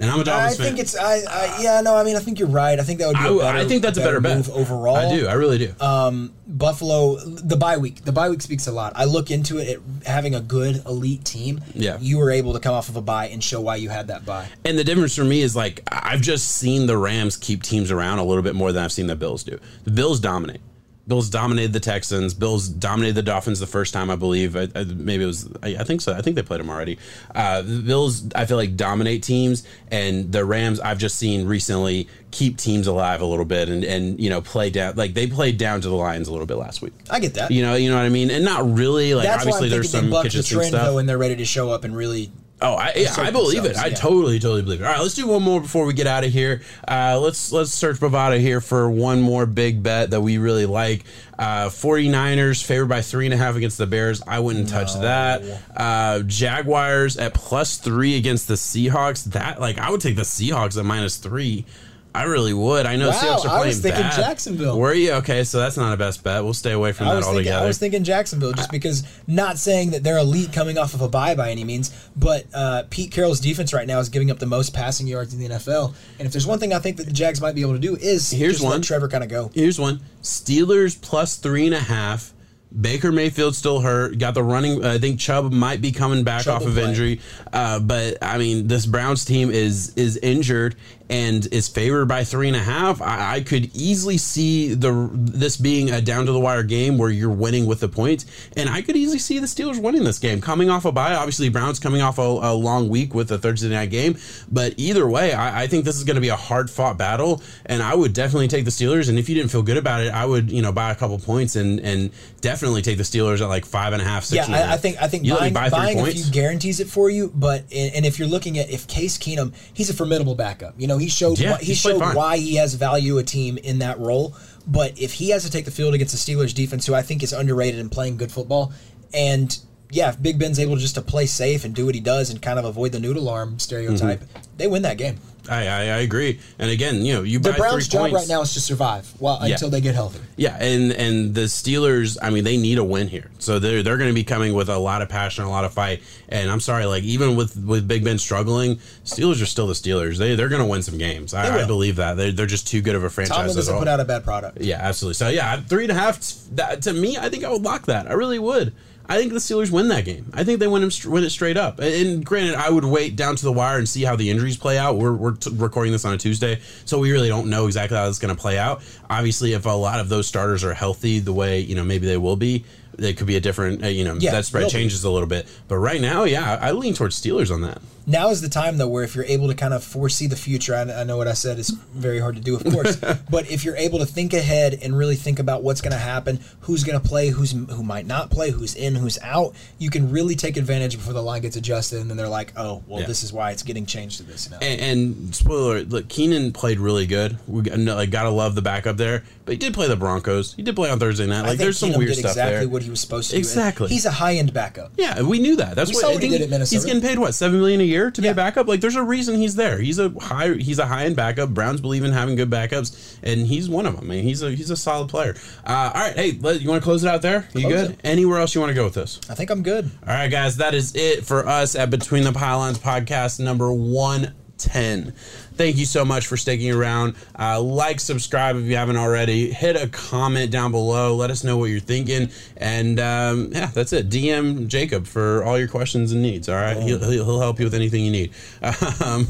And 0.00 0.10
I'm 0.10 0.18
a 0.18 0.20
I 0.22 0.24
Dolphins 0.24 0.56
think 0.56 0.76
fan. 0.76 0.80
it's. 0.80 0.96
I, 0.96 1.20
I 1.30 1.62
yeah. 1.62 1.80
No, 1.80 1.94
I 1.94 2.02
mean, 2.02 2.16
I 2.16 2.18
think 2.18 2.40
you're 2.40 2.48
right. 2.48 2.80
I 2.80 2.82
think 2.82 2.98
that 2.98 3.06
would 3.06 3.16
be. 3.16 3.20
I, 3.20 3.28
a 3.28 3.38
better, 3.38 3.58
I 3.58 3.64
think 3.64 3.82
that's 3.82 3.96
a 3.96 4.00
better, 4.00 4.20
bet 4.20 4.36
move 4.38 4.50
overall. 4.50 4.96
I 4.96 5.16
do. 5.16 5.28
I 5.28 5.34
really 5.34 5.58
do. 5.58 5.72
Um, 5.80 6.34
Buffalo, 6.48 7.16
the 7.20 7.56
bye 7.56 7.76
week. 7.76 8.04
The 8.04 8.10
bye 8.10 8.28
week 8.28 8.42
speaks 8.42 8.66
a 8.66 8.72
lot. 8.72 8.92
I 8.96 9.04
look 9.04 9.30
into 9.30 9.58
it, 9.58 9.68
it 9.68 9.82
having 10.04 10.34
a 10.34 10.40
good 10.40 10.84
elite 10.84 11.24
team. 11.24 11.60
Yeah. 11.74 11.98
you 12.00 12.18
were 12.18 12.32
able 12.32 12.54
to 12.54 12.60
come 12.60 12.74
off 12.74 12.88
of 12.88 12.96
a 12.96 13.02
bye 13.02 13.28
and 13.28 13.42
show 13.42 13.60
why 13.60 13.76
you 13.76 13.88
had 13.88 14.08
that 14.08 14.26
bye. 14.26 14.48
And 14.64 14.76
the 14.76 14.84
difference 14.84 15.14
for 15.14 15.24
me 15.24 15.42
is 15.42 15.54
like 15.54 15.82
I've 15.92 16.20
just 16.20 16.50
seen 16.50 16.86
the 16.86 16.98
Rams 16.98 17.36
keep 17.36 17.62
teams 17.62 17.92
around 17.92 18.18
a 18.18 18.24
little 18.24 18.42
bit 18.42 18.56
more 18.56 18.72
than 18.72 18.82
I've 18.82 18.92
seen 18.92 19.06
the 19.06 19.16
Bills 19.16 19.44
do. 19.44 19.60
The 19.84 19.92
Bills 19.92 20.18
dominate. 20.18 20.60
Bills 21.06 21.28
dominated 21.28 21.72
the 21.74 21.80
Texans. 21.80 22.32
Bills 22.32 22.66
dominated 22.68 23.14
the 23.14 23.22
Dolphins 23.22 23.60
the 23.60 23.66
first 23.66 23.92
time, 23.92 24.08
I 24.08 24.16
believe. 24.16 24.56
I, 24.56 24.68
I, 24.74 24.84
maybe 24.84 25.24
it 25.24 25.26
was. 25.26 25.48
I, 25.62 25.76
I 25.80 25.84
think 25.84 26.00
so. 26.00 26.14
I 26.14 26.22
think 26.22 26.36
they 26.36 26.42
played 26.42 26.60
them 26.60 26.70
already. 26.70 26.98
Uh, 27.34 27.60
the 27.60 27.80
Bills, 27.80 28.26
I 28.34 28.46
feel 28.46 28.56
like 28.56 28.76
dominate 28.76 29.22
teams, 29.22 29.64
and 29.90 30.32
the 30.32 30.44
Rams, 30.46 30.80
I've 30.80 30.98
just 30.98 31.16
seen 31.16 31.46
recently 31.46 32.08
keep 32.30 32.56
teams 32.56 32.86
alive 32.86 33.20
a 33.20 33.26
little 33.26 33.44
bit, 33.44 33.68
and 33.68 33.84
and 33.84 34.18
you 34.18 34.30
know 34.30 34.40
play 34.40 34.70
down. 34.70 34.96
Like 34.96 35.12
they 35.12 35.26
played 35.26 35.58
down 35.58 35.82
to 35.82 35.88
the 35.88 35.94
Lions 35.94 36.28
a 36.28 36.32
little 36.32 36.46
bit 36.46 36.56
last 36.56 36.80
week. 36.80 36.94
I 37.10 37.20
get 37.20 37.34
that. 37.34 37.50
You 37.50 37.62
know, 37.62 37.74
you 37.74 37.90
know 37.90 37.96
what 37.96 38.06
I 38.06 38.08
mean, 38.08 38.30
and 38.30 38.44
not 38.44 38.64
really. 38.64 39.14
Like 39.14 39.26
That's 39.26 39.42
obviously, 39.42 39.68
there's 39.68 39.90
some 39.90 40.10
bucked 40.10 40.24
kitchen 40.24 40.40
the 40.40 40.48
trend 40.48 40.68
stuff. 40.68 40.86
though, 40.86 40.98
and 40.98 41.08
they're 41.08 41.18
ready 41.18 41.36
to 41.36 41.44
show 41.44 41.70
up 41.70 41.84
and 41.84 41.94
really. 41.94 42.30
Oh, 42.60 42.74
I, 42.74 42.92
yeah, 42.96 43.14
I 43.18 43.30
believe 43.30 43.64
it. 43.64 43.76
I 43.76 43.88
yeah. 43.88 43.94
totally, 43.94 44.38
totally 44.38 44.62
believe 44.62 44.80
it. 44.80 44.84
All 44.84 44.92
right, 44.92 45.00
let's 45.00 45.14
do 45.14 45.26
one 45.26 45.42
more 45.42 45.60
before 45.60 45.84
we 45.86 45.92
get 45.92 46.06
out 46.06 46.24
of 46.24 46.32
here. 46.32 46.62
Uh, 46.86 47.18
let's 47.20 47.52
let's 47.52 47.72
search 47.72 47.98
Bovada 47.98 48.40
here 48.40 48.60
for 48.60 48.88
one 48.88 49.20
more 49.20 49.44
big 49.44 49.82
bet 49.82 50.10
that 50.10 50.20
we 50.20 50.38
really 50.38 50.64
like. 50.64 51.04
Uh, 51.38 51.68
49ers 51.68 52.64
favored 52.64 52.88
by 52.88 53.02
three 53.02 53.26
and 53.26 53.34
a 53.34 53.36
half 53.36 53.56
against 53.56 53.76
the 53.76 53.86
Bears. 53.86 54.22
I 54.26 54.38
wouldn't 54.38 54.68
touch 54.68 54.94
that. 54.94 55.42
Uh, 55.76 56.20
Jaguars 56.20 57.16
at 57.16 57.34
plus 57.34 57.76
three 57.76 58.16
against 58.16 58.48
the 58.48 58.54
Seahawks. 58.54 59.24
That 59.24 59.60
like 59.60 59.78
I 59.78 59.90
would 59.90 60.00
take 60.00 60.16
the 60.16 60.22
Seahawks 60.22 60.78
at 60.78 60.84
minus 60.84 61.16
three. 61.16 61.66
I 62.14 62.22
really 62.24 62.52
would. 62.54 62.86
I 62.86 62.94
know 62.94 63.08
Wow, 63.08 63.14
Seahawks 63.14 63.44
are 63.44 63.48
I 63.48 63.56
playing 63.56 63.66
was 63.66 63.80
thinking 63.80 64.02
bad. 64.02 64.16
Jacksonville. 64.16 64.78
Were 64.78 64.94
you 64.94 65.12
okay? 65.14 65.42
So 65.42 65.58
that's 65.58 65.76
not 65.76 65.92
a 65.92 65.96
best 65.96 66.22
bet. 66.22 66.44
We'll 66.44 66.54
stay 66.54 66.70
away 66.70 66.92
from 66.92 67.08
I 67.08 67.14
that 67.14 67.22
thinking. 67.22 67.36
altogether. 67.38 67.64
I 67.64 67.66
was 67.66 67.78
thinking 67.78 68.04
Jacksonville, 68.04 68.52
just 68.52 68.70
because. 68.70 69.02
Not 69.26 69.58
saying 69.58 69.90
that 69.90 70.04
they're 70.04 70.18
elite 70.18 70.52
coming 70.52 70.78
off 70.78 70.94
of 70.94 71.00
a 71.00 71.08
bye 71.08 71.34
by 71.34 71.50
any 71.50 71.64
means, 71.64 71.90
but 72.14 72.44
uh, 72.54 72.84
Pete 72.88 73.10
Carroll's 73.10 73.40
defense 73.40 73.72
right 73.74 73.86
now 73.86 73.98
is 73.98 74.08
giving 74.10 74.30
up 74.30 74.38
the 74.38 74.46
most 74.46 74.72
passing 74.72 75.06
yards 75.08 75.34
in 75.34 75.40
the 75.40 75.48
NFL. 75.48 75.94
And 76.20 76.26
if 76.26 76.32
there's 76.32 76.46
one 76.46 76.60
thing 76.60 76.72
I 76.72 76.78
think 76.78 76.98
that 76.98 77.06
the 77.06 77.12
Jags 77.12 77.40
might 77.40 77.56
be 77.56 77.62
able 77.62 77.72
to 77.72 77.78
do 77.80 77.96
is 77.96 78.30
Here's 78.30 78.60
one. 78.60 78.80
Trevor 78.80 79.08
kind 79.08 79.24
of 79.24 79.30
go. 79.30 79.50
Here's 79.52 79.80
one: 79.80 80.00
Steelers 80.22 81.00
plus 81.00 81.36
three 81.36 81.66
and 81.66 81.74
a 81.74 81.80
half. 81.80 82.32
Baker 82.80 83.12
Mayfield 83.12 83.54
still 83.54 83.80
hurt. 83.80 84.18
Got 84.18 84.34
the 84.34 84.42
running. 84.42 84.84
I 84.84 84.98
think 84.98 85.20
Chubb 85.20 85.52
might 85.52 85.80
be 85.80 85.92
coming 85.92 86.24
back 86.24 86.42
Chubb 86.42 86.62
off 86.62 86.66
of 86.68 86.74
play. 86.74 86.84
injury. 86.84 87.20
Uh, 87.52 87.78
but 87.78 88.18
I 88.20 88.36
mean, 88.38 88.66
this 88.66 88.84
Browns 88.84 89.24
team 89.24 89.50
is 89.52 89.92
is 89.94 90.16
injured 90.16 90.74
and 91.10 91.46
is 91.52 91.68
favored 91.68 92.06
by 92.06 92.24
three 92.24 92.48
and 92.48 92.56
a 92.56 92.60
half. 92.60 93.02
I, 93.02 93.36
I 93.36 93.40
could 93.42 93.74
easily 93.74 94.16
see 94.16 94.74
the 94.74 95.10
this 95.12 95.56
being 95.56 95.90
a 95.90 96.00
down 96.00 96.26
to 96.26 96.32
the 96.32 96.40
wire 96.40 96.62
game 96.62 96.96
where 96.98 97.10
you're 97.10 97.30
winning 97.30 97.66
with 97.66 97.80
the 97.80 97.88
points, 97.88 98.24
and 98.56 98.68
I 98.68 98.82
could 98.82 98.96
easily 98.96 99.18
see 99.18 99.38
the 99.38 99.46
Steelers 99.46 99.80
winning 99.80 100.04
this 100.04 100.18
game. 100.18 100.40
Coming 100.40 100.70
off 100.70 100.84
a 100.84 100.92
bye, 100.92 101.14
obviously 101.14 101.48
Browns 101.48 101.78
coming 101.78 102.00
off 102.00 102.18
a, 102.18 102.22
a 102.22 102.54
long 102.54 102.88
week 102.88 103.14
with 103.14 103.30
a 103.30 103.38
Thursday 103.38 103.68
night 103.68 103.90
game. 103.90 104.16
But 104.50 104.74
either 104.76 105.06
way, 105.08 105.32
I, 105.32 105.64
I 105.64 105.66
think 105.66 105.84
this 105.84 105.96
is 105.96 106.04
going 106.04 106.16
to 106.16 106.20
be 106.20 106.28
a 106.28 106.36
hard 106.36 106.70
fought 106.70 106.96
battle, 106.96 107.42
and 107.66 107.82
I 107.82 107.94
would 107.94 108.12
definitely 108.12 108.48
take 108.48 108.64
the 108.64 108.70
Steelers. 108.70 109.08
And 109.08 109.18
if 109.18 109.28
you 109.28 109.34
didn't 109.34 109.50
feel 109.50 109.62
good 109.62 109.76
about 109.76 110.02
it, 110.02 110.12
I 110.12 110.24
would 110.24 110.50
you 110.50 110.62
know 110.62 110.72
buy 110.72 110.90
a 110.90 110.94
couple 110.94 111.18
points 111.18 111.56
and 111.56 111.80
and 111.80 112.10
definitely 112.40 112.82
take 112.82 112.96
the 112.96 113.04
Steelers 113.04 113.40
at 113.40 113.48
like 113.48 113.64
five 113.64 113.92
and 113.92 114.00
a 114.00 114.04
half, 114.04 114.24
six. 114.24 114.36
Yeah, 114.36 114.44
and 114.46 114.54
a 114.54 114.58
half. 114.58 114.70
I, 114.70 114.74
I 114.74 114.76
think 114.78 115.02
I 115.02 115.08
think 115.08 115.24
You 115.24 115.36
buying, 115.36 115.54
buy 115.54 115.70
buying 115.70 116.00
a 116.00 116.06
few 116.06 116.30
guarantees 116.30 116.80
it 116.80 116.88
for 116.88 117.10
you. 117.10 117.30
But 117.34 117.64
and 117.72 117.94
and 117.94 118.06
if 118.06 118.18
you're 118.18 118.28
looking 118.28 118.58
at 118.58 118.70
if 118.70 118.86
Case 118.86 119.18
Keenum, 119.18 119.54
he's 119.72 119.90
a 119.90 119.94
formidable 119.94 120.34
backup. 120.34 120.74
You 120.78 120.86
know, 120.86 120.98
he 121.04 121.10
showed 121.10 121.38
Yeah, 121.38 121.52
why, 121.52 121.58
he 121.58 121.74
showed 121.74 121.98
fine. 122.00 122.16
why 122.16 122.36
he 122.38 122.56
has 122.56 122.74
value 122.74 123.18
a 123.18 123.22
team 123.22 123.58
in 123.58 123.78
that 123.80 123.98
role. 123.98 124.34
But 124.66 124.98
if 124.98 125.12
he 125.12 125.30
has 125.30 125.44
to 125.44 125.50
take 125.50 125.64
the 125.66 125.70
field 125.70 125.94
against 125.94 126.12
the 126.12 126.32
Steelers 126.32 126.54
defense, 126.54 126.86
who 126.86 126.94
I 126.94 127.02
think 127.02 127.22
is 127.22 127.32
underrated 127.32 127.78
and 127.80 127.92
playing 127.92 128.16
good 128.16 128.32
football, 128.32 128.72
and 129.12 129.56
yeah, 129.94 130.08
if 130.10 130.20
Big 130.20 130.38
Ben's 130.38 130.58
able 130.58 130.76
just 130.76 130.94
to 130.96 131.02
play 131.02 131.26
safe 131.26 131.64
and 131.64 131.74
do 131.74 131.86
what 131.86 131.94
he 131.94 132.00
does 132.00 132.30
and 132.30 132.42
kind 132.42 132.58
of 132.58 132.64
avoid 132.64 132.92
the 132.92 133.00
noodle 133.00 133.28
arm 133.28 133.58
stereotype, 133.58 134.20
Mm-hmm. 134.20 134.40
they 134.56 134.66
win 134.66 134.82
that 134.82 134.98
game. 134.98 135.16
I, 135.46 135.66
I, 135.66 135.80
I 135.80 135.98
agree. 135.98 136.40
And 136.58 136.70
again, 136.70 137.04
you 137.04 137.12
know, 137.12 137.22
you 137.22 137.38
The 137.38 137.52
Browns' 137.52 137.86
job 137.86 138.00
points. 138.00 138.14
right 138.14 138.28
now 138.28 138.40
is 138.40 138.54
to 138.54 138.60
survive 138.60 139.12
well 139.20 139.38
Yeah. 139.42 139.52
until 139.52 139.68
they 139.68 139.82
get 139.82 139.94
healthy. 139.94 140.20
Yeah, 140.36 140.56
and 140.58 140.90
and 140.92 141.34
the 141.34 141.42
Steelers, 141.42 142.16
I 142.22 142.30
mean, 142.30 142.44
they 142.44 142.56
need 142.56 142.78
a 142.78 142.84
win 142.84 143.08
here, 143.08 143.30
so 143.38 143.58
they're 143.58 143.82
they're 143.82 143.98
going 143.98 144.08
to 144.08 144.14
be 144.14 144.24
coming 144.24 144.54
with 144.54 144.70
a 144.70 144.78
lot 144.78 145.02
of 145.02 145.10
passion, 145.10 145.44
a 145.44 145.50
lot 145.50 145.66
of 145.66 145.74
fight. 145.74 146.00
And 146.30 146.50
I'm 146.50 146.60
sorry, 146.60 146.86
like 146.86 147.02
even 147.04 147.36
with 147.36 147.56
with 147.58 147.86
Big 147.86 148.04
Ben 148.04 148.16
struggling, 148.18 148.76
Steelers 149.04 149.42
are 149.42 149.46
still 149.46 149.66
the 149.66 149.74
Steelers. 149.74 150.16
They 150.16 150.34
they're 150.34 150.48
going 150.48 150.62
to 150.62 150.66
win 150.66 150.82
some 150.82 150.96
games. 150.96 151.34
I, 151.34 151.62
I 151.62 151.66
believe 151.66 151.96
that 151.96 152.16
they're 152.16 152.32
they're 152.32 152.46
just 152.46 152.66
too 152.66 152.80
good 152.80 152.94
of 152.94 153.04
a 153.04 153.10
franchise. 153.10 153.36
Tomlin 153.36 153.56
doesn't 153.56 153.78
put 153.78 153.86
out 153.88 154.00
a 154.00 154.04
bad 154.06 154.24
product. 154.24 154.62
Yeah, 154.62 154.78
absolutely. 154.80 155.14
So 155.14 155.28
yeah, 155.28 155.60
three 155.60 155.84
and 155.84 155.92
a 155.92 155.94
half. 155.94 156.20
That, 156.52 156.80
to 156.82 156.92
me, 156.94 157.18
I 157.18 157.28
think 157.28 157.44
I 157.44 157.50
would 157.50 157.62
lock 157.62 157.84
that. 157.86 158.08
I 158.10 158.14
really 158.14 158.38
would. 158.38 158.72
I 159.06 159.18
think 159.18 159.32
the 159.34 159.38
Steelers 159.38 159.70
win 159.70 159.88
that 159.88 160.04
game. 160.06 160.26
I 160.32 160.44
think 160.44 160.60
they 160.60 160.66
win, 160.66 160.90
str- 160.90 161.10
win 161.10 161.24
it 161.24 161.30
straight 161.30 161.56
up. 161.58 161.78
And 161.78 162.24
granted, 162.24 162.54
I 162.54 162.70
would 162.70 162.84
wait 162.86 163.16
down 163.16 163.36
to 163.36 163.44
the 163.44 163.52
wire 163.52 163.76
and 163.78 163.86
see 163.88 164.02
how 164.02 164.16
the 164.16 164.30
injuries 164.30 164.56
play 164.56 164.78
out. 164.78 164.96
We're, 164.96 165.12
we're 165.12 165.32
t- 165.34 165.50
recording 165.54 165.92
this 165.92 166.04
on 166.06 166.14
a 166.14 166.18
Tuesday, 166.18 166.60
so 166.86 166.98
we 166.98 167.12
really 167.12 167.28
don't 167.28 167.50
know 167.50 167.66
exactly 167.66 167.98
how 167.98 168.08
it's 168.08 168.18
going 168.18 168.34
to 168.34 168.40
play 168.40 168.58
out. 168.58 168.82
Obviously, 169.10 169.52
if 169.52 169.66
a 169.66 169.70
lot 169.70 170.00
of 170.00 170.08
those 170.08 170.26
starters 170.26 170.64
are 170.64 170.72
healthy, 170.74 171.18
the 171.18 171.32
way 171.34 171.60
you 171.60 171.74
know 171.74 171.84
maybe 171.84 172.06
they 172.06 172.16
will 172.16 172.36
be, 172.36 172.64
they 172.96 173.12
could 173.12 173.26
be 173.26 173.36
a 173.36 173.40
different. 173.40 173.84
Uh, 173.84 173.88
you 173.88 174.04
know 174.04 174.14
Yeah, 174.14 174.30
that 174.32 174.46
spread 174.46 174.64
be. 174.64 174.70
changes 174.70 175.04
a 175.04 175.10
little 175.10 175.28
bit. 175.28 175.46
But 175.68 175.76
right 175.78 176.00
now, 176.00 176.24
yeah, 176.24 176.58
I 176.60 176.70
lean 176.72 176.94
towards 176.94 177.20
Steelers 177.20 177.52
on 177.52 177.60
that. 177.60 177.82
Now 178.06 178.30
is 178.30 178.40
the 178.40 178.48
time 178.48 178.76
though 178.76 178.88
where 178.88 179.02
if 179.04 179.14
you're 179.14 179.24
able 179.24 179.48
to 179.48 179.54
kind 179.54 179.72
of 179.74 179.82
foresee 179.82 180.26
the 180.26 180.36
future 180.36 180.74
I, 180.74 180.82
I 181.00 181.04
know 181.04 181.16
what 181.16 181.26
i 181.28 181.32
said 181.32 181.58
is 181.58 181.70
very 181.70 182.18
hard 182.20 182.36
to 182.36 182.40
do 182.42 182.56
of 182.56 182.64
course 182.64 182.96
but 183.30 183.50
if 183.50 183.64
you're 183.64 183.76
able 183.76 183.98
to 184.00 184.06
think 184.06 184.34
ahead 184.34 184.78
and 184.82 184.96
really 184.96 185.16
think 185.16 185.38
about 185.38 185.62
what's 185.62 185.80
going 185.80 185.92
to 185.92 185.98
happen 185.98 186.40
who's 186.60 186.84
going 186.84 187.00
to 187.00 187.06
play 187.06 187.28
who's 187.28 187.52
who 187.52 187.82
might 187.82 188.06
not 188.06 188.30
play 188.30 188.50
who's 188.50 188.74
in 188.74 188.94
who's 188.94 189.18
out 189.22 189.54
you 189.78 189.88
can 189.90 190.10
really 190.10 190.34
take 190.34 190.56
advantage 190.56 190.96
before 190.96 191.12
the 191.14 191.22
line 191.22 191.40
gets 191.42 191.56
adjusted 191.56 192.00
and 192.00 192.10
then 192.10 192.16
they're 192.16 192.28
like 192.28 192.52
oh 192.56 192.82
well 192.86 193.00
Yeah. 193.00 193.06
this 193.06 193.22
is 193.22 193.32
why 193.32 193.52
it's 193.52 193.62
getting 193.62 193.86
changed 193.86 194.18
to 194.18 194.22
this 194.24 194.50
now 194.50 194.58
And, 194.60 194.80
and 194.80 195.34
spoiler, 195.34 195.82
look, 195.84 196.08
Keenum 196.08 196.52
played 196.52 196.78
really 196.78 197.06
good. 197.06 197.38
We 197.46 197.62
like, 197.62 198.10
gotta 198.10 198.30
love 198.30 198.54
the 198.54 198.62
backup 198.62 198.96
there, 198.98 199.24
but 199.44 199.52
he 199.52 199.58
did 199.58 199.72
play 199.74 199.88
the 199.88 199.96
Broncos. 199.96 200.52
He 200.54 200.62
did 200.62 200.76
play 200.76 200.90
on 200.90 200.98
Thursday 200.98 201.26
night. 201.26 201.42
Like, 201.46 201.58
there's 201.58 201.78
some 201.78 201.90
Keenum 201.90 201.98
weird 201.98 202.08
did 202.10 202.18
stuff 202.18 202.32
exactly 202.32 202.66
what 202.66 202.82
he 202.82 202.90
was 202.90 203.00
supposed 203.00 203.30
to 203.30 203.36
and 203.36 203.40
Exactly. 203.44 203.88
he's 203.88 204.04
a 204.04 204.10
high-end 204.10 204.52
backup 204.52 204.92
Yeah, 204.96 205.22
we 205.22 205.38
knew 205.38 205.56
that. 205.56 205.74
That's 205.74 205.90
We 205.90 205.96
what 205.96 206.04
I 206.04 206.20
he 206.20 206.28
did 206.28 206.42
at 206.42 206.50
Minnesota. 206.50 206.76
He's 206.76 206.84
getting 206.84 207.02
paid 207.02 207.18
what 207.18 207.32
seven 207.34 207.58
million 207.60 207.80
a 207.80 207.84
year 207.84 207.93
to 208.10 208.20
Yeah. 208.22 208.28
be 208.28 208.32
a 208.32 208.34
backup. 208.34 208.68
Like, 208.68 208.80
there's 208.80 208.96
a 208.96 209.02
reason 209.02 209.36
he's 209.36 209.54
there. 209.56 209.78
He's 209.78 209.98
a 209.98 210.10
high. 210.20 210.54
He's 210.54 210.78
a 210.78 210.86
high 210.86 211.04
end 211.04 211.16
backup. 211.16 211.50
Browns 211.50 211.80
believe 211.80 212.04
in 212.04 212.12
having 212.12 212.36
good 212.36 212.50
backups, 212.50 213.16
and 213.22 213.46
he's 213.46 213.68
one 213.68 213.86
of 213.86 213.96
them. 213.96 214.04
I 214.10 214.14
mean, 214.14 214.24
he's 214.24 214.42
a 214.42 214.50
he's 214.50 214.70
a 214.70 214.76
solid 214.76 215.08
player. 215.08 215.34
Uh, 215.66 215.90
all 215.94 216.00
right, 216.02 216.14
hey, 216.16 216.26
you 216.30 216.68
want 216.68 216.82
to 216.82 216.84
close 216.84 217.04
it 217.04 217.08
out 217.08 217.22
there? 217.22 217.48
You 217.54 217.62
Close 217.68 217.72
good? 217.72 217.90
it. 217.92 218.00
Anywhere 218.04 218.38
else 218.38 218.54
you 218.54 218.60
want 218.60 218.70
to 218.70 218.74
go 218.74 218.84
with 218.84 218.94
this? 218.94 219.20
i 219.30 219.34
think 219.34 219.50
i'm 219.50 219.62
good 219.62 219.90
All 220.06 220.14
right, 220.14 220.30
guys, 220.30 220.56
that 220.58 220.74
is 220.74 220.94
it 220.94 221.24
for 221.24 221.46
us 221.48 221.74
at 221.74 221.90
Between 221.90 222.24
the 222.24 222.32
Pylons 222.32 222.78
podcast 222.78 223.40
number 223.40 223.72
one 223.72 224.34
10. 224.58 225.12
Thank 225.56 225.76
you 225.76 225.86
so 225.86 226.04
much 226.04 226.26
for 226.26 226.36
sticking 226.36 226.72
around. 226.72 227.14
Uh, 227.38 227.60
like, 227.60 228.00
subscribe 228.00 228.56
if 228.56 228.64
you 228.64 228.76
haven't 228.76 228.96
already. 228.96 229.52
Hit 229.52 229.76
a 229.76 229.88
comment 229.88 230.50
down 230.50 230.70
below. 230.72 231.14
Let 231.14 231.30
us 231.30 231.44
know 231.44 231.56
what 231.58 231.66
you're 231.66 231.80
thinking. 231.80 232.30
And 232.56 232.98
um, 233.00 233.50
yeah, 233.52 233.66
that's 233.66 233.92
it. 233.92 234.08
DM 234.08 234.66
Jacob 234.66 235.06
for 235.06 235.44
all 235.44 235.58
your 235.58 235.68
questions 235.68 236.12
and 236.12 236.22
needs. 236.22 236.48
All 236.48 236.56
right, 236.56 236.76
he'll, 236.76 236.98
he'll 237.10 237.40
help 237.40 237.58
you 237.58 237.66
with 237.66 237.74
anything 237.74 238.04
you 238.04 238.10
need. 238.10 238.32
Um, 239.04 239.28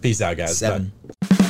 peace 0.00 0.20
out, 0.20 0.36
guys. 0.36 0.58
Seven. 0.58 0.92
Bye. 1.28 1.42